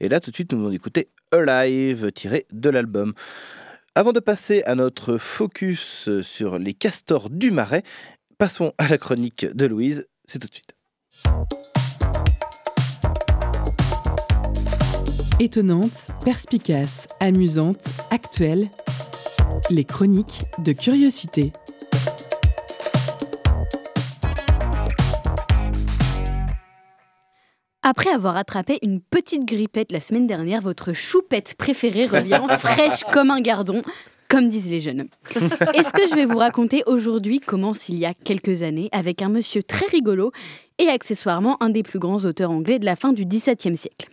Et 0.00 0.08
là, 0.08 0.20
tout 0.20 0.30
de 0.30 0.34
suite, 0.34 0.52
nous 0.52 0.60
allons 0.60 0.72
écouter 0.72 1.08
Alive, 1.30 2.12
tiré 2.12 2.46
de 2.52 2.70
l'album. 2.70 3.14
Avant 3.94 4.12
de 4.12 4.20
passer 4.20 4.62
à 4.64 4.74
notre 4.74 5.18
focus 5.18 6.08
sur 6.22 6.58
les 6.58 6.74
castors 6.74 7.28
du 7.30 7.50
Marais, 7.50 7.82
passons 8.38 8.72
à 8.78 8.88
la 8.88 8.98
chronique 8.98 9.46
de 9.54 9.66
Louise. 9.66 10.06
C'est 10.26 10.38
tout 10.38 10.48
de 10.48 10.54
suite. 10.54 10.74
Étonnante, 15.40 16.10
perspicace, 16.24 17.08
amusante, 17.20 17.88
actuelle. 18.10 18.68
Les 19.70 19.84
chroniques 19.84 20.44
de 20.58 20.72
curiosité. 20.72 21.52
Après 27.84 28.10
avoir 28.10 28.36
attrapé 28.36 28.78
une 28.82 29.00
petite 29.00 29.44
grippette 29.44 29.90
la 29.90 30.00
semaine 30.00 30.28
dernière, 30.28 30.60
votre 30.60 30.92
choupette 30.92 31.56
préférée 31.56 32.06
revient 32.06 32.40
fraîche 32.60 33.02
comme 33.12 33.30
un 33.30 33.40
gardon, 33.40 33.82
comme 34.28 34.48
disent 34.48 34.70
les 34.70 34.80
jeunes. 34.80 35.08
Et 35.74 35.82
ce 35.82 35.90
que 35.92 36.08
je 36.08 36.14
vais 36.14 36.24
vous 36.24 36.38
raconter 36.38 36.84
aujourd'hui 36.86 37.40
commence 37.40 37.88
il 37.88 37.96
y 37.96 38.06
a 38.06 38.14
quelques 38.14 38.62
années 38.62 38.88
avec 38.92 39.20
un 39.20 39.28
monsieur 39.28 39.64
très 39.64 39.86
rigolo 39.86 40.30
et 40.78 40.86
accessoirement 40.86 41.60
un 41.60 41.70
des 41.70 41.82
plus 41.82 41.98
grands 41.98 42.24
auteurs 42.24 42.52
anglais 42.52 42.78
de 42.78 42.84
la 42.84 42.94
fin 42.94 43.12
du 43.12 43.24
XVIIe 43.24 43.76
siècle? 43.76 44.08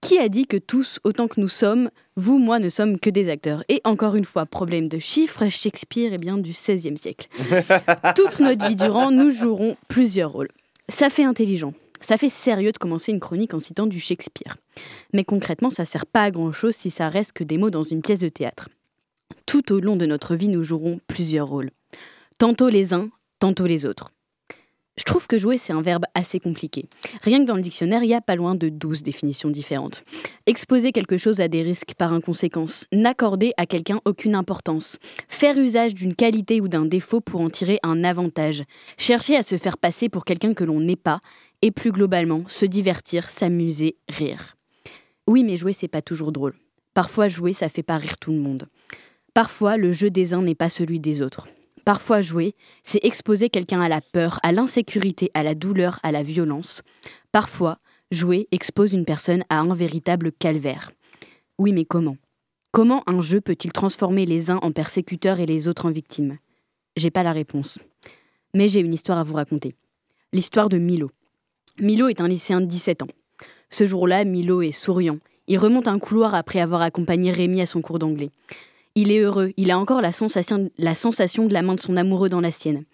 Qui 0.00 0.18
a 0.18 0.28
dit 0.28 0.46
que 0.46 0.56
tous, 0.56 1.00
autant 1.02 1.26
que 1.26 1.40
nous 1.40 1.48
sommes, 1.48 1.90
vous, 2.14 2.38
moi, 2.38 2.60
ne 2.60 2.68
sommes 2.68 3.00
que 3.00 3.10
des 3.10 3.28
acteurs? 3.28 3.64
Et 3.68 3.80
encore 3.82 4.14
une 4.14 4.24
fois, 4.24 4.46
problème 4.46 4.88
de 4.88 5.00
chiffres, 5.00 5.48
Shakespeare 5.48 6.12
est 6.12 6.18
bien 6.18 6.38
du 6.38 6.50
XVIe 6.52 6.96
siècle. 6.96 7.28
Toute 8.14 8.38
notre 8.38 8.68
vie 8.68 8.76
durant, 8.76 9.10
nous 9.10 9.32
jouerons 9.32 9.76
plusieurs 9.88 10.30
rôles. 10.30 10.50
Ça 10.88 11.10
fait 11.10 11.24
intelligent. 11.24 11.72
Ça 12.02 12.18
fait 12.18 12.28
sérieux 12.28 12.72
de 12.72 12.78
commencer 12.78 13.12
une 13.12 13.20
chronique 13.20 13.54
en 13.54 13.60
citant 13.60 13.86
du 13.86 14.00
Shakespeare. 14.00 14.56
Mais 15.12 15.24
concrètement, 15.24 15.70
ça 15.70 15.84
sert 15.84 16.04
pas 16.04 16.24
à 16.24 16.30
grand 16.30 16.52
chose 16.52 16.74
si 16.74 16.90
ça 16.90 17.08
reste 17.08 17.32
que 17.32 17.44
des 17.44 17.58
mots 17.58 17.70
dans 17.70 17.82
une 17.82 18.02
pièce 18.02 18.20
de 18.20 18.28
théâtre. 18.28 18.68
Tout 19.46 19.72
au 19.72 19.80
long 19.80 19.96
de 19.96 20.06
notre 20.06 20.34
vie, 20.34 20.48
nous 20.48 20.64
jouerons 20.64 21.00
plusieurs 21.06 21.48
rôles. 21.48 21.70
Tantôt 22.38 22.68
les 22.68 22.92
uns, 22.92 23.08
tantôt 23.38 23.66
les 23.66 23.86
autres. 23.86 24.10
Je 24.98 25.04
trouve 25.04 25.26
que 25.26 25.38
jouer, 25.38 25.56
c'est 25.56 25.72
un 25.72 25.80
verbe 25.80 26.04
assez 26.14 26.38
compliqué. 26.38 26.84
Rien 27.22 27.40
que 27.40 27.46
dans 27.46 27.56
le 27.56 27.62
dictionnaire, 27.62 28.02
il 28.02 28.10
y 28.10 28.14
a 28.14 28.20
pas 28.20 28.36
loin 28.36 28.54
de 28.54 28.68
12 28.68 29.02
définitions 29.02 29.48
différentes. 29.48 30.04
Exposer 30.44 30.92
quelque 30.92 31.16
chose 31.16 31.40
à 31.40 31.48
des 31.48 31.62
risques 31.62 31.94
par 31.96 32.12
inconséquence, 32.12 32.86
n'accorder 32.92 33.54
à 33.56 33.64
quelqu'un 33.64 34.00
aucune 34.04 34.34
importance, 34.34 34.98
faire 35.28 35.56
usage 35.56 35.94
d'une 35.94 36.14
qualité 36.14 36.60
ou 36.60 36.68
d'un 36.68 36.84
défaut 36.84 37.22
pour 37.22 37.40
en 37.40 37.48
tirer 37.48 37.78
un 37.82 38.04
avantage, 38.04 38.64
chercher 38.98 39.34
à 39.34 39.42
se 39.42 39.56
faire 39.56 39.78
passer 39.78 40.10
pour 40.10 40.26
quelqu'un 40.26 40.52
que 40.52 40.64
l'on 40.64 40.80
n'est 40.80 40.96
pas, 40.96 41.20
et 41.62 41.70
plus 41.70 41.92
globalement, 41.92 42.42
se 42.48 42.66
divertir, 42.66 43.30
s'amuser, 43.30 43.96
rire. 44.08 44.56
Oui, 45.26 45.44
mais 45.44 45.56
jouer, 45.56 45.72
c'est 45.72 45.88
pas 45.88 46.02
toujours 46.02 46.32
drôle. 46.32 46.54
Parfois, 46.94 47.28
jouer, 47.28 47.52
ça 47.52 47.68
fait 47.68 47.82
pas 47.82 47.96
rire 47.96 48.18
tout 48.18 48.32
le 48.32 48.38
monde. 48.38 48.68
Parfois, 49.32 49.76
le 49.76 49.92
jeu 49.92 50.10
des 50.10 50.34
uns 50.34 50.42
n'est 50.42 50.54
pas 50.54 50.68
celui 50.68 51.00
des 51.00 51.22
autres. 51.22 51.48
Parfois, 51.84 52.20
jouer, 52.20 52.54
c'est 52.84 53.04
exposer 53.04 53.48
quelqu'un 53.48 53.80
à 53.80 53.88
la 53.88 54.00
peur, 54.00 54.38
à 54.42 54.52
l'insécurité, 54.52 55.30
à 55.34 55.42
la 55.42 55.54
douleur, 55.54 55.98
à 56.02 56.12
la 56.12 56.22
violence. 56.22 56.82
Parfois, 57.32 57.78
jouer 58.10 58.46
expose 58.52 58.92
une 58.92 59.04
personne 59.04 59.44
à 59.48 59.60
un 59.60 59.74
véritable 59.74 60.32
calvaire. 60.32 60.92
Oui, 61.58 61.72
mais 61.72 61.84
comment? 61.84 62.16
Comment 62.72 63.02
un 63.06 63.20
jeu 63.20 63.40
peut-il 63.40 63.72
transformer 63.72 64.26
les 64.26 64.50
uns 64.50 64.58
en 64.62 64.72
persécuteurs 64.72 65.40
et 65.40 65.46
les 65.46 65.66
autres 65.68 65.86
en 65.86 65.90
victimes? 65.90 66.38
J'ai 66.96 67.10
pas 67.10 67.22
la 67.22 67.32
réponse. 67.32 67.78
Mais 68.54 68.68
j'ai 68.68 68.80
une 68.80 68.94
histoire 68.94 69.18
à 69.18 69.24
vous 69.24 69.34
raconter. 69.34 69.74
L'histoire 70.32 70.68
de 70.68 70.78
Milo. 70.78 71.10
Milo 71.78 72.08
est 72.08 72.20
un 72.20 72.28
lycéen 72.28 72.60
de 72.60 72.66
17 72.66 73.02
ans. 73.02 73.08
Ce 73.70 73.86
jour-là, 73.86 74.24
Milo 74.24 74.60
est 74.60 74.72
souriant. 74.72 75.18
Il 75.46 75.58
remonte 75.58 75.88
un 75.88 75.98
couloir 75.98 76.34
après 76.34 76.60
avoir 76.60 76.82
accompagné 76.82 77.30
Rémi 77.30 77.62
à 77.62 77.66
son 77.66 77.80
cours 77.80 77.98
d'anglais. 77.98 78.30
Il 78.94 79.10
est 79.10 79.20
heureux, 79.20 79.52
il 79.56 79.70
a 79.70 79.78
encore 79.78 80.02
la 80.02 80.12
sensation, 80.12 80.58
de 80.68 81.52
la 81.52 81.62
main 81.62 81.74
de 81.74 81.80
son 81.80 81.96
amoureux 81.96 82.28
dans 82.28 82.42
la 82.42 82.50
sienne. 82.50 82.84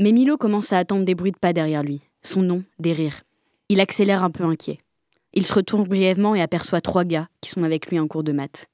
Mais 0.00 0.10
Milo 0.10 0.36
commence 0.36 0.72
à 0.72 0.78
attendre 0.78 1.04
des 1.04 1.14
bruits 1.14 1.30
de 1.30 1.38
pas 1.38 1.52
derrière 1.52 1.84
lui. 1.84 2.00
Son 2.22 2.42
nom, 2.42 2.64
des 2.80 2.92
rires. 2.92 3.22
Il 3.68 3.80
accélère 3.80 4.24
un 4.24 4.30
peu 4.30 4.44
inquiet. 4.44 4.80
Il 5.32 5.46
se 5.46 5.54
retourne 5.54 5.84
brièvement 5.84 6.34
et 6.34 6.42
aperçoit 6.42 6.80
trois 6.80 7.04
gars 7.04 7.28
qui 7.40 7.50
sont 7.50 7.62
avec 7.62 7.86
lui 7.86 8.00
en 8.00 8.08
cours 8.08 8.24
de 8.24 8.32
maths. 8.32 8.66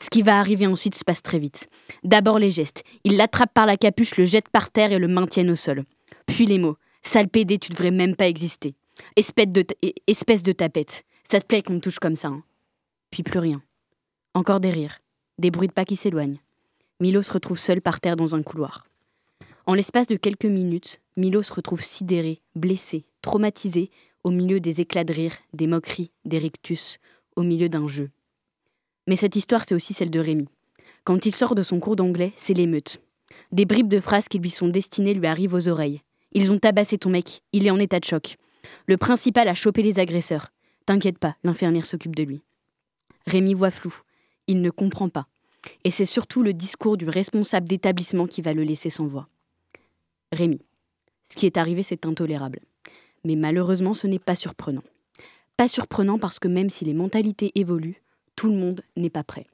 Ce 0.00 0.10
qui 0.10 0.22
va 0.22 0.40
arriver 0.40 0.66
ensuite 0.66 0.96
se 0.96 1.04
passe 1.04 1.22
très 1.22 1.38
vite. 1.38 1.68
D'abord 2.02 2.38
les 2.38 2.50
gestes. 2.50 2.82
Il 3.04 3.16
l'attrape 3.16 3.54
par 3.54 3.66
la 3.66 3.76
capuche, 3.76 4.16
le 4.16 4.24
jette 4.24 4.48
par 4.48 4.70
terre 4.70 4.92
et 4.92 4.98
le 4.98 5.08
maintiennent 5.08 5.50
au 5.50 5.56
sol. 5.56 5.84
Puis 6.26 6.46
les 6.46 6.58
mots. 6.58 6.76
Sale 7.02 7.28
pédé, 7.28 7.58
tu 7.58 7.70
devrais 7.70 7.90
même 7.90 8.16
pas 8.16 8.28
exister. 8.28 8.74
Espèce 9.16 9.48
de, 9.48 9.64
espèce 10.06 10.42
de 10.42 10.52
tapette. 10.52 11.04
Ça 11.30 11.40
te 11.40 11.46
plaît 11.46 11.62
qu'on 11.62 11.74
me 11.74 11.80
touche 11.80 11.98
comme 11.98 12.16
ça. 12.16 12.28
hein 12.28 12.42
Puis 13.10 13.22
plus 13.22 13.38
rien. 13.38 13.62
Encore 14.34 14.60
des 14.60 14.70
rires. 14.70 15.00
Des 15.38 15.50
bruits 15.50 15.68
de 15.68 15.72
pas 15.72 15.84
qui 15.84 15.96
s'éloignent. 15.96 16.38
Milo 17.00 17.22
se 17.22 17.32
retrouve 17.32 17.58
seul 17.58 17.80
par 17.80 18.00
terre 18.00 18.16
dans 18.16 18.34
un 18.34 18.42
couloir. 18.42 18.86
En 19.66 19.74
l'espace 19.74 20.06
de 20.06 20.16
quelques 20.16 20.46
minutes, 20.46 21.00
Milo 21.16 21.42
se 21.42 21.52
retrouve 21.52 21.82
sidéré, 21.82 22.40
blessé, 22.56 23.04
traumatisé, 23.22 23.90
au 24.24 24.30
milieu 24.30 24.60
des 24.60 24.80
éclats 24.80 25.04
de 25.04 25.12
rire, 25.12 25.32
des 25.52 25.66
moqueries, 25.66 26.10
des 26.24 26.38
rictus, 26.38 26.98
au 27.36 27.42
milieu 27.42 27.68
d'un 27.68 27.86
jeu. 27.86 28.10
Mais 29.06 29.16
cette 29.16 29.36
histoire, 29.36 29.64
c'est 29.66 29.74
aussi 29.74 29.94
celle 29.94 30.10
de 30.10 30.20
Rémi. 30.20 30.48
Quand 31.04 31.24
il 31.24 31.34
sort 31.34 31.54
de 31.54 31.62
son 31.62 31.80
cours 31.80 31.96
d'anglais, 31.96 32.32
c'est 32.36 32.54
l'émeute. 32.54 33.00
Des 33.52 33.64
bribes 33.64 33.88
de 33.88 34.00
phrases 34.00 34.28
qui 34.28 34.38
lui 34.38 34.50
sont 34.50 34.68
destinées 34.68 35.14
lui 35.14 35.26
arrivent 35.26 35.54
aux 35.54 35.68
oreilles. 35.68 36.02
Ils 36.32 36.52
ont 36.52 36.58
tabassé 36.58 36.98
ton 36.98 37.10
mec, 37.10 37.42
il 37.52 37.66
est 37.66 37.70
en 37.70 37.78
état 37.78 38.00
de 38.00 38.04
choc. 38.04 38.36
Le 38.86 38.96
principal 38.96 39.48
a 39.48 39.54
chopé 39.54 39.82
les 39.82 39.98
agresseurs. 39.98 40.52
T'inquiète 40.86 41.18
pas, 41.18 41.36
l'infirmière 41.44 41.86
s'occupe 41.86 42.16
de 42.16 42.22
lui. 42.22 42.42
Rémi 43.26 43.54
voit 43.54 43.70
flou. 43.70 43.94
Il 44.46 44.62
ne 44.62 44.70
comprend 44.70 45.08
pas. 45.08 45.26
Et 45.84 45.90
c'est 45.90 46.06
surtout 46.06 46.42
le 46.42 46.54
discours 46.54 46.96
du 46.96 47.08
responsable 47.08 47.68
d'établissement 47.68 48.26
qui 48.26 48.42
va 48.42 48.54
le 48.54 48.62
laisser 48.62 48.90
sans 48.90 49.06
voix. 49.06 49.28
Rémi. 50.32 50.60
Ce 51.30 51.36
qui 51.36 51.46
est 51.46 51.56
arrivé, 51.58 51.82
c'est 51.82 52.06
intolérable. 52.06 52.60
Mais 53.24 53.36
malheureusement, 53.36 53.94
ce 53.94 54.06
n'est 54.06 54.18
pas 54.18 54.34
surprenant. 54.34 54.84
Pas 55.56 55.68
surprenant 55.68 56.18
parce 56.18 56.38
que 56.38 56.48
même 56.48 56.70
si 56.70 56.84
les 56.84 56.94
mentalités 56.94 57.52
évoluent, 57.54 58.00
tout 58.36 58.48
le 58.48 58.56
monde 58.56 58.82
n'est 58.96 59.10
pas 59.10 59.24
prêt. 59.24 59.46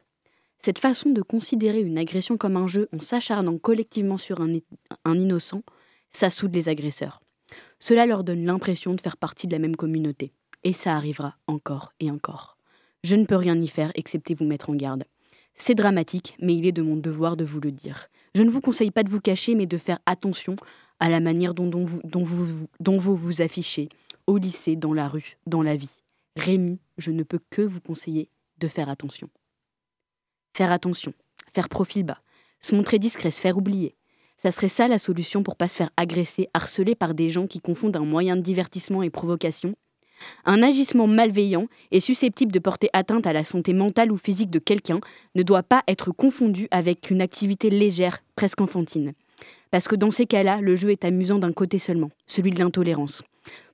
Cette 0.64 0.78
façon 0.78 1.10
de 1.10 1.22
considérer 1.22 1.80
une 1.80 1.98
agression 1.98 2.36
comme 2.36 2.56
un 2.56 2.66
jeu 2.66 2.88
en 2.94 3.00
s'acharnant 3.00 3.58
collectivement 3.58 4.16
sur 4.16 4.40
un, 4.40 5.18
innocent, 5.18 5.62
ça 6.10 6.30
soude 6.30 6.54
les 6.54 6.68
agresseurs. 6.68 7.20
Cela 7.86 8.06
leur 8.06 8.24
donne 8.24 8.46
l'impression 8.46 8.94
de 8.94 9.00
faire 9.02 9.18
partie 9.18 9.46
de 9.46 9.52
la 9.52 9.58
même 9.58 9.76
communauté. 9.76 10.32
Et 10.62 10.72
ça 10.72 10.96
arrivera 10.96 11.36
encore 11.46 11.92
et 12.00 12.10
encore. 12.10 12.56
Je 13.02 13.14
ne 13.14 13.26
peux 13.26 13.36
rien 13.36 13.60
y 13.60 13.68
faire 13.68 13.92
excepté 13.94 14.32
vous 14.32 14.46
mettre 14.46 14.70
en 14.70 14.74
garde. 14.74 15.04
C'est 15.52 15.74
dramatique, 15.74 16.34
mais 16.40 16.56
il 16.56 16.64
est 16.64 16.72
de 16.72 16.80
mon 16.80 16.96
devoir 16.96 17.36
de 17.36 17.44
vous 17.44 17.60
le 17.60 17.72
dire. 17.72 18.06
Je 18.34 18.42
ne 18.42 18.48
vous 18.48 18.62
conseille 18.62 18.90
pas 18.90 19.02
de 19.02 19.10
vous 19.10 19.20
cacher, 19.20 19.54
mais 19.54 19.66
de 19.66 19.76
faire 19.76 19.98
attention 20.06 20.56
à 20.98 21.10
la 21.10 21.20
manière 21.20 21.52
dont, 21.52 21.68
vous, 21.84 22.00
vous, 22.10 22.98
vous 22.98 23.16
vous 23.16 23.42
affichez, 23.42 23.90
au 24.26 24.38
lycée, 24.38 24.76
dans 24.76 24.94
la 24.94 25.06
rue, 25.06 25.36
dans 25.46 25.60
la 25.60 25.76
vie. 25.76 26.00
Rémi, 26.36 26.78
je 26.96 27.10
ne 27.10 27.22
peux 27.22 27.40
que 27.50 27.60
vous 27.60 27.82
conseiller 27.82 28.30
de 28.60 28.68
faire 28.68 28.88
attention. 28.88 29.28
Faire 30.56 30.72
attention, 30.72 31.12
faire 31.54 31.68
profil 31.68 32.04
bas, 32.04 32.22
se 32.62 32.74
montrer 32.74 32.98
discret, 32.98 33.30
se 33.30 33.42
faire 33.42 33.58
oublier. 33.58 33.94
Ça 34.44 34.52
serait 34.52 34.68
ça 34.68 34.88
la 34.88 34.98
solution 34.98 35.42
pour 35.42 35.56
pas 35.56 35.68
se 35.68 35.76
faire 35.76 35.88
agresser, 35.96 36.50
harceler 36.52 36.94
par 36.94 37.14
des 37.14 37.30
gens 37.30 37.46
qui 37.46 37.62
confondent 37.62 37.96
un 37.96 38.04
moyen 38.04 38.36
de 38.36 38.42
divertissement 38.42 39.02
et 39.02 39.08
provocation? 39.08 39.74
Un 40.44 40.62
agissement 40.62 41.06
malveillant 41.06 41.66
et 41.90 41.98
susceptible 41.98 42.52
de 42.52 42.58
porter 42.58 42.90
atteinte 42.92 43.26
à 43.26 43.32
la 43.32 43.42
santé 43.42 43.72
mentale 43.72 44.12
ou 44.12 44.18
physique 44.18 44.50
de 44.50 44.58
quelqu'un 44.58 45.00
ne 45.34 45.42
doit 45.42 45.62
pas 45.62 45.82
être 45.88 46.12
confondu 46.12 46.68
avec 46.72 47.10
une 47.10 47.22
activité 47.22 47.70
légère, 47.70 48.22
presque 48.36 48.60
enfantine. 48.60 49.14
Parce 49.70 49.88
que 49.88 49.96
dans 49.96 50.10
ces 50.10 50.26
cas-là, 50.26 50.60
le 50.60 50.76
jeu 50.76 50.90
est 50.90 51.06
amusant 51.06 51.38
d'un 51.38 51.54
côté 51.54 51.78
seulement, 51.78 52.10
celui 52.26 52.50
de 52.50 52.58
l'intolérance. 52.58 53.22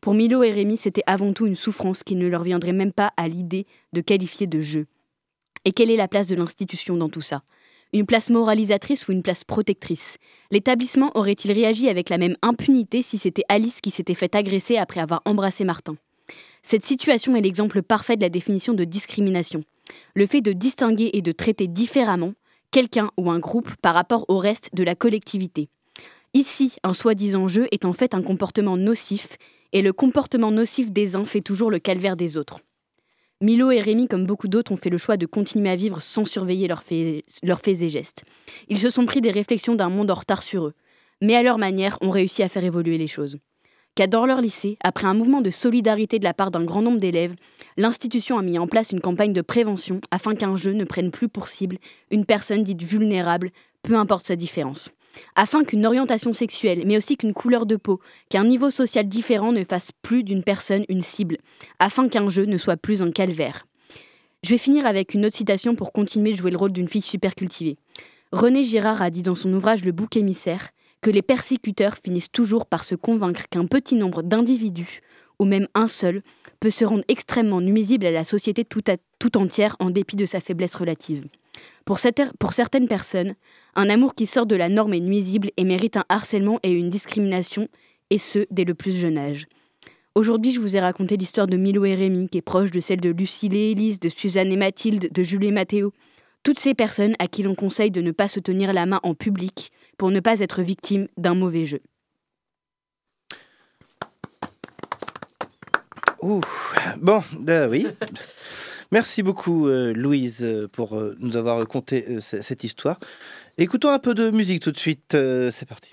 Pour 0.01 0.14
Milo 0.14 0.45
et 0.45 0.53
Rémi, 0.53 0.77
c'était 0.77 1.03
avant 1.09 1.33
tout 1.33 1.49
une 1.49 1.57
souffrance 1.57 2.05
qui 2.05 2.14
ne 2.14 2.29
leur 2.29 2.45
viendrait 2.45 2.73
même 2.73 2.93
pas 2.93 3.12
à 3.16 3.27
l'idée 3.27 3.66
de 3.93 4.03
qualifier 4.03 4.47
de 4.47 4.61
jeu. 4.61 4.87
Et 5.64 5.73
quelle 5.73 5.91
est 5.91 5.97
la 5.97 6.07
place 6.07 6.29
de 6.29 6.37
l'institution 6.37 6.97
dans 6.97 7.09
tout 7.09 7.23
ça? 7.23 7.43
Une 7.93 8.07
place 8.07 8.30
moralisatrice 8.30 9.09
ou 9.09 9.12
une 9.12 9.22
place 9.22 9.43
protectrice 9.43 10.18
L'établissement 10.53 11.11
aurait-il 11.16 11.51
réagi 11.51 11.88
avec 11.88 12.09
la 12.09 12.18
même 12.18 12.36
impunité 12.41 13.03
si 13.03 13.18
c'était 13.18 13.43
Alice 13.49 13.80
qui 13.80 13.91
s'était 13.91 14.14
fait 14.14 14.36
agresser 14.36 14.76
après 14.76 15.01
avoir 15.01 15.22
embrassé 15.24 15.64
Martin? 15.64 15.97
Cette 16.62 16.84
situation 16.84 17.34
est 17.34 17.41
l'exemple 17.41 17.82
parfait 17.82 18.16
de 18.16 18.22
la 18.22 18.28
définition 18.28 18.74
de 18.74 18.84
discrimination. 18.84 19.64
Le 20.14 20.26
fait 20.26 20.41
de 20.41 20.53
distinguer 20.53 21.11
et 21.14 21.22
de 21.22 21.32
traiter 21.32 21.66
différemment 21.66 22.34
quelqu'un 22.70 23.11
ou 23.16 23.28
un 23.28 23.41
groupe 23.41 23.74
par 23.82 23.95
rapport 23.95 24.24
au 24.28 24.38
reste 24.38 24.72
de 24.72 24.84
la 24.84 24.95
collectivité. 24.95 25.68
Ici, 26.32 26.76
un 26.84 26.93
soi-disant 26.93 27.49
jeu 27.49 27.66
est 27.72 27.84
en 27.84 27.93
fait 27.93 28.14
un 28.14 28.22
comportement 28.22 28.76
nocif, 28.76 29.36
et 29.72 29.82
le 29.82 29.93
comportement 29.93 30.53
nocif 30.53 30.93
des 30.93 31.16
uns 31.16 31.24
fait 31.24 31.41
toujours 31.41 31.72
le 31.72 31.80
calvaire 31.80 32.16
des 32.16 32.36
autres. 32.36 32.61
Milo 33.43 33.70
et 33.70 33.80
Rémi, 33.80 34.07
comme 34.07 34.26
beaucoup 34.26 34.49
d'autres, 34.49 34.70
ont 34.70 34.76
fait 34.76 34.91
le 34.91 34.99
choix 34.99 35.16
de 35.16 35.24
continuer 35.24 35.70
à 35.70 35.76
vivre 35.76 36.03
sans 36.03 36.26
surveiller 36.26 36.68
leurs 36.68 36.82
faits, 36.82 37.24
et 37.82 37.88
gestes. 37.88 38.24
Ils 38.68 38.78
se 38.78 38.91
sont 38.91 39.07
pris 39.07 39.22
des 39.22 39.30
réflexions 39.30 39.74
d'un 39.74 39.88
monde 39.88 40.11
en 40.11 40.14
retard 40.14 40.43
sur 40.43 40.66
eux, 40.66 40.74
mais 41.22 41.34
à 41.34 41.43
leur 41.43 41.57
manière 41.57 41.97
ont 42.03 42.11
réussi 42.11 42.43
à 42.43 42.51
faire 42.51 42.64
évoluer 42.64 42.99
les 42.99 43.07
choses. 43.07 43.38
qu'à 43.95 44.07
Dorleur-Lycée, 44.07 44.76
après 44.84 45.07
un 45.07 45.14
mouvement 45.14 45.41
de 45.41 45.49
solidarité 45.49 46.18
de 46.18 46.24
la 46.24 46.34
part 46.34 46.51
d'un 46.51 46.64
grand 46.64 46.82
nombre 46.82 47.01
d'élèves, 47.01 47.34
l'institution 47.78 48.36
a 48.36 48.43
mis 48.43 48.59
en 48.59 48.66
place 48.66 48.93
une 48.93 49.01
campagne 49.01 49.32
de 49.32 49.43
prévention 49.43 50.03
afin 50.11 50.34
qu'un 50.34 50.55
jeu 50.55 50.72
ne 50.72 50.84
prenne 50.84 51.11
plus 51.11 51.28
pour 51.28 51.49
cible 51.49 51.78
une 52.11 52.26
personne 52.26 52.62
dite 52.62 52.82
vulnérable, 52.82 53.53
peu 53.82 53.97
importe 53.97 54.26
sa 54.26 54.36
différence. 54.36 54.91
Afin 55.34 55.64
qu'une 55.64 55.86
orientation 55.86 56.32
sexuelle, 56.32 56.82
mais 56.86 56.96
aussi 56.96 57.16
qu'une 57.16 57.34
couleur 57.34 57.66
de 57.66 57.76
peau, 57.76 58.00
qu'un 58.28 58.44
niveau 58.44 58.70
social 58.70 59.08
différent 59.08 59.52
ne 59.52 59.64
fasse 59.64 59.90
plus 60.02 60.22
d'une 60.22 60.42
personne 60.42 60.84
une 60.88 61.02
cible, 61.02 61.38
afin 61.78 62.08
qu'un 62.08 62.28
jeu 62.28 62.44
ne 62.44 62.58
soit 62.58 62.76
plus 62.76 63.02
un 63.02 63.11
calvaire. 63.11 63.66
Je 64.42 64.50
vais 64.50 64.58
finir 64.58 64.86
avec 64.86 65.14
une 65.14 65.26
autre 65.26 65.36
citation 65.36 65.74
pour 65.74 65.92
continuer 65.92 66.32
de 66.32 66.36
jouer 66.36 66.50
le 66.50 66.56
rôle 66.56 66.72
d'une 66.72 66.88
fille 66.88 67.02
super 67.02 67.34
cultivée. 67.34 67.76
René 68.32 68.64
Girard 68.64 69.02
a 69.02 69.11
dit 69.11 69.22
dans 69.22 69.34
son 69.34 69.52
ouvrage 69.52 69.84
Le 69.84 69.92
bouc 69.92 70.16
émissaire 70.16 70.70
que 71.00 71.11
les 71.11 71.22
persécuteurs 71.22 71.96
finissent 72.02 72.30
toujours 72.30 72.66
par 72.66 72.84
se 72.84 72.94
convaincre 72.94 73.48
qu'un 73.48 73.66
petit 73.66 73.96
nombre 73.96 74.22
d'individus, 74.22 75.00
ou 75.38 75.44
même 75.44 75.66
un 75.74 75.88
seul, 75.88 76.22
peut 76.61 76.70
se 76.70 76.84
rendre 76.84 77.04
extrêmement 77.08 77.61
nuisible 77.61 78.06
à 78.06 78.11
la 78.11 78.24
société 78.24 78.64
tout, 78.64 79.38
entière 79.38 79.76
en 79.80 79.90
dépit 79.90 80.16
de 80.16 80.26
sa 80.26 80.40
faiblesse 80.40 80.74
relative. 80.74 81.24
Pour 81.86 81.98
certaines 81.98 82.88
personnes, 82.88 83.34
un 83.75 83.91
amour 83.91 84.14
qui 84.14 84.27
sort 84.27 84.47
de 84.47 84.57
la 84.57 84.68
norme 84.68 84.95
est 84.95 85.01
nuisible 85.01 85.51
et 85.57 85.64
mérite 85.64 85.97
un 85.97 86.05
harcèlement 86.09 86.59
et 86.62 86.73
une 86.73 86.91
discrimination, 86.91 87.68
et 88.11 88.18
ce, 88.18 88.47
dès 88.51 88.64
le 88.64 88.75
plus 88.75 88.99
jeune 88.99 89.18
âge. 89.18 89.47
Aujourd'hui, 90.16 90.53
je 90.53 90.61
vous 90.61 90.77
ai 90.77 90.81
raconté 90.81 91.16
l'histoire 91.16 91.47
de 91.47 91.57
Milo 91.57 91.85
et 91.85 91.95
Rémi, 91.95 92.29
qui 92.29 92.39
est 92.39 92.43
proche 92.43 92.73
de 92.73 92.81
celle 92.81 93.01
de 93.01 93.11
Lucille 93.11 93.55
et 93.55 93.71
Élise, 93.71 94.01
de 94.01 94.09
Suzanne 94.09 94.51
et 94.51 94.57
Mathilde, 94.57 95.09
de 95.12 95.23
Jules 95.23 95.45
et 95.45 95.53
Mathéo. 95.53 95.93
Toutes 96.43 96.59
ces 96.59 96.75
personnes 96.75 97.14
à 97.18 97.29
qui 97.29 97.43
l'on 97.43 97.55
conseille 97.55 97.91
de 97.91 98.01
ne 98.01 98.11
pas 98.11 98.27
se 98.27 98.41
tenir 98.41 98.73
la 98.73 98.87
main 98.87 99.01
en 99.03 99.14
public 99.14 99.71
pour 99.99 100.11
ne 100.11 100.21
pas 100.21 100.41
être 100.41 100.62
victime 100.62 101.07
d'un 101.16 101.35
mauvais 101.35 101.64
jeu. 101.64 101.81
Ouh, 106.23 106.41
bon, 107.01 107.23
euh, 107.49 107.68
oui. 107.68 107.87
Merci 108.93 109.22
beaucoup, 109.22 109.68
euh, 109.68 109.93
Louise, 109.93 110.41
euh, 110.45 110.66
pour 110.68 110.97
euh, 110.97 111.16
nous 111.20 111.36
avoir 111.36 111.59
raconté 111.59 112.05
euh, 112.09 112.20
c- 112.20 112.43
cette 112.43 112.64
histoire. 112.64 112.99
Écoutons 113.59 113.91
un 113.91 113.99
peu 114.01 114.14
de 114.14 114.30
musique 114.30 114.62
tout 114.62 114.72
de 114.72 114.78
suite. 114.78 115.16
C'est 115.51 115.66
parti. 115.68 115.91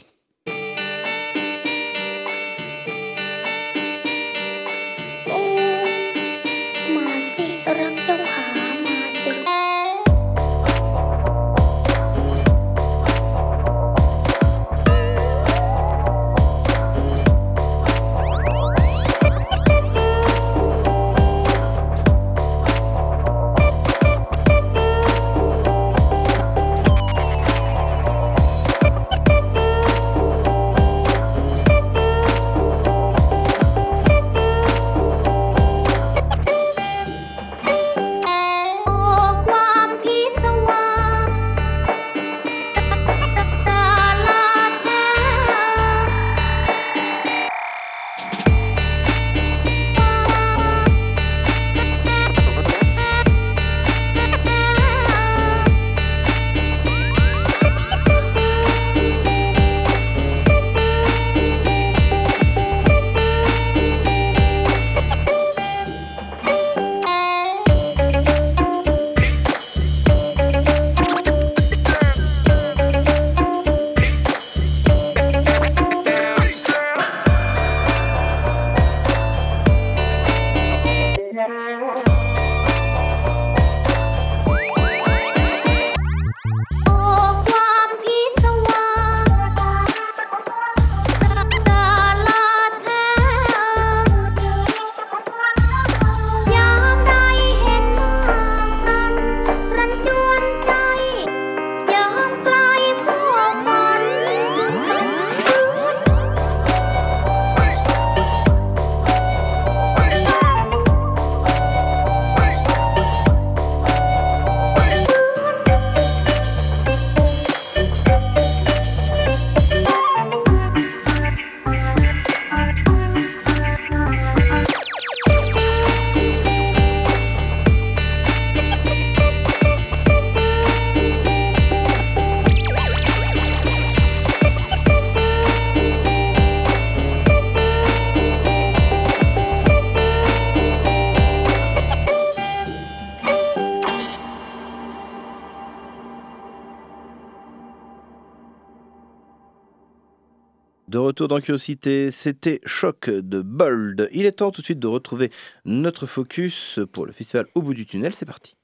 Retour 151.18 151.30
dans 151.30 151.41
Curiosité, 151.41 152.11
c'était 152.11 152.61
Choc 152.63 153.09
de 153.09 153.41
Bold. 153.41 154.07
Il 154.11 154.28
est 154.28 154.34
temps 154.34 154.51
tout 154.51 154.61
de 154.61 154.65
suite 154.65 154.78
de 154.78 154.86
retrouver 154.86 155.32
notre 155.65 156.05
focus 156.05 156.80
pour 156.91 157.07
le 157.07 157.11
festival 157.11 157.47
Au 157.55 157.63
bout 157.63 157.74
du 157.74 157.88
tunnel. 157.88 158.13
C'est 158.13 158.28
parti. 158.28 158.55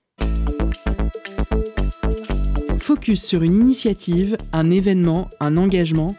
Focus 2.77 3.23
sur 3.23 3.41
une 3.41 3.55
initiative, 3.55 4.37
un 4.51 4.69
événement, 4.69 5.31
un 5.39 5.57
engagement. 5.57 6.15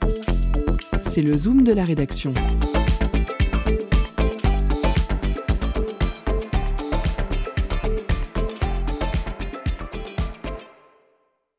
C'est 1.03 1.23
le 1.23 1.37
zoom 1.37 1.63
de 1.63 1.73
la 1.73 1.85
rédaction. 1.85 2.35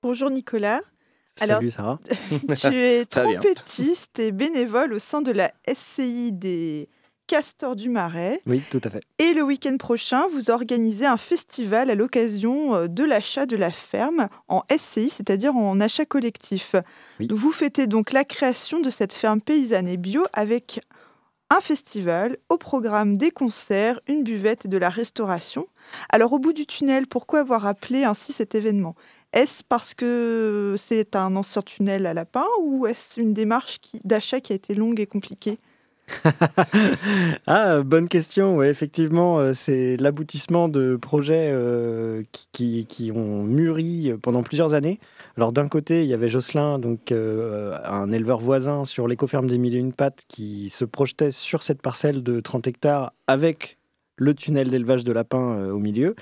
Bonjour 0.03 0.29
Nicolas. 0.29 0.81
Salut, 1.37 1.71
Sarah. 1.71 1.99
tu 2.59 2.67
es 2.73 3.05
trompettiste 3.05 4.19
et 4.19 4.31
bénévole 4.31 4.93
au 4.93 4.99
sein 4.99 5.21
de 5.21 5.31
la 5.31 5.51
SCI 5.67 6.31
des 6.31 6.87
Castors 7.27 7.75
du 7.75 7.89
Marais. 7.89 8.39
Oui, 8.45 8.61
tout 8.69 8.81
à 8.83 8.89
fait. 8.89 9.01
Et 9.17 9.33
le 9.33 9.43
week-end 9.43 9.75
prochain, 9.77 10.27
vous 10.31 10.49
organisez 10.49 11.05
un 11.05 11.17
festival 11.17 11.89
à 11.89 11.95
l'occasion 11.95 12.75
euh, 12.75 12.87
de 12.87 13.03
l'achat 13.03 13.45
de 13.45 13.57
la 13.57 13.71
ferme 13.71 14.29
en 14.47 14.63
SCI, 14.75 15.09
c'est-à-dire 15.09 15.55
en 15.55 15.79
achat 15.81 16.05
collectif. 16.05 16.75
Vous 17.19 17.51
fêtez 17.51 17.87
donc 17.87 18.13
la 18.13 18.23
création 18.23 18.79
de 18.79 18.89
cette 18.89 19.13
ferme 19.13 19.41
paysanne 19.41 19.87
et 19.87 19.97
bio 19.97 20.23
avec 20.33 20.81
un 21.49 21.61
festival, 21.61 22.37
au 22.49 22.57
programme 22.57 23.17
des 23.17 23.31
concerts, 23.31 23.99
une 24.07 24.23
buvette 24.23 24.65
et 24.65 24.67
de 24.67 24.77
la 24.77 24.89
restauration. 24.89 25.67
Alors 26.09 26.33
au 26.33 26.39
bout 26.39 26.53
du 26.53 26.65
tunnel, 26.65 27.07
pourquoi 27.07 27.41
avoir 27.41 27.67
appelé 27.67 28.03
ainsi 28.03 28.33
cet 28.33 28.55
événement? 28.55 28.95
Est-ce 29.35 29.63
parce 29.67 29.93
que 29.93 30.75
c'est 30.77 31.15
un 31.15 31.35
ancien 31.35 31.61
tunnel 31.61 32.05
à 32.05 32.13
lapin 32.13 32.45
ou 32.63 32.87
est-ce 32.87 33.19
une 33.19 33.33
démarche 33.33 33.79
d'achat 34.05 34.39
qui 34.39 34.53
a 34.53 34.55
été 34.55 34.73
longue 34.73 34.99
et 34.99 35.05
compliquée 35.07 35.59
ah, 37.47 37.81
bonne 37.81 38.07
question. 38.07 38.57
Ouais, 38.57 38.69
effectivement, 38.69 39.39
euh, 39.39 39.53
c'est 39.53 39.97
l'aboutissement 39.97 40.69
de 40.69 40.97
projets 40.97 41.49
euh, 41.51 42.21
qui, 42.53 42.85
qui- 42.87 43.11
ont 43.11 43.43
mûri 43.43 44.13
pendant 44.21 44.43
plusieurs 44.43 44.75
années. 44.75 44.99
Alors 45.35 45.51
d'un 45.51 45.67
côté, 45.67 46.03
il 46.03 46.09
y 46.09 46.13
avait 46.13 46.27
Jocelyn, 46.27 46.77
donc 46.77 47.11
euh, 47.11 47.75
un 47.85 48.11
éleveur 48.11 48.39
voisin 48.39 48.85
sur 48.85 49.07
l'écoferme 49.07 49.47
des 49.49 49.57
Mille 49.57 49.75
et 49.75 49.79
Une 49.79 49.93
Pattes, 49.93 50.25
qui 50.27 50.69
se 50.69 50.85
projetait 50.85 51.31
sur 51.31 51.63
cette 51.63 51.81
parcelle 51.81 52.21
de 52.21 52.39
30 52.39 52.67
hectares 52.67 53.11
avec 53.25 53.79
le 54.17 54.33
tunnel 54.35 54.69
d'élevage 54.69 55.03
de 55.03 55.11
lapins 55.11 55.57
euh, 55.57 55.71
au 55.71 55.79
milieu. 55.79 56.15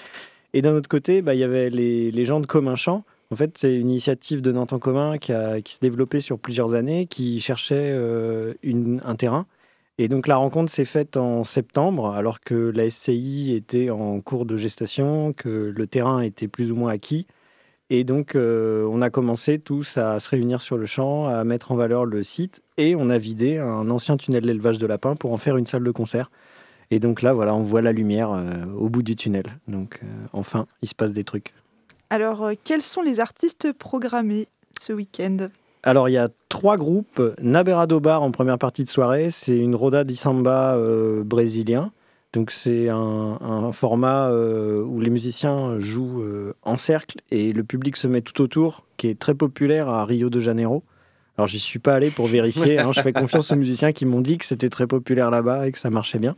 Et 0.54 0.62
d'un 0.62 0.76
autre 0.76 0.90
côté, 0.90 1.22
bah, 1.22 1.34
il 1.34 1.40
y 1.40 1.44
avait 1.44 1.70
les, 1.70 2.26
gens 2.26 2.40
de 2.40 2.46
Commun 2.46 2.76
Champ. 2.76 3.04
En 3.32 3.36
fait, 3.36 3.58
c'est 3.58 3.76
une 3.76 3.90
initiative 3.90 4.42
de 4.42 4.52
Nantes 4.52 4.74
en 4.74 4.80
commun 4.80 5.18
qui, 5.18 5.32
a- 5.34 5.62
qui 5.62 5.74
se 5.76 5.80
développait 5.80 6.20
sur 6.20 6.38
plusieurs 6.40 6.76
années, 6.76 7.08
qui 7.08 7.40
cherchait 7.40 7.92
euh, 7.94 8.54
un 9.04 9.16
terrain. 9.16 9.48
Et 10.00 10.08
donc 10.08 10.28
la 10.28 10.38
rencontre 10.38 10.72
s'est 10.72 10.86
faite 10.86 11.18
en 11.18 11.44
septembre, 11.44 12.12
alors 12.12 12.40
que 12.42 12.56
la 12.56 12.90
SCI 12.90 13.54
était 13.56 13.90
en 13.92 14.22
cours 14.22 14.46
de 14.46 14.58
gestation, 14.58 15.34
que 15.34 15.72
le 15.76 15.88
terrain 15.88 16.22
était 16.22 16.48
plus 16.48 16.72
ou 16.72 16.76
moins 16.76 16.92
acquis. 16.92 17.28
Et 17.90 18.04
donc 18.04 18.36
euh, 18.36 18.88
on 18.92 19.02
a 19.02 19.10
commencé 19.10 19.60
tous 19.60 19.98
à 19.98 20.20
se 20.20 20.30
réunir 20.30 20.62
sur 20.62 20.78
le 20.78 20.86
champ, 20.88 21.28
à 21.28 21.44
mettre 21.44 21.72
en 21.72 21.76
valeur 21.76 22.06
le 22.06 22.24
site, 22.24 22.64
et 22.78 22.96
on 22.96 23.10
a 23.10 23.18
vidé 23.20 23.60
un 23.60 23.90
ancien 23.92 24.18
tunnel 24.18 24.44
d'élevage 24.46 24.80
de 24.80 24.88
lapins 24.88 25.16
pour 25.16 25.32
en 25.34 25.38
faire 25.38 25.58
une 25.58 25.68
salle 25.68 25.84
de 25.84 25.92
concert. 25.92 26.32
Et 26.94 27.00
donc 27.00 27.24
là, 27.24 27.34
voilà, 27.34 27.56
on 27.56 27.64
voit 27.64 27.82
la 27.82 27.92
lumière 27.92 28.32
euh, 28.32 28.66
au 28.78 28.88
bout 28.88 29.02
du 29.02 29.16
tunnel. 29.16 29.46
Donc 29.68 30.00
euh, 30.04 30.08
enfin, 30.32 30.68
il 30.84 30.88
se 30.88 30.94
passe 30.94 31.14
des 31.14 31.24
trucs. 31.24 31.56
Alors, 32.12 32.44
euh, 32.44 32.54
quels 32.64 32.84
sont 32.84 33.02
les 33.02 33.20
artistes 33.20 33.74
programmés 33.74 34.48
ce 34.80 34.94
week-end? 34.94 35.48
Alors, 35.82 36.08
il 36.08 36.12
y 36.12 36.18
a 36.20 36.30
trois 36.50 36.78
groupes. 36.78 37.20
Naberado 37.42 38.00
Bar 38.00 38.22
en 38.22 38.30
première 38.30 38.60
partie 38.60 38.84
de 38.84 38.90
soirée, 38.90 39.32
c'est 39.32 39.58
une 39.58 39.74
roda 39.74 40.04
di 40.04 40.16
samba 40.16 40.76
euh, 40.76 41.24
brésilien. 41.24 41.92
Donc, 42.32 42.52
c'est 42.52 42.90
un, 42.90 43.40
un 43.42 43.72
format 43.72 44.30
euh, 44.30 44.84
où 44.84 45.02
les 45.02 45.10
musiciens 45.10 45.80
jouent 45.80 46.22
euh, 46.22 46.54
en 46.62 46.78
cercle 46.78 47.22
et 47.32 47.54
le 47.54 47.64
public 47.64 47.96
se 47.98 48.08
met 48.08 48.22
tout 48.22 48.40
autour, 48.40 48.86
qui 48.98 49.08
est 49.08 49.18
très 49.18 49.34
populaire 49.34 49.90
à 49.90 50.06
Rio 50.06 50.30
de 50.30 50.40
Janeiro. 50.40 50.84
Alors, 51.40 51.48
j'y 51.48 51.60
suis 51.60 51.80
pas 51.80 51.96
allé 51.96 52.12
pour 52.12 52.28
vérifier. 52.28 52.78
hein. 52.80 52.92
je 52.92 53.02
fais 53.02 53.14
confiance 53.14 53.52
aux 53.52 53.56
musiciens 53.56 53.92
qui 53.94 54.06
m'ont 54.06 54.22
dit 54.22 54.38
que 54.38 54.46
c'était 54.46 54.70
très 54.70 54.86
populaire 54.86 55.32
là-bas 55.32 55.68
et 55.68 55.72
que 55.72 55.80
ça 55.80 55.90
marchait 55.90 56.20
bien. 56.20 56.36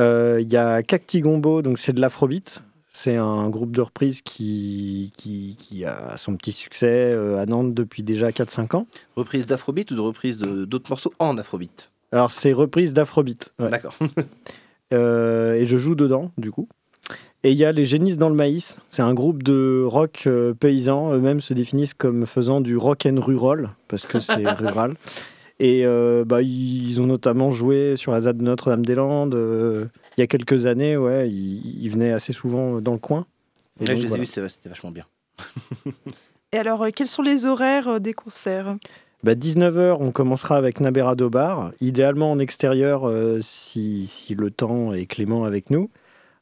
Euh, 0.00 0.38
Il 0.40 0.52
y 0.52 0.56
a 0.56 0.82
Cacti 0.82 1.20
Gombo, 1.20 1.62
donc 1.62 1.78
c'est 1.78 1.92
de 1.92 2.00
l'afrobeat. 2.00 2.62
C'est 2.88 3.16
un 3.16 3.48
groupe 3.48 3.72
de 3.74 3.80
reprise 3.80 4.22
qui, 4.22 5.12
qui, 5.16 5.56
qui 5.58 5.84
a 5.84 6.16
son 6.16 6.36
petit 6.36 6.52
succès 6.52 7.10
euh, 7.12 7.40
à 7.42 7.46
Nantes 7.46 7.74
depuis 7.74 8.04
déjà 8.04 8.30
4-5 8.30 8.76
ans. 8.76 8.86
Reprise 9.16 9.46
d'Afrobeat 9.46 9.90
ou 9.90 9.96
de 9.96 10.00
reprise 10.00 10.38
de- 10.38 10.64
d'autres 10.64 10.88
morceaux 10.90 11.12
en 11.18 11.36
Afrobeat? 11.36 11.90
Alors, 12.12 12.30
c'est 12.30 12.52
reprise 12.52 12.94
d'Afrobeat. 12.94 13.52
ouais. 13.58 13.68
D'accord. 13.68 13.94
Euh, 14.92 15.54
et 15.54 15.64
je 15.64 15.76
joue 15.76 15.94
dedans, 15.96 16.30
du 16.38 16.52
coup. 16.52 16.68
Et 17.42 17.50
il 17.50 17.56
y 17.58 17.64
a 17.64 17.72
les 17.72 17.84
Génisses 17.84 18.18
dans 18.18 18.28
le 18.28 18.34
maïs. 18.34 18.78
C'est 18.90 19.02
un 19.02 19.12
groupe 19.14 19.42
de 19.42 19.82
rock 19.84 20.28
paysan. 20.60 21.12
Eux-mêmes 21.14 21.40
se 21.40 21.52
définissent 21.52 21.94
comme 21.94 22.26
faisant 22.26 22.60
du 22.60 22.76
rock 22.76 23.06
and 23.06 23.18
rural, 23.18 23.70
parce 23.88 24.06
que 24.06 24.20
c'est 24.20 24.48
rural. 24.52 24.94
Et 25.60 25.86
euh, 25.86 26.24
bah, 26.26 26.42
ils 26.42 27.00
ont 27.00 27.06
notamment 27.06 27.50
joué 27.50 27.96
sur 27.96 28.12
la 28.12 28.20
ZAD 28.20 28.38
de 28.38 28.42
Notre-Dame-des-Landes. 28.44 29.34
euh, 29.34 29.86
il 30.16 30.20
y 30.20 30.24
a 30.24 30.26
quelques 30.26 30.66
années, 30.66 30.96
ouais, 30.96 31.30
ils, 31.30 31.82
ils 31.84 31.88
venaient 31.90 32.12
assez 32.12 32.32
souvent 32.32 32.80
dans 32.80 32.92
le 32.92 32.98
coin. 32.98 33.26
Et 33.80 33.84
Ouais, 33.84 33.88
donc, 33.90 33.96
je 33.96 34.02
les 34.02 34.06
ai 34.06 34.08
voilà. 34.08 34.22
vus, 34.24 34.30
c'était 34.48 34.68
vachement 34.68 34.90
bien. 34.90 35.04
Et 36.52 36.58
alors, 36.58 36.82
euh, 36.82 36.90
quels 36.94 37.08
sont 37.08 37.22
les 37.22 37.46
horaires 37.46 38.00
des 38.00 38.12
concerts? 38.12 38.76
Bah, 39.22 39.34
19h, 39.34 39.96
on 40.00 40.10
commencera 40.12 40.56
avec 40.56 40.80
Naberado 40.80 41.30
Bar, 41.30 41.72
idéalement 41.80 42.30
en 42.30 42.38
extérieur 42.38 43.08
euh, 43.08 43.38
si, 43.40 44.06
si 44.06 44.34
le 44.34 44.50
temps 44.50 44.92
est 44.92 45.06
clément 45.06 45.44
avec 45.44 45.70
nous. 45.70 45.88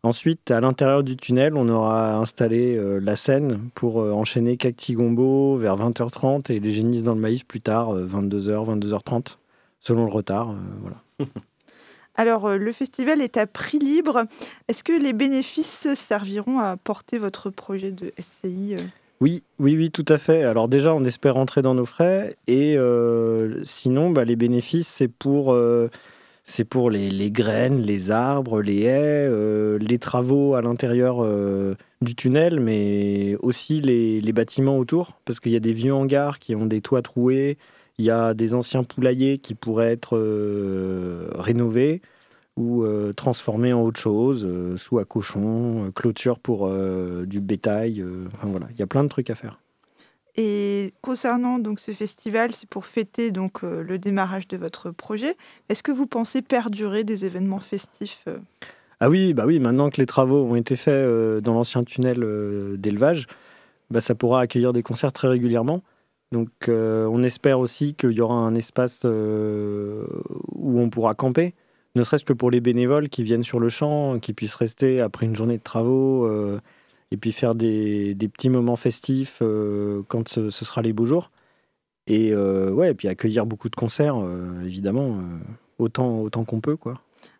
Ensuite, 0.04 0.50
à 0.50 0.60
l'intérieur 0.60 1.04
du 1.04 1.16
tunnel, 1.16 1.56
on 1.56 1.68
aura 1.68 2.16
installé 2.16 2.76
euh, 2.76 2.98
la 2.98 3.14
scène 3.14 3.70
pour 3.76 4.00
euh, 4.02 4.10
enchaîner 4.10 4.56
Cacti 4.56 4.94
Gombo 4.94 5.56
vers 5.56 5.76
20h30 5.76 6.50
et 6.50 6.58
les 6.58 6.72
génisses 6.72 7.04
dans 7.04 7.14
le 7.14 7.20
maïs 7.20 7.44
plus 7.44 7.60
tard, 7.60 7.94
euh, 7.94 8.04
22h, 8.04 8.80
22h30, 8.80 9.36
selon 9.78 10.04
le 10.04 10.10
retard. 10.10 10.50
euh, 10.50 10.54
voilà. 10.80 10.96
Alors, 12.16 12.50
le 12.58 12.72
festival 12.72 13.20
est 13.22 13.36
à 13.36 13.46
prix 13.46 13.78
libre. 13.78 14.24
Est-ce 14.66 14.82
que 14.82 14.92
les 14.92 15.12
bénéfices 15.12 15.94
serviront 15.94 16.58
à 16.58 16.76
porter 16.76 17.16
votre 17.16 17.48
projet 17.48 17.90
de 17.92 18.12
SCI 18.18 18.76
Oui, 19.20 19.44
oui, 19.60 19.76
oui, 19.76 19.90
tout 19.90 20.04
à 20.08 20.18
fait. 20.18 20.42
Alors 20.42 20.68
déjà, 20.68 20.92
on 20.94 21.04
espère 21.06 21.36
rentrer 21.36 21.62
dans 21.62 21.74
nos 21.74 21.86
frais. 21.86 22.36
Et 22.48 22.76
sinon, 23.62 24.10
bah, 24.10 24.26
les 24.26 24.36
bénéfices, 24.36 24.88
c'est 24.88 25.08
pour, 25.08 25.56
c'est 26.44 26.64
pour 26.64 26.90
les, 26.90 27.10
les 27.10 27.30
graines, 27.30 27.80
les 27.80 28.10
arbres, 28.10 28.62
les 28.62 28.82
haies, 28.82 29.28
euh, 29.28 29.78
les 29.78 29.98
travaux 29.98 30.54
à 30.54 30.62
l'intérieur 30.62 31.18
euh, 31.22 31.76
du 32.00 32.14
tunnel, 32.16 32.60
mais 32.60 33.36
aussi 33.42 33.80
les, 33.80 34.20
les 34.20 34.32
bâtiments 34.32 34.78
autour, 34.78 35.18
parce 35.24 35.38
qu'il 35.40 35.52
y 35.52 35.56
a 35.56 35.60
des 35.60 35.72
vieux 35.72 35.94
hangars 35.94 36.38
qui 36.40 36.54
ont 36.56 36.66
des 36.66 36.80
toits 36.80 37.02
troués. 37.02 37.58
Il 37.98 38.04
y 38.04 38.10
a 38.10 38.34
des 38.34 38.54
anciens 38.54 38.82
poulaillers 38.82 39.38
qui 39.38 39.54
pourraient 39.54 39.92
être 39.92 40.16
euh, 40.16 41.30
rénovés 41.34 42.02
ou 42.56 42.84
transformés 43.16 43.72
en 43.72 43.82
autre 43.82 43.98
chose, 43.98 44.46
sous 44.76 44.98
à 44.98 45.06
cochon, 45.06 45.90
clôture 45.94 46.38
pour 46.38 46.70
du 47.24 47.40
bétail. 47.40 48.04
enfin 48.26 48.46
voilà, 48.46 48.66
il 48.72 48.78
y 48.78 48.82
a 48.82 48.86
plein 48.86 49.02
de 49.04 49.08
trucs 49.08 49.30
à 49.30 49.34
faire. 49.34 49.58
Et 50.36 50.94
concernant 51.02 51.58
donc 51.58 51.78
ce 51.78 51.92
festival, 51.92 52.52
c'est 52.52 52.68
pour 52.68 52.86
fêter 52.86 53.30
donc 53.30 53.64
euh, 53.64 53.82
le 53.82 53.98
démarrage 53.98 54.48
de 54.48 54.56
votre 54.56 54.90
projet. 54.90 55.36
Est-ce 55.68 55.82
que 55.82 55.92
vous 55.92 56.06
pensez 56.06 56.40
perdurer 56.40 57.04
des 57.04 57.26
événements 57.26 57.60
festifs 57.60 58.24
euh? 58.28 58.38
Ah 59.00 59.10
oui, 59.10 59.34
bah 59.34 59.44
oui, 59.46 59.58
maintenant 59.58 59.90
que 59.90 60.00
les 60.00 60.06
travaux 60.06 60.44
ont 60.44 60.54
été 60.54 60.76
faits 60.76 60.94
euh, 60.94 61.40
dans 61.40 61.54
l'ancien 61.54 61.82
tunnel 61.82 62.24
d'élevage, 62.78 63.26
bah, 63.90 64.00
ça 64.00 64.14
pourra 64.14 64.40
accueillir 64.40 64.72
des 64.72 64.82
concerts 64.82 65.12
très 65.12 65.28
régulièrement. 65.28 65.82
Donc 66.30 66.48
on 66.66 67.22
espère 67.22 67.58
aussi 67.58 67.92
qu'il 67.92 68.12
y 68.12 68.22
aura 68.22 68.36
un 68.36 68.54
espace 68.54 69.04
où 69.04 70.80
on 70.80 70.88
pourra 70.88 71.12
camper, 71.12 71.52
ne 71.94 72.02
serait-ce 72.04 72.24
que 72.24 72.32
pour 72.32 72.50
les 72.50 72.60
bénévoles 72.60 73.10
qui 73.10 73.22
viennent 73.22 73.42
sur 73.42 73.60
le 73.60 73.68
champ, 73.68 74.18
qui 74.18 74.32
puissent 74.32 74.54
rester 74.54 75.02
après 75.02 75.26
une 75.26 75.36
journée 75.36 75.58
de 75.58 75.62
travaux 75.62 76.26
et 77.12 77.18
puis 77.18 77.30
faire 77.32 77.54
des, 77.54 78.14
des 78.14 78.26
petits 78.26 78.48
moments 78.48 78.76
festifs 78.76 79.38
euh, 79.42 80.02
quand 80.08 80.28
ce, 80.28 80.48
ce 80.48 80.64
sera 80.64 80.80
les 80.80 80.94
beaux 80.94 81.04
jours. 81.04 81.30
Et 82.06 82.32
euh, 82.32 82.70
ouais, 82.70 82.90
et 82.90 82.94
puis 82.94 83.06
accueillir 83.06 83.44
beaucoup 83.44 83.68
de 83.68 83.76
concerts, 83.76 84.16
euh, 84.16 84.64
évidemment, 84.64 85.18
autant, 85.78 86.20
autant 86.20 86.44
qu'on 86.44 86.60
peut, 86.60 86.76
quoi. 86.76 86.94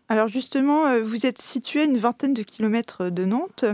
Alors 0.09 0.29
justement, 0.29 1.01
vous 1.01 1.25
êtes 1.25 1.41
situé 1.41 1.81
à 1.81 1.85
une 1.85 1.97
vingtaine 1.97 2.35
de 2.35 2.43
kilomètres 2.43 3.09
de 3.09 3.25
Nantes. 3.25 3.65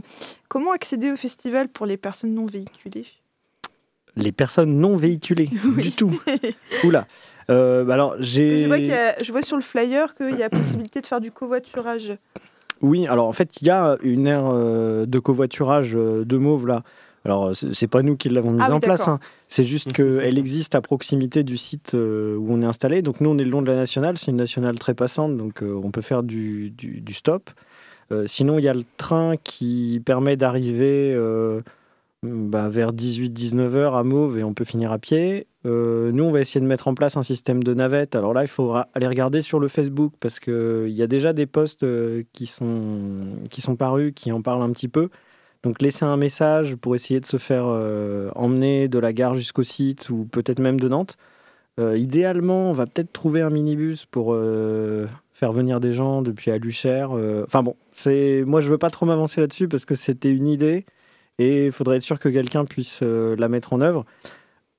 Comment 0.47 0.71
accéder 0.71 1.11
au 1.11 1.17
festival 1.17 1.69
pour 1.69 1.85
les 1.85 1.97
personnes 1.97 2.33
non 2.33 2.47
véhiculées? 2.47 3.07
Les 4.15 4.31
personnes 4.31 4.79
non 4.79 4.97
véhiculées, 4.97 5.51
du 5.79 5.91
tout. 5.91 6.23
Oula. 6.85 7.09
Euh, 7.51 7.85
bah 7.85 7.95
alors, 7.95 8.15
j'ai. 8.21 8.69
je, 8.69 9.25
je 9.25 9.33
vois 9.33 9.43
sur 9.43 9.57
le 9.57 9.63
flyer 9.63 10.15
qu'il 10.15 10.37
y 10.37 10.43
a 10.43 10.51
possibilité 10.51 11.01
de 11.01 11.07
faire 11.07 11.21
du 11.21 11.33
covoiturage. 11.33 12.13
Oui, 12.83 13.07
alors 13.07 13.27
en 13.29 13.33
fait, 13.33 13.61
il 13.61 13.67
y 13.67 13.71
a 13.71 13.97
une 14.03 14.27
aire 14.27 14.45
euh, 14.47 15.07
de 15.07 15.19
covoiturage 15.19 15.97
euh, 15.97 16.25
de 16.25 16.37
Mauve 16.37 16.67
là. 16.67 16.83
Alors, 17.25 17.51
c'est 17.75 17.89
pas 17.89 18.03
nous 18.03 18.17
qui 18.17 18.29
l'avons 18.31 18.53
mise 18.53 18.63
Ah 18.65 18.69
oui, 18.71 18.77
en 18.77 18.81
place, 18.81 19.07
hein. 19.09 19.19
c'est 19.49 19.65
juste 19.65 19.93
qu'elle 19.93 20.39
existe 20.39 20.75
à 20.77 20.81
proximité 20.81 21.43
du 21.43 21.57
site 21.59 21.93
euh, 21.95 22.37
où 22.37 22.47
on 22.55 22.63
est 22.63 22.65
installé. 22.65 23.03
Donc, 23.03 23.21
nous, 23.21 23.29
on 23.29 23.37
est 23.39 23.45
le 23.45 23.51
long 23.51 23.61
de 23.61 23.67
la 23.71 23.77
nationale, 23.77 24.17
c'est 24.17 24.31
une 24.31 24.37
nationale 24.39 24.79
très 24.79 24.95
passante, 24.95 25.37
donc 25.37 25.63
euh, 25.63 25.79
on 25.83 25.91
peut 25.91 26.01
faire 26.01 26.23
du, 26.23 26.71
du- 26.71 27.01
du 27.01 27.13
stop. 27.13 27.51
Euh, 28.13 28.27
sinon, 28.27 28.59
il 28.59 28.65
y 28.65 28.69
a 28.69 28.73
le 28.73 28.85
train 28.97 29.35
qui 29.37 30.01
permet 30.07 30.37
d'arriver 30.37 31.13
euh, 31.13 31.61
bah, 32.25 32.69
vers 32.69 32.93
18-19 32.93 33.77
heures 33.77 33.95
à 33.95 34.03
Mauve 34.03 34.39
et 34.39 34.45
on 34.45 34.53
peut 34.53 34.65
finir 34.65 34.91
à 34.91 34.99
pied. 34.99 35.47
Euh, 35.67 36.11
nous, 36.11 36.25
on 36.25 36.33
va 36.33 36.41
essayer 36.41 36.61
de 36.61 36.67
mettre 36.67 36.89
en 36.89 36.95
place 36.95 37.17
un 37.17 37.23
système 37.23 37.63
de 37.63 37.75
navette. 37.75 38.17
Alors 38.17 38.35
là, 38.35 38.43
il 38.43 38.49
faudra 38.49 38.89
aller 38.93 39.07
regarder 39.07 39.41
sur 39.41 39.61
le 39.61 39.69
Facebook 39.69 40.15
parce 40.19 40.41
qu'il 40.41 40.89
y 40.89 41.03
a 41.03 41.07
déjà 41.07 41.33
des 41.33 41.47
posts 41.47 41.85
euh, 41.85 42.25
qui, 42.33 42.47
sont, 42.47 43.21
qui 43.51 43.61
sont 43.61 43.77
parus, 43.77 44.13
qui 44.17 44.33
en 44.33 44.43
parlent 44.43 44.63
un 44.63 44.73
petit 44.73 44.89
peu. 44.89 45.11
Donc 45.63 45.81
laissez 45.81 46.05
un 46.05 46.17
message 46.17 46.75
pour 46.75 46.97
essayer 46.97 47.21
de 47.21 47.27
se 47.27 47.37
faire 47.37 47.67
euh, 47.67 48.31
emmener 48.35 48.89
de 48.89 48.99
la 48.99 49.13
gare 49.13 49.35
jusqu'au 49.35 49.63
site 49.63 50.11
ou 50.11 50.25
peut-être 50.25 50.59
même 50.59 50.81
de 50.81 50.89
Nantes. 50.89 51.17
Idéalement, 51.95 52.71
on 52.71 52.73
va 52.73 52.87
peut-être 52.87 53.13
trouver 53.13 53.41
un 53.41 53.51
minibus 53.51 54.05
pour 54.05 54.37
faire 55.33 55.53
venir 55.53 55.79
des 55.79 55.93
gens 55.93 56.23
depuis 56.23 56.51
Aluchère. 56.51 57.13
Enfin 57.47 57.63
bon, 57.63 57.77
c'est 57.93 58.43
moi 58.45 58.59
je 58.61 58.69
veux 58.69 58.79
pas 58.79 58.91
trop 58.91 59.07
m'avancer 59.07 59.41
là-dessus 59.41 59.69
parce 59.69 59.85
que 59.85 59.95
c'était 59.95 60.33
une 60.33 60.49
idée 60.49 60.87
et 61.39 61.67
il 61.67 61.73
faudrait 61.73 61.97
être 61.97 62.03
sûr 62.03 62.19
que 62.19 62.29
quelqu'un 62.29 62.65
puisse 62.65 63.01
euh, 63.03 63.37
la 63.39 63.49
mettre 63.49 63.73
en 63.73 63.81
œuvre. 63.81 64.05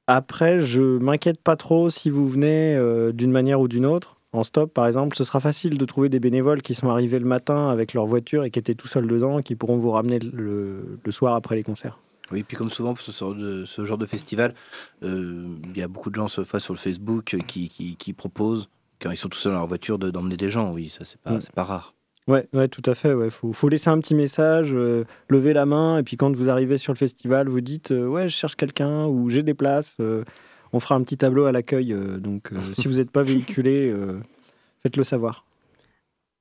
Après, 0.08 0.60
je 0.60 0.82
m'inquiète 0.98 1.42
pas 1.42 1.56
trop 1.56 1.90
si 1.90 2.10
vous 2.10 2.28
venez 2.28 2.76
euh, 2.76 3.12
d'une 3.12 3.32
manière 3.32 3.62
ou 3.62 3.68
d'une 3.68 3.86
autre. 3.86 4.16
En 4.32 4.44
stop, 4.44 4.74
par 4.74 4.86
exemple, 4.86 5.16
ce 5.16 5.24
sera 5.24 5.40
facile 5.40 5.78
de 5.78 5.86
trouver 5.86 6.10
des 6.10 6.20
bénévoles 6.20 6.62
qui 6.62 6.76
sont 6.76 6.90
arrivés 6.90 7.18
le 7.20 7.26
matin 7.26 7.70
avec 7.70 7.94
leur 7.94 8.06
voiture 8.06 8.44
et 8.44 8.52
qui 8.52 8.60
étaient 8.60 8.76
tout 8.76 8.88
seuls 8.88 9.08
dedans, 9.08 9.42
qui 9.42 9.56
pourront 9.56 9.78
vous 9.78 9.90
ramener 9.92 10.20
le, 10.20 11.00
le 11.04 11.12
soir 11.12 11.34
après 11.36 11.56
les 11.56 11.64
concerts. 11.64 12.00
Oui, 12.32 12.44
puis 12.44 12.56
comme 12.56 12.70
souvent 12.70 12.94
pour 12.94 13.02
ce, 13.02 13.12
genre 13.12 13.34
de, 13.34 13.66
ce 13.66 13.86
genre 13.86 13.98
de 13.98 14.06
festival, 14.06 14.54
euh, 15.02 15.48
il 15.74 15.78
y 15.78 15.82
a 15.82 15.88
beaucoup 15.88 16.12
de 16.12 16.16
gens 16.16 16.28
sur, 16.28 16.46
sur 16.62 16.74
le 16.74 16.80
Facebook 16.80 17.36
qui, 17.48 17.70
qui, 17.70 17.96
qui 17.96 18.14
proposent 18.14 18.70
quand 19.02 19.10
ils 19.10 19.18
sont 19.18 19.30
tout 19.30 19.38
seuls 19.40 19.54
dans 19.54 19.60
leur 19.60 19.68
voiture, 19.68 19.98
de- 19.98 20.12
d'emmener 20.12 20.38
des 20.38 20.50
gens. 20.50 20.72
Oui, 20.74 20.90
ça, 20.90 21.06
c'est 21.06 21.20
pas, 21.22 21.32
Mm. 21.34 21.42
c'est 21.42 21.54
pas 21.54 21.64
rare. 21.64 21.96
Ouais, 22.30 22.48
ouais, 22.54 22.68
tout 22.68 22.84
à 22.86 22.94
fait. 22.94 23.14
Ouais, 23.14 23.30
faut, 23.32 23.52
faut 23.54 23.70
laisser 23.70 23.90
un 23.90 24.00
petit 24.00 24.14
message, 24.14 24.70
euh, 24.74 25.04
lever 25.30 25.52
la 25.52 25.66
main, 25.66 25.98
et 25.98 26.04
puis 26.04 26.16
quand 26.16 26.34
vous 26.36 26.48
arrivez 26.50 26.78
sur 26.78 26.94
le 26.94 26.98
festival, 26.98 27.50
vous 27.50 27.60
dites 27.60 27.92
euh, 27.92 28.06
ouais, 28.06 28.30
je 28.30 28.36
cherche 28.38 28.56
quelqu'un 28.56 29.08
ou 29.08 29.30
j'ai 29.32 29.42
des 29.42 29.56
places. 29.56 29.98
euh, 30.00 30.24
on 30.72 30.80
fera 30.80 30.94
un 30.94 31.02
petit 31.02 31.18
tableau 31.18 31.46
à 31.46 31.52
l'accueil. 31.52 31.92
euh, 31.92 32.18
donc, 32.20 32.54
euh, 32.54 32.60
si 32.78 32.88
vous 32.88 32.96
n'êtes 32.98 33.10
pas 33.10 33.24
véhiculé, 33.24 33.90
euh, 33.92 34.20
faites-le 34.84 35.04
savoir. 35.04 35.44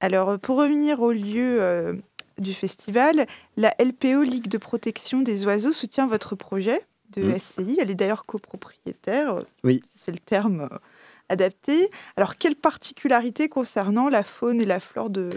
Alors, 0.01 0.39
pour 0.39 0.59
revenir 0.59 1.01
au 1.01 1.11
lieu 1.11 1.63
euh, 1.63 1.95
du 2.39 2.53
festival, 2.53 3.27
la 3.57 3.75
LPO 3.79 4.23
Ligue 4.25 4.49
de 4.49 4.59
protection 4.59 5.23
des 5.23 5.47
oiseaux 5.47 5.73
soutient 5.73 6.07
votre 6.07 6.37
projet 6.37 6.83
de 7.17 7.23
Mm. 7.25 7.39
SCI. 7.39 7.79
Elle 7.81 7.91
est 7.91 7.95
d'ailleurs 7.95 8.27
copropriétaire, 8.27 9.39
Oui. 9.65 9.81
c'est 9.95 10.13
le 10.13 10.19
terme 10.19 10.69
adapté. 11.31 11.91
Alors, 12.19 12.37
quelle 12.37 12.57
particularité 12.57 13.49
concernant 13.49 14.11
la 14.11 14.23
faune 14.23 14.61
et 14.61 14.67
la 14.67 14.79
flore 14.81 15.09
de, 15.09 15.31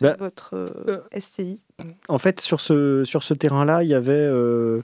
de 0.00 0.06
Bah, 0.06 0.16
votre 0.18 0.54
euh, 0.54 1.00
SCI 1.18 1.60
En 2.08 2.18
fait, 2.18 2.40
sur 2.40 2.60
ce, 2.60 3.04
sur 3.04 3.22
ce 3.22 3.34
terrain-là, 3.34 3.82
il 3.82 3.88
y 3.88 3.94
avait 3.94 4.12
euh, 4.12 4.82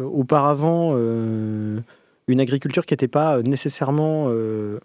euh, 0.00 0.04
auparavant 0.04 0.90
euh, 0.94 1.80
une 2.28 2.40
agriculture 2.40 2.86
qui 2.86 2.94
n'était 2.94 3.08
pas 3.08 3.42
nécessairement 3.42 4.26
euh, 4.28 4.78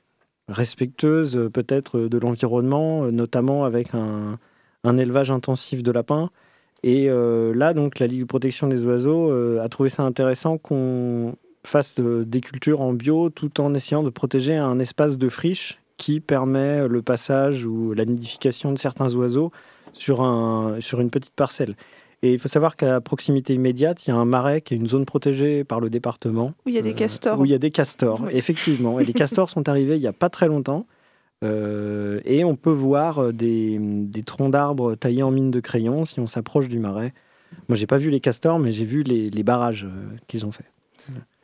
respectueuse, 0.50 1.36
euh, 1.36 1.50
peut-être, 1.50 2.00
de 2.00 2.18
l'environnement, 2.18 3.06
euh, 3.06 3.12
notamment 3.12 3.66
avec 3.66 3.94
un, 3.94 4.40
un 4.84 4.98
élevage 4.98 5.32
intensif 5.32 5.84
de 5.84 5.92
lapins. 5.92 6.30
Et 6.84 7.10
euh, 7.10 7.54
là, 7.54 7.74
donc, 7.74 8.00
la 8.00 8.08
Ligue 8.08 8.22
de 8.22 8.26
protection 8.26 8.68
des 8.68 8.86
oiseaux 8.86 9.32
euh, 9.32 9.64
a 9.64 9.70
trouvé 9.70 9.90
ça 9.90 10.04
intéressant 10.04 10.58
qu'on 10.58 11.36
fasse 11.66 12.00
euh, 12.00 12.24
des 12.26 12.42
cultures 12.42 12.82
en 12.82 12.94
bio 12.94 13.30
tout 13.30 13.60
en 13.60 13.74
essayant 13.74 14.04
de 14.04 14.10
protéger 14.10 14.56
un 14.56 14.80
espace 14.80 15.18
de 15.18 15.30
friche 15.30 15.80
qui 15.98 16.20
permet 16.20 16.88
le 16.88 17.02
passage 17.02 17.66
ou 17.66 17.94
la 17.94 18.06
nidification 18.06 18.72
de 18.72 18.78
certains 18.78 19.14
oiseaux 19.16 19.52
sur, 19.94 20.22
un, 20.22 20.78
sur 20.80 21.00
une 21.00 21.10
petite 21.10 21.34
parcelle. 21.34 21.76
Et 22.24 22.34
il 22.34 22.40
faut 22.40 22.48
savoir 22.48 22.76
qu'à 22.78 23.00
proximité 23.00 23.54
immédiate, 23.54 24.06
il 24.08 24.10
y 24.10 24.14
a 24.14 24.16
un 24.16 24.26
marais 24.26 24.62
qui 24.62 24.74
est 24.74 24.78
une 24.78 24.88
zone 24.88 25.06
protégée 25.06 25.64
par 25.64 25.80
le 25.80 25.90
département. 25.90 26.54
Où 26.66 26.70
il 26.70 26.76
y 26.76 26.80
a 26.80 26.82
des 26.82 26.94
castors. 26.94 27.40
Où 27.40 27.46
il 27.46 27.52
y 27.52 27.54
a 27.54 27.60
des 27.60 27.70
castors, 27.72 28.22
Oui. 28.24 28.32
effectivement. 28.34 29.00
Et 29.00 29.06
les 29.06 29.14
castors 29.24 29.50
sont 29.50 29.70
arrivés 29.70 29.96
il 29.96 30.02
n'y 30.02 30.08
a 30.08 30.14
pas 30.14 30.30
très 30.30 30.48
longtemps. 30.48 30.88
Euh, 31.44 32.20
et 32.26 32.44
on 32.44 32.56
peut 32.56 32.72
voir 32.72 33.20
euh, 33.20 33.32
des, 33.32 33.78
des 33.80 34.24
troncs 34.24 34.52
d'arbres 34.52 34.96
taillés 34.96 35.22
en 35.22 35.30
mine 35.30 35.52
de 35.52 35.60
crayon 35.60 36.04
si 36.06 36.20
on 36.20 36.26
s'approche 36.26 36.68
du 36.68 36.80
marais. 36.80 37.14
Moi, 37.70 37.78
j'ai 37.78 37.86
pas 37.86 37.98
vu 37.98 38.10
les 38.10 38.20
castors, 38.20 38.58
mais 38.58 38.72
j'ai 38.72 38.86
vu 38.86 39.04
les, 39.04 39.30
les 39.30 39.44
barrages 39.44 39.86
euh, 39.86 40.16
qu'ils 40.28 40.46
ont 40.48 40.52
fait. 40.52 40.66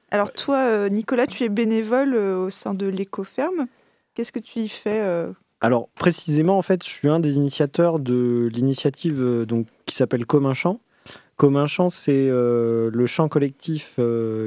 Alors, 0.10 0.32
toi, 0.32 0.58
euh, 0.58 0.89
Nicolas, 0.89 1.28
tu 1.28 1.43
es 1.43 1.49
bénévole 1.49 2.14
euh, 2.16 2.45
au 2.45 2.49
sein 2.49 2.74
de 2.74 2.88
l'écoferme. 2.88 3.68
Qu'est-ce 4.14 4.32
que 4.32 4.39
tu 4.39 4.59
y 4.59 4.68
fais 4.68 4.99
euh, 4.99 5.32
Alors 5.59 5.89
précisément, 5.95 6.57
en 6.57 6.61
fait, 6.61 6.84
je 6.84 6.89
suis 6.89 7.07
un 7.07 7.20
des 7.20 7.36
initiateurs 7.36 7.99
de 7.99 8.47
l'initiative 8.53 9.22
euh, 9.22 9.45
qui 9.86 9.95
s'appelle 9.95 10.26
Comme 10.26 10.45
un 10.45 10.53
champ. 10.53 10.80
Champ, 11.66 11.89
c'est 11.89 12.30
euh, 12.30 12.89
le 12.93 13.05
champ 13.05 13.28
collectif 13.28 13.99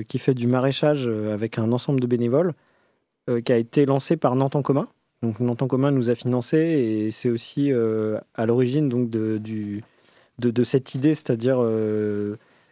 qui 0.08 0.18
fait 0.18 0.34
du 0.34 0.46
maraîchage 0.46 1.06
avec 1.06 1.58
un 1.58 1.72
ensemble 1.72 2.00
de 2.00 2.06
bénévoles, 2.06 2.54
qui 3.44 3.52
a 3.52 3.58
été 3.58 3.84
lancé 3.84 4.16
par 4.16 4.34
Nantes 4.34 4.56
en 4.56 4.62
commun. 4.62 4.86
Donc 5.22 5.40
Nantes 5.40 5.60
en 5.60 5.66
commun 5.66 5.90
nous 5.90 6.08
a 6.08 6.14
financé 6.14 6.56
et 6.56 7.10
c'est 7.10 7.28
aussi 7.28 7.70
à 7.70 8.46
l'origine 8.46 8.88
donc 8.88 9.10
de, 9.10 9.82
cette 10.64 10.94
idée, 10.94 11.14
c'est-à-dire 11.14 11.58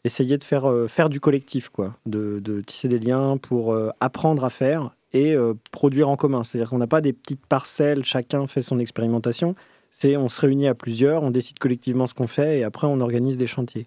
essayer 0.05 0.39
de 0.39 0.45
faire, 0.45 0.73
faire 0.89 1.11
du 1.11 1.21
collectif, 1.21 1.69
quoi, 1.69 1.95
de, 2.07 2.63
tisser 2.67 2.89
des 2.89 3.01
liens 3.01 3.37
pour 3.37 3.77
apprendre 4.01 4.45
à 4.45 4.49
faire 4.49 4.95
et 5.15 5.35
euh, 5.35 5.55
produire 5.71 6.11
en 6.11 6.17
commun. 6.17 6.43
C'est-à-dire 6.43 6.69
qu'on 6.69 6.79
n'a 6.79 6.87
pas 6.87 7.01
des 7.01 7.15
petites 7.15 7.47
parcelles, 7.47 8.05
chacun 8.05 8.47
fait 8.47 8.61
son 8.61 8.79
expérimentation. 8.79 9.55
C'est 9.91 10.17
on 10.19 10.29
se 10.29 10.41
réunit 10.43 10.69
à 10.69 10.75
plusieurs, 10.75 11.23
on 11.23 11.31
décide 11.31 11.59
collectivement 11.59 12.07
ce 12.07 12.13
qu'on 12.13 12.27
fait 12.27 12.59
et 12.59 12.65
après 12.65 12.87
on 12.87 13.01
organise 13.01 13.39
des 13.39 13.47
chantiers. 13.47 13.87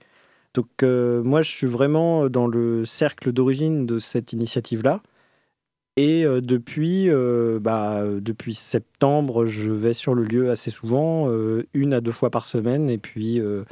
Donc 0.55 0.67
euh, 0.81 1.21
moi 1.21 1.41
je 1.43 1.51
suis 1.51 1.67
vraiment 1.67 2.29
dans 2.29 2.47
le 2.47 2.85
cercle 2.85 3.31
d'origine 3.31 3.85
de 3.85 3.99
cette 3.99 4.33
initiative-là. 4.33 5.01
Et 5.97 6.23
euh, 6.23 6.41
depuis, 6.41 7.09
euh, 7.09 7.59
bah, 7.59 8.03
depuis 8.05 8.53
septembre, 8.53 9.45
je 9.45 9.71
vais 9.71 9.93
sur 9.93 10.13
le 10.13 10.23
lieu 10.23 10.51
assez 10.51 10.69
souvent, 10.69 11.27
euh, 11.29 11.65
une 11.73 11.91
à 11.93 12.01
deux 12.01 12.11
fois 12.11 12.29
par 12.29 12.45
semaine. 12.45 12.87
Et 12.87 12.99
puis, 12.99 13.41
euh, 13.41 13.63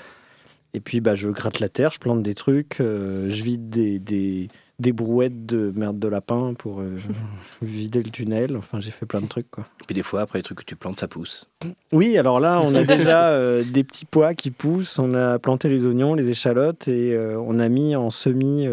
et 0.75 0.81
puis 0.81 0.99
bah, 0.99 1.15
je 1.15 1.29
gratte 1.29 1.61
la 1.61 1.69
terre, 1.69 1.89
je 1.91 1.99
plante 1.99 2.21
des 2.21 2.35
trucs, 2.35 2.81
euh, 2.81 3.29
je 3.29 3.41
vide 3.41 3.69
des, 3.69 3.97
des, 3.97 4.49
des 4.79 4.91
brouettes 4.91 5.45
de 5.45 5.71
merde 5.73 5.97
de 5.97 6.07
lapin 6.09 6.53
pour 6.53 6.81
euh, 6.81 6.97
vider 7.61 8.03
le 8.03 8.09
tunnel. 8.09 8.57
Enfin, 8.57 8.81
j'ai 8.81 8.91
fait 8.91 9.05
plein 9.05 9.21
de 9.21 9.27
trucs. 9.27 9.49
Quoi. 9.49 9.63
Et 9.81 9.85
puis 9.85 9.95
des 9.95 10.03
fois, 10.03 10.19
après 10.19 10.39
les 10.39 10.43
trucs 10.43 10.59
que 10.59 10.65
tu 10.65 10.75
plantes, 10.75 10.99
ça 10.99 11.07
pousse. 11.07 11.49
Oui, 11.93 12.17
alors 12.17 12.41
là, 12.41 12.59
on 12.61 12.75
a 12.75 12.83
déjà 12.97 13.29
euh, 13.29 13.63
des 13.63 13.85
petits 13.85 14.05
pois 14.05 14.35
qui 14.35 14.51
poussent, 14.51 14.99
on 14.99 15.13
a 15.13 15.39
planté 15.39 15.69
les 15.69 15.85
oignons, 15.85 16.13
les 16.13 16.29
échalotes 16.29 16.89
et 16.89 17.17
on 17.17 17.57
a 17.57 17.69
mis 17.69 17.95
en 17.95 18.09
semis 18.09 18.67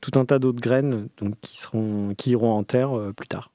tout 0.00 0.18
un 0.18 0.24
tas 0.24 0.40
d'autres 0.40 0.60
graines 0.60 1.08
donc, 1.18 1.34
qui, 1.42 1.60
seront, 1.60 2.14
qui 2.16 2.30
iront 2.30 2.52
en 2.52 2.64
terre 2.64 2.90
plus 3.16 3.28
tard. 3.28 3.52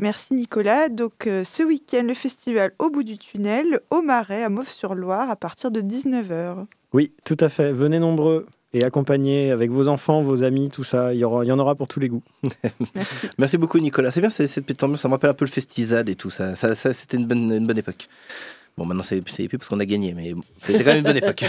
Merci 0.00 0.34
Nicolas. 0.34 0.88
Donc 0.88 1.26
euh, 1.26 1.44
ce 1.44 1.62
week-end, 1.62 2.04
le 2.06 2.14
festival 2.14 2.72
au 2.78 2.90
bout 2.90 3.02
du 3.02 3.18
tunnel, 3.18 3.80
au 3.90 4.00
Marais, 4.02 4.42
à 4.44 4.48
Mauves-sur-Loire, 4.48 5.28
à 5.30 5.36
partir 5.36 5.70
de 5.70 5.80
19h. 5.80 6.66
Oui, 6.92 7.12
tout 7.24 7.36
à 7.40 7.48
fait. 7.48 7.72
Venez 7.72 7.98
nombreux 7.98 8.46
et 8.74 8.84
accompagnez 8.84 9.50
avec 9.50 9.70
vos 9.70 9.88
enfants, 9.88 10.22
vos 10.22 10.44
amis, 10.44 10.68
tout 10.70 10.84
ça. 10.84 11.12
Il 11.14 11.18
y, 11.20 11.24
aura, 11.24 11.44
il 11.44 11.48
y 11.48 11.52
en 11.52 11.58
aura 11.58 11.74
pour 11.74 11.88
tous 11.88 12.00
les 12.00 12.08
goûts. 12.08 12.22
Merci 13.38 13.56
beaucoup, 13.58 13.78
Nicolas. 13.78 14.10
C'est 14.10 14.20
bien, 14.20 14.30
c'est- 14.30 14.46
cette 14.46 14.66
petite 14.66 14.82
ambiance, 14.82 15.00
ça 15.00 15.08
me 15.08 15.14
rappelle 15.14 15.30
un 15.30 15.34
peu 15.34 15.44
le 15.44 15.50
Festisade 15.50 16.08
et 16.08 16.14
tout 16.14 16.30
ça. 16.30 16.54
ça, 16.54 16.74
ça, 16.74 16.92
C'était 16.92 17.16
une 17.16 17.26
bonne, 17.26 17.50
une 17.52 17.66
bonne 17.66 17.78
époque. 17.78 18.08
Bon, 18.76 18.84
maintenant, 18.86 19.02
c'est 19.02 19.20
c'est 19.28 19.48
plus 19.48 19.58
parce 19.58 19.68
qu'on 19.68 19.80
a 19.80 19.84
gagné, 19.86 20.14
mais 20.14 20.34
bon, 20.34 20.42
c'était 20.62 20.84
quand 20.84 20.90
même 20.90 20.98
une 20.98 21.04
bonne 21.04 21.16
époque. 21.16 21.44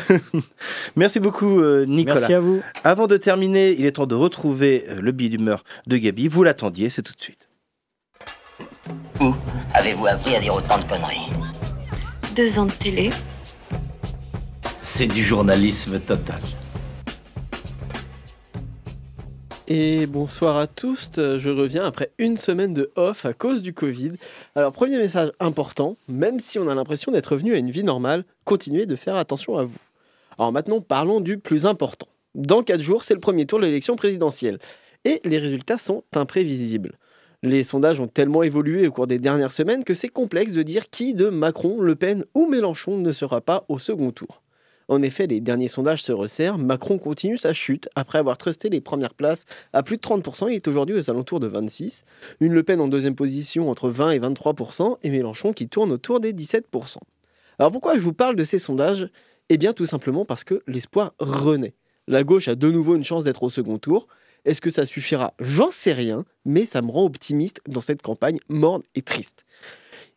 Merci 0.95 1.19
beaucoup, 1.19 1.59
euh, 1.59 1.85
Nicolas. 1.85 2.15
Merci 2.21 2.33
à 2.33 2.39
vous. 2.39 2.61
Avant 2.83 3.05
de 3.05 3.17
terminer, 3.17 3.75
il 3.77 3.85
est 3.85 3.91
temps 3.91 4.07
de 4.07 4.15
retrouver 4.15 4.85
euh, 4.89 4.99
le 4.99 5.11
billet 5.11 5.29
d'humeur 5.29 5.63
de 5.85 5.97
Gabi. 5.97 6.27
Vous 6.27 6.41
l'attendiez, 6.43 6.89
c'est 6.89 7.03
tout 7.03 7.13
de 7.15 7.21
suite. 7.21 7.48
Où 9.19 9.33
avez-vous 9.73 10.07
appris 10.07 10.35
à 10.35 10.39
dire 10.39 10.55
autant 10.55 10.77
de 10.77 10.83
conneries 10.83 11.29
Deux 12.35 12.57
ans 12.59 12.65
de 12.65 12.71
télé. 12.71 13.09
C'est 14.83 15.07
du 15.07 15.23
journalisme 15.23 15.99
total. 15.99 16.41
Et 19.67 20.07
bonsoir 20.07 20.57
à 20.57 20.65
tous, 20.65 21.11
je 21.15 21.49
reviens 21.49 21.85
après 21.85 22.11
une 22.17 22.37
semaine 22.37 22.73
de 22.73 22.91
off 22.95 23.25
à 23.25 23.33
cause 23.33 23.61
du 23.61 23.71
Covid. 23.71 24.13
Alors 24.55 24.71
premier 24.71 24.97
message 24.97 25.31
important, 25.39 25.95
même 26.07 26.39
si 26.39 26.57
on 26.57 26.67
a 26.67 26.73
l'impression 26.73 27.11
d'être 27.11 27.33
revenu 27.33 27.53
à 27.53 27.59
une 27.59 27.69
vie 27.69 27.83
normale, 27.83 28.25
continuez 28.45 28.87
de 28.87 28.95
faire 28.95 29.15
attention 29.15 29.59
à 29.59 29.63
vous. 29.63 29.77
Alors 30.39 30.51
maintenant 30.51 30.81
parlons 30.81 31.21
du 31.21 31.37
plus 31.37 31.67
important. 31.67 32.07
Dans 32.33 32.63
4 32.63 32.81
jours, 32.81 33.03
c'est 33.03 33.13
le 33.13 33.19
premier 33.19 33.45
tour 33.45 33.59
de 33.59 33.65
l'élection 33.65 33.95
présidentielle. 33.95 34.57
Et 35.05 35.21
les 35.23 35.37
résultats 35.37 35.77
sont 35.77 36.03
imprévisibles. 36.15 36.97
Les 37.41 37.63
sondages 37.63 38.01
ont 38.01 38.07
tellement 38.07 38.43
évolué 38.43 38.85
au 38.85 38.91
cours 38.91 39.07
des 39.07 39.17
dernières 39.17 39.53
semaines 39.53 39.85
que 39.85 39.93
c'est 39.93 40.09
complexe 40.09 40.51
de 40.51 40.61
dire 40.61 40.89
qui 40.89 41.13
de 41.13 41.29
Macron, 41.29 41.79
Le 41.79 41.95
Pen 41.95 42.25
ou 42.33 42.47
Mélenchon 42.47 42.97
ne 42.97 43.13
sera 43.13 43.39
pas 43.39 43.63
au 43.69 43.79
second 43.79 44.11
tour. 44.11 44.43
En 44.89 45.01
effet, 45.01 45.25
les 45.25 45.39
derniers 45.39 45.69
sondages 45.69 46.03
se 46.03 46.11
resserrent. 46.11 46.57
Macron 46.57 46.97
continue 46.97 47.37
sa 47.37 47.53
chute 47.53 47.87
après 47.95 48.17
avoir 48.17 48.37
trusté 48.37 48.69
les 48.69 48.81
premières 48.81 49.13
places 49.13 49.45
à 49.71 49.83
plus 49.83 49.95
de 49.95 50.01
30%. 50.01 50.49
Il 50.49 50.55
est 50.55 50.67
aujourd'hui 50.67 50.95
aux 50.95 51.09
alentours 51.09 51.39
de 51.39 51.47
26%. 51.47 52.03
Une 52.41 52.53
Le 52.53 52.63
Pen 52.63 52.81
en 52.81 52.89
deuxième 52.89 53.15
position 53.15 53.69
entre 53.69 53.89
20 53.89 54.11
et 54.11 54.19
23%. 54.19 54.97
Et 55.03 55.09
Mélenchon 55.09 55.53
qui 55.53 55.69
tourne 55.69 55.93
autour 55.93 56.19
des 56.19 56.33
17%. 56.33 56.97
Alors 57.57 57.71
pourquoi 57.71 57.95
je 57.95 58.01
vous 58.01 58.13
parle 58.13 58.35
de 58.35 58.43
ces 58.43 58.59
sondages? 58.59 59.07
Eh 59.47 59.57
bien 59.57 59.71
tout 59.71 59.85
simplement 59.85 60.25
parce 60.25 60.43
que 60.43 60.61
l'espoir 60.67 61.13
renaît. 61.19 61.75
La 62.07 62.23
gauche 62.23 62.47
a 62.47 62.55
de 62.55 62.69
nouveau 62.69 62.95
une 62.95 63.03
chance 63.03 63.23
d'être 63.23 63.43
au 63.43 63.49
second 63.49 63.77
tour. 63.77 64.07
Est-ce 64.49 64.61
que 64.61 64.71
ça 64.71 64.83
suffira? 64.83 65.35
J'en 65.39 65.69
sais 65.69 65.93
rien, 65.93 66.25
mais 66.43 66.65
ça 66.65 66.81
me 66.81 66.89
rend 66.89 67.03
optimiste 67.03 67.61
dans 67.67 67.81
cette 67.81 68.01
campagne 68.01 68.39
morne 68.49 68.81
et 68.95 69.03
triste. 69.03 69.45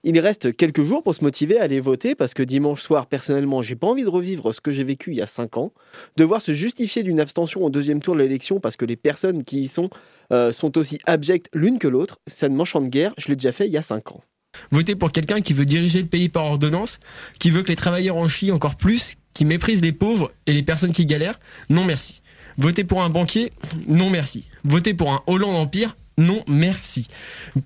Il 0.04 0.18
reste 0.18 0.56
quelques 0.56 0.80
jours 0.80 1.02
pour 1.02 1.14
se 1.14 1.22
motiver 1.22 1.58
à 1.58 1.64
aller 1.64 1.80
voter 1.80 2.14
parce 2.14 2.32
que 2.32 2.42
dimanche 2.42 2.80
soir, 2.80 3.08
personnellement, 3.08 3.60
j'ai 3.60 3.76
pas 3.76 3.88
envie 3.88 4.04
de 4.04 4.08
revivre 4.08 4.54
ce 4.54 4.62
que 4.62 4.72
j'ai 4.72 4.84
vécu 4.84 5.10
il 5.10 5.18
y 5.18 5.20
a 5.20 5.26
5 5.26 5.58
ans, 5.58 5.74
devoir 6.16 6.40
se 6.40 6.54
justifier 6.54 7.02
d'une 7.02 7.20
abstention 7.20 7.62
au 7.62 7.68
deuxième 7.68 8.00
tour 8.00 8.14
de 8.14 8.20
l'élection 8.20 8.58
parce 8.58 8.76
que 8.76 8.86
les 8.86 8.96
personnes 8.96 9.44
qui 9.44 9.60
y 9.60 9.68
sont 9.68 9.90
euh, 10.32 10.50
sont 10.50 10.78
aussi 10.78 10.98
abjectes 11.04 11.50
l'une 11.52 11.78
que 11.78 11.86
l'autre, 11.86 12.18
ça 12.26 12.48
ne 12.48 12.56
m'enchante 12.56 12.88
guère, 12.88 13.12
je 13.18 13.28
l'ai 13.28 13.36
déjà 13.36 13.52
fait 13.52 13.66
il 13.66 13.72
y 13.72 13.76
a 13.76 13.82
5 13.82 14.12
ans. 14.12 14.22
Voter 14.70 14.94
pour 14.94 15.12
quelqu'un 15.12 15.42
qui 15.42 15.52
veut 15.52 15.66
diriger 15.66 16.00
le 16.00 16.08
pays 16.08 16.30
par 16.30 16.46
ordonnance, 16.46 17.00
qui 17.38 17.50
veut 17.50 17.62
que 17.62 17.68
les 17.68 17.76
travailleurs 17.76 18.16
en 18.16 18.28
chient 18.28 18.50
encore 18.50 18.76
plus, 18.76 19.16
qui 19.34 19.44
méprise 19.44 19.82
les 19.82 19.92
pauvres 19.92 20.32
et 20.46 20.54
les 20.54 20.62
personnes 20.62 20.92
qui 20.92 21.04
galèrent, 21.04 21.38
non 21.68 21.84
merci. 21.84 22.21
Voter 22.58 22.84
pour 22.84 23.02
un 23.02 23.10
banquier, 23.10 23.52
non 23.88 24.10
merci. 24.10 24.48
Voter 24.64 24.94
pour 24.94 25.12
un 25.12 25.20
Hollande 25.26 25.56
Empire, 25.56 25.96
non 26.18 26.42
merci. 26.46 27.08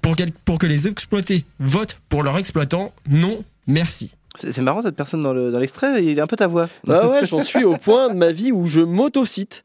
Pour, 0.02 0.16
quel- 0.16 0.32
pour 0.32 0.58
que 0.58 0.66
les 0.66 0.86
exploités 0.88 1.44
votent 1.58 1.98
pour 2.08 2.22
leurs 2.22 2.38
exploitants, 2.38 2.92
non 3.08 3.42
merci. 3.66 4.12
C'est 4.38 4.58
marrant 4.60 4.82
cette 4.82 4.96
personne 4.96 5.22
dans 5.22 5.32
le- 5.32 5.50
dans 5.50 5.58
l'extrait, 5.58 6.04
il 6.04 6.18
est 6.18 6.20
un 6.20 6.26
peu 6.26 6.36
ta 6.36 6.46
voix. 6.46 6.68
Bah 6.84 7.08
ouais, 7.08 7.24
j'en 7.26 7.42
suis 7.42 7.64
au 7.64 7.78
point 7.78 8.10
de 8.12 8.18
ma 8.18 8.32
vie 8.32 8.52
où 8.52 8.66
je 8.66 8.80
m'autocite. 8.80 9.62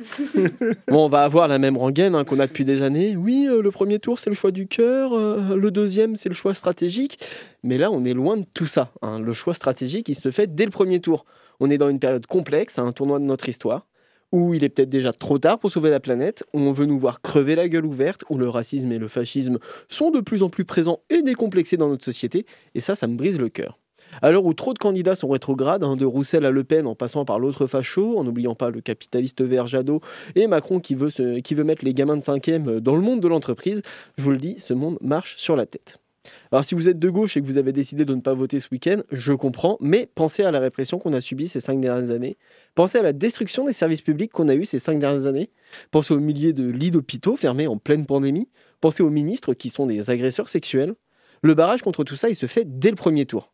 Bon, 0.88 1.06
on 1.06 1.10
va 1.10 1.24
avoir 1.24 1.50
la 1.50 1.60
même 1.60 1.76
rengaine 1.76 2.16
hein, 2.16 2.24
qu'on 2.24 2.40
a 2.40 2.48
depuis 2.48 2.64
des 2.64 2.82
années. 2.82 3.16
Oui, 3.18 3.48
euh, 3.50 3.62
le 3.62 3.70
premier 3.72 4.00
tour, 4.00 4.18
c'est 4.20 4.30
le 4.30 4.36
choix 4.36 4.52
du 4.52 4.68
cœur. 4.68 5.14
euh, 5.14 5.56
le 5.58 5.72
deuxième, 5.72 6.16
c'est 6.16 6.30
le 6.30 6.36
choix 6.36 6.54
stratégique. 6.54 7.20
Mais 7.64 7.78
là, 7.78 7.92
on 7.92 8.06
est 8.06 8.14
loin 8.14 8.38
de 8.38 8.46
tout 8.54 8.66
ça. 8.66 8.92
hein. 9.02 9.20
Le 9.20 9.34
choix 9.34 9.54
stratégique, 9.54 10.08
il 10.08 10.16
se 10.16 10.32
fait 10.32 10.48
dès 10.56 10.64
le 10.66 10.72
premier 10.72 11.02
tour. 11.02 11.26
On 11.60 11.70
est 11.70 11.78
dans 11.78 11.90
une 11.90 12.00
période 12.00 12.26
complexe, 12.26 12.80
à 12.80 12.82
un 12.84 12.92
tournoi 12.94 13.20
de 13.20 13.26
notre 13.26 13.50
histoire, 13.50 13.86
où 14.32 14.54
il 14.54 14.64
est 14.64 14.70
peut-être 14.70 14.90
déjà 14.90 15.12
trop 15.12 15.40
tard 15.40 15.60
pour 15.60 15.72
sauver 15.72 15.90
la 15.90 16.00
planète, 16.00 16.44
où 16.54 16.60
on 16.60 16.72
veut 16.72 16.86
nous 16.86 17.00
voir 17.00 17.22
crever 17.22 17.56
la 17.56 17.68
gueule 17.70 17.86
ouverte, 17.86 18.24
où 18.30 18.38
le 18.38 18.48
racisme 18.50 18.92
et 18.92 18.98
le 19.00 19.08
fascisme 19.08 19.60
sont 19.90 20.12
de 20.12 20.20
plus 20.20 20.44
en 20.44 20.50
plus 20.50 20.66
présents 20.66 21.00
et 21.10 21.22
décomplexés 21.22 21.78
dans 21.78 21.90
notre 21.90 22.06
société. 22.06 22.46
Et 22.76 22.80
ça, 22.82 22.96
ça 22.96 23.08
me 23.08 23.16
brise 23.16 23.40
le 23.40 23.50
cœur. 23.50 23.78
À 24.22 24.32
l'heure 24.32 24.44
où 24.46 24.54
trop 24.54 24.74
de 24.74 24.80
candidats 24.80 25.16
sont 25.16 25.30
rétrogrades, 25.30 25.84
hein, 25.84 25.96
de 25.96 26.06
Roussel 26.06 26.46
à 26.46 26.52
Le 26.52 26.64
Pen 26.66 26.86
en 26.86 26.96
passant 26.96 27.24
par 27.24 27.40
l'autre 27.40 27.66
facho, 27.68 28.18
en 28.18 28.24
n'oubliant 28.26 28.56
pas 28.56 28.70
le 28.70 28.82
capitaliste 28.82 29.42
vert 29.42 29.68
Jadot 29.68 30.02
et 30.36 30.48
Macron 30.48 30.80
qui 30.82 30.96
veut, 30.96 31.10
se- 31.10 31.40
qui 31.40 31.56
veut 31.56 31.64
mettre 31.64 31.86
les 31.86 31.94
gamins 31.94 32.18
de 32.18 32.22
5e 32.24 32.80
dans 32.82 32.96
le 32.96 33.02
monde 33.02 33.22
de 33.22 33.28
l'entreprise, 33.30 33.82
je 34.18 34.24
vous 34.24 34.32
le 34.32 34.38
dis, 34.38 34.56
ce 34.60 34.74
monde 34.74 34.98
marche 35.02 35.38
sur 35.38 35.56
la 35.56 35.66
tête. 35.66 36.00
Alors 36.52 36.66
si 36.66 36.76
vous 36.76 36.90
êtes 36.90 37.00
de 37.00 37.10
gauche 37.10 37.38
et 37.38 37.42
que 37.42 37.46
vous 37.46 37.58
avez 37.58 37.72
décidé 37.72 38.06
de 38.06 38.14
ne 38.14 38.22
pas 38.22 38.34
voter 38.34 38.60
ce 38.60 38.68
week-end, 38.72 39.02
je 39.12 39.34
comprends, 39.34 39.78
mais 39.80 40.10
pensez 40.14 40.44
à 40.44 40.52
la 40.52 40.60
répression 40.60 41.00
qu'on 41.00 41.14
a 41.14 41.22
subie 41.22 41.48
ces 41.48 41.60
cinq 41.60 41.80
dernières 41.80 42.12
années. 42.12 42.38
Pensez 42.76 42.98
à 42.98 43.02
la 43.02 43.14
destruction 43.14 43.66
des 43.66 43.74
services 43.74 44.02
publics 44.02 44.32
qu'on 44.32 44.50
a 44.50 44.56
eu 44.56 44.66
ces 44.66 44.80
cinq 44.80 45.00
dernières 45.00 45.28
années. 45.28 45.50
Pensez 45.92 46.14
aux 46.14 46.20
milliers 46.20 46.54
de 46.54 46.70
lits 46.70 46.92
d'hôpitaux 46.92 47.36
fermés 47.36 47.68
en 47.68 47.78
pleine 47.78 48.06
pandémie. 48.06 48.50
Pensez 48.82 49.02
aux 49.02 49.10
ministres 49.10 49.54
qui 49.54 49.70
sont 49.70 49.88
des 49.88 50.10
agresseurs 50.10 50.50
sexuels. 50.50 50.94
Le 51.42 51.54
barrage 51.54 51.82
contre 51.82 52.04
tout 52.04 52.16
ça, 52.16 52.30
il 52.30 52.36
se 52.36 52.46
fait 52.46 52.66
dès 52.66 52.90
le 52.90 52.96
premier 52.96 53.26
tour. 53.26 53.52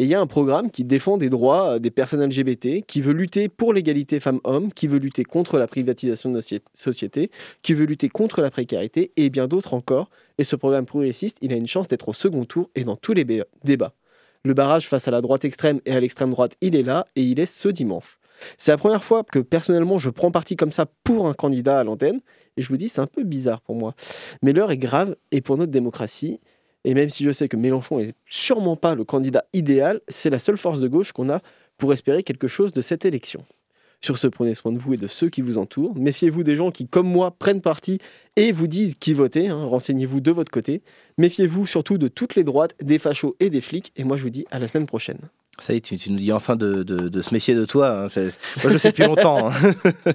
Et 0.00 0.04
il 0.04 0.08
y 0.08 0.14
a 0.14 0.20
un 0.20 0.26
programme 0.26 0.70
qui 0.70 0.84
défend 0.84 1.18
des 1.18 1.28
droits 1.28 1.72
euh, 1.72 1.78
des 1.78 1.90
personnes 1.90 2.24
LGBT, 2.24 2.86
qui 2.86 3.02
veut 3.02 3.12
lutter 3.12 3.50
pour 3.50 3.74
l'égalité 3.74 4.18
femmes-hommes, 4.18 4.72
qui 4.72 4.86
veut 4.86 4.98
lutter 4.98 5.24
contre 5.24 5.58
la 5.58 5.66
privatisation 5.66 6.30
de 6.30 6.36
nos 6.36 6.40
soci- 6.40 6.62
sociétés, 6.72 7.30
qui 7.60 7.74
veut 7.74 7.84
lutter 7.84 8.08
contre 8.08 8.40
la 8.40 8.50
précarité 8.50 9.12
et 9.18 9.28
bien 9.28 9.46
d'autres 9.46 9.74
encore. 9.74 10.08
Et 10.38 10.44
ce 10.44 10.56
programme 10.56 10.86
progressiste, 10.86 11.36
il 11.42 11.52
a 11.52 11.56
une 11.56 11.66
chance 11.66 11.86
d'être 11.86 12.08
au 12.08 12.14
second 12.14 12.46
tour 12.46 12.70
et 12.74 12.84
dans 12.84 12.96
tous 12.96 13.12
les 13.12 13.26
débats. 13.62 13.92
Le 14.42 14.54
barrage 14.54 14.88
face 14.88 15.06
à 15.06 15.10
la 15.10 15.20
droite 15.20 15.44
extrême 15.44 15.82
et 15.84 15.92
à 15.92 16.00
l'extrême 16.00 16.30
droite, 16.30 16.56
il 16.62 16.76
est 16.76 16.82
là 16.82 17.06
et 17.14 17.20
il 17.20 17.38
est 17.38 17.44
ce 17.44 17.68
dimanche. 17.68 18.18
C'est 18.56 18.72
la 18.72 18.78
première 18.78 19.04
fois 19.04 19.22
que 19.22 19.38
personnellement 19.38 19.98
je 19.98 20.08
prends 20.08 20.30
parti 20.30 20.56
comme 20.56 20.72
ça 20.72 20.86
pour 21.04 21.28
un 21.28 21.34
candidat 21.34 21.78
à 21.78 21.84
l'antenne 21.84 22.22
et 22.56 22.62
je 22.62 22.68
vous 22.70 22.78
dis 22.78 22.88
c'est 22.88 23.02
un 23.02 23.06
peu 23.06 23.22
bizarre 23.22 23.60
pour 23.60 23.74
moi. 23.74 23.94
Mais 24.40 24.54
l'heure 24.54 24.70
est 24.70 24.78
grave 24.78 25.14
et 25.30 25.42
pour 25.42 25.58
notre 25.58 25.72
démocratie, 25.72 26.40
et 26.84 26.94
même 26.94 27.08
si 27.10 27.24
je 27.24 27.30
sais 27.30 27.48
que 27.48 27.56
Mélenchon 27.56 27.98
est 28.00 28.14
sûrement 28.26 28.76
pas 28.76 28.94
le 28.94 29.04
candidat 29.04 29.44
idéal, 29.52 30.00
c'est 30.08 30.30
la 30.30 30.38
seule 30.38 30.56
force 30.58 30.80
de 30.80 30.88
gauche 30.88 31.12
qu'on 31.12 31.28
a 31.30 31.40
pour 31.78 31.92
espérer 31.92 32.22
quelque 32.22 32.48
chose 32.48 32.72
de 32.72 32.80
cette 32.82 33.04
élection. 33.04 33.44
Sur 34.02 34.16
ce, 34.16 34.26
prenez 34.28 34.54
soin 34.54 34.72
de 34.72 34.78
vous 34.78 34.94
et 34.94 34.96
de 34.96 35.06
ceux 35.06 35.28
qui 35.28 35.42
vous 35.42 35.58
entourent. 35.58 35.94
Méfiez-vous 35.94 36.42
des 36.42 36.56
gens 36.56 36.70
qui, 36.70 36.86
comme 36.88 37.06
moi, 37.06 37.32
prennent 37.38 37.60
parti 37.60 37.98
et 38.36 38.50
vous 38.50 38.66
disent 38.66 38.94
qui 38.94 39.12
voter. 39.12 39.48
hein. 39.48 39.62
Renseignez-vous 39.64 40.20
de 40.20 40.30
votre 40.30 40.50
côté. 40.50 40.80
Méfiez-vous 41.18 41.66
surtout 41.66 41.98
de 41.98 42.08
toutes 42.08 42.34
les 42.34 42.42
droites, 42.44 42.74
des 42.82 42.98
fachos 42.98 43.36
et 43.40 43.50
des 43.50 43.60
flics. 43.60 43.92
Et 43.96 44.04
moi, 44.04 44.16
je 44.16 44.22
vous 44.22 44.30
dis 44.30 44.46
à 44.50 44.58
la 44.58 44.68
semaine 44.68 44.86
prochaine. 44.86 45.18
Ça 45.58 45.74
y 45.74 45.76
est, 45.76 45.80
tu, 45.82 45.98
nous 46.10 46.18
dis 46.18 46.32
enfin 46.32 46.56
de, 46.56 46.82
de- 46.82 47.20
se 47.20 47.34
méfier 47.34 47.54
de 47.54 47.66
toi. 47.66 48.06
hein. 48.06 48.08
Moi, 48.64 48.72
je 48.72 48.78
sais 48.78 48.88
depuis 48.88 49.04
longtemps. 49.04 49.50
hein. 49.50 49.52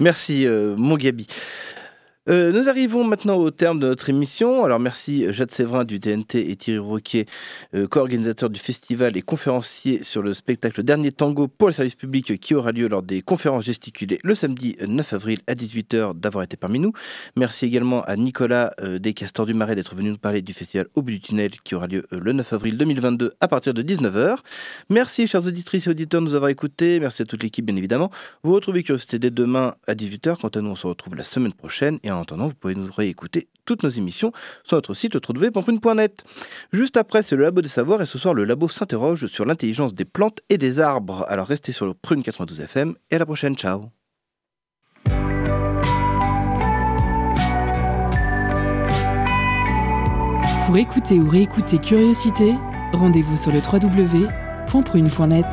Merci, 0.00 0.44
euh, 0.46 0.74
mon 0.76 0.96
Gabi. 0.96 1.28
Euh, 2.28 2.52
nous 2.52 2.68
arrivons 2.68 3.02
maintenant 3.02 3.34
au 3.34 3.50
terme 3.50 3.80
de 3.80 3.88
notre 3.88 4.08
émission. 4.08 4.64
Alors 4.64 4.78
merci 4.78 5.26
Jade 5.32 5.50
Séverin 5.50 5.84
du 5.84 5.98
TNT 5.98 6.52
et 6.52 6.54
Thierry 6.54 6.78
Roquet, 6.78 7.26
euh, 7.74 7.88
co-organisateur 7.88 8.48
du 8.48 8.60
festival 8.60 9.16
et 9.16 9.22
conférencier 9.22 10.04
sur 10.04 10.22
le 10.22 10.32
spectacle 10.32 10.84
Dernier 10.84 11.10
Tango 11.10 11.48
pour 11.48 11.66
le 11.66 11.72
service 11.72 11.96
public 11.96 12.38
qui 12.38 12.54
aura 12.54 12.70
lieu 12.70 12.86
lors 12.86 13.02
des 13.02 13.22
conférences 13.22 13.64
gesticulées 13.64 14.20
le 14.22 14.36
samedi 14.36 14.76
9 14.86 15.14
avril 15.14 15.40
à 15.48 15.54
18h 15.54 16.14
d'avoir 16.16 16.44
été 16.44 16.56
parmi 16.56 16.78
nous. 16.78 16.92
Merci 17.34 17.66
également 17.66 18.02
à 18.02 18.14
Nicolas 18.14 18.72
euh, 18.80 19.00
des 19.00 19.14
Castors 19.14 19.46
du 19.46 19.54
Marais 19.54 19.74
d'être 19.74 19.96
venu 19.96 20.10
nous 20.10 20.16
parler 20.16 20.42
du 20.42 20.52
festival 20.52 20.86
Au 20.94 21.02
bout 21.02 21.10
du 21.10 21.20
tunnel 21.20 21.50
qui 21.64 21.74
aura 21.74 21.88
lieu 21.88 22.06
euh, 22.12 22.20
le 22.20 22.32
9 22.32 22.52
avril 22.52 22.76
2022 22.76 23.32
à 23.40 23.48
partir 23.48 23.74
de 23.74 23.82
19h. 23.82 24.36
Merci 24.90 25.26
chers 25.26 25.44
auditrices 25.48 25.88
et 25.88 25.90
auditeurs 25.90 26.20
de 26.20 26.26
nous 26.26 26.36
avoir 26.36 26.50
écoutés. 26.50 27.00
Merci 27.00 27.22
à 27.22 27.24
toute 27.24 27.42
l'équipe 27.42 27.64
bien 27.64 27.74
évidemment. 27.74 28.12
Vous 28.44 28.52
retrouvez 28.52 28.84
Curiosité 28.84 29.18
dès 29.18 29.30
demain 29.30 29.74
à 29.88 29.94
18h. 29.94 30.36
Quant 30.40 30.48
à 30.48 30.60
nous, 30.60 30.70
on 30.70 30.76
se 30.76 30.86
retrouve 30.86 31.16
la 31.16 31.24
semaine 31.24 31.52
prochaine. 31.52 31.98
En 32.12 32.22
attendant, 32.22 32.48
vous 32.48 32.54
pouvez 32.54 32.74
nous 32.74 32.90
réécouter 32.92 33.48
toutes 33.64 33.82
nos 33.82 33.90
émissions 33.90 34.32
sur 34.64 34.76
notre 34.76 34.94
site 34.94 35.14
www.prune.net. 35.14 36.24
Juste 36.72 36.96
après, 36.96 37.22
c'est 37.22 37.36
le 37.36 37.44
Labo 37.44 37.60
des 37.62 37.68
Savoirs 37.68 38.02
et 38.02 38.06
ce 38.06 38.18
soir, 38.18 38.34
le 38.34 38.44
Labo 38.44 38.68
s'interroge 38.68 39.26
sur 39.26 39.44
l'intelligence 39.44 39.94
des 39.94 40.04
plantes 40.04 40.40
et 40.48 40.58
des 40.58 40.80
arbres. 40.80 41.24
Alors 41.28 41.46
restez 41.46 41.72
sur 41.72 41.86
le 41.86 41.94
Prune 41.94 42.22
92 42.22 42.60
FM 42.60 42.94
et 43.10 43.16
à 43.16 43.18
la 43.18 43.26
prochaine. 43.26 43.56
Ciao. 43.56 43.90
Pour 50.66 50.76
écouter 50.76 51.16
ou 51.16 51.28
réécouter 51.28 51.78
Curiosité, 51.78 52.54
rendez-vous 52.92 53.36
sur 53.36 53.52
le 53.52 53.58
www.prune.net. 53.58 55.46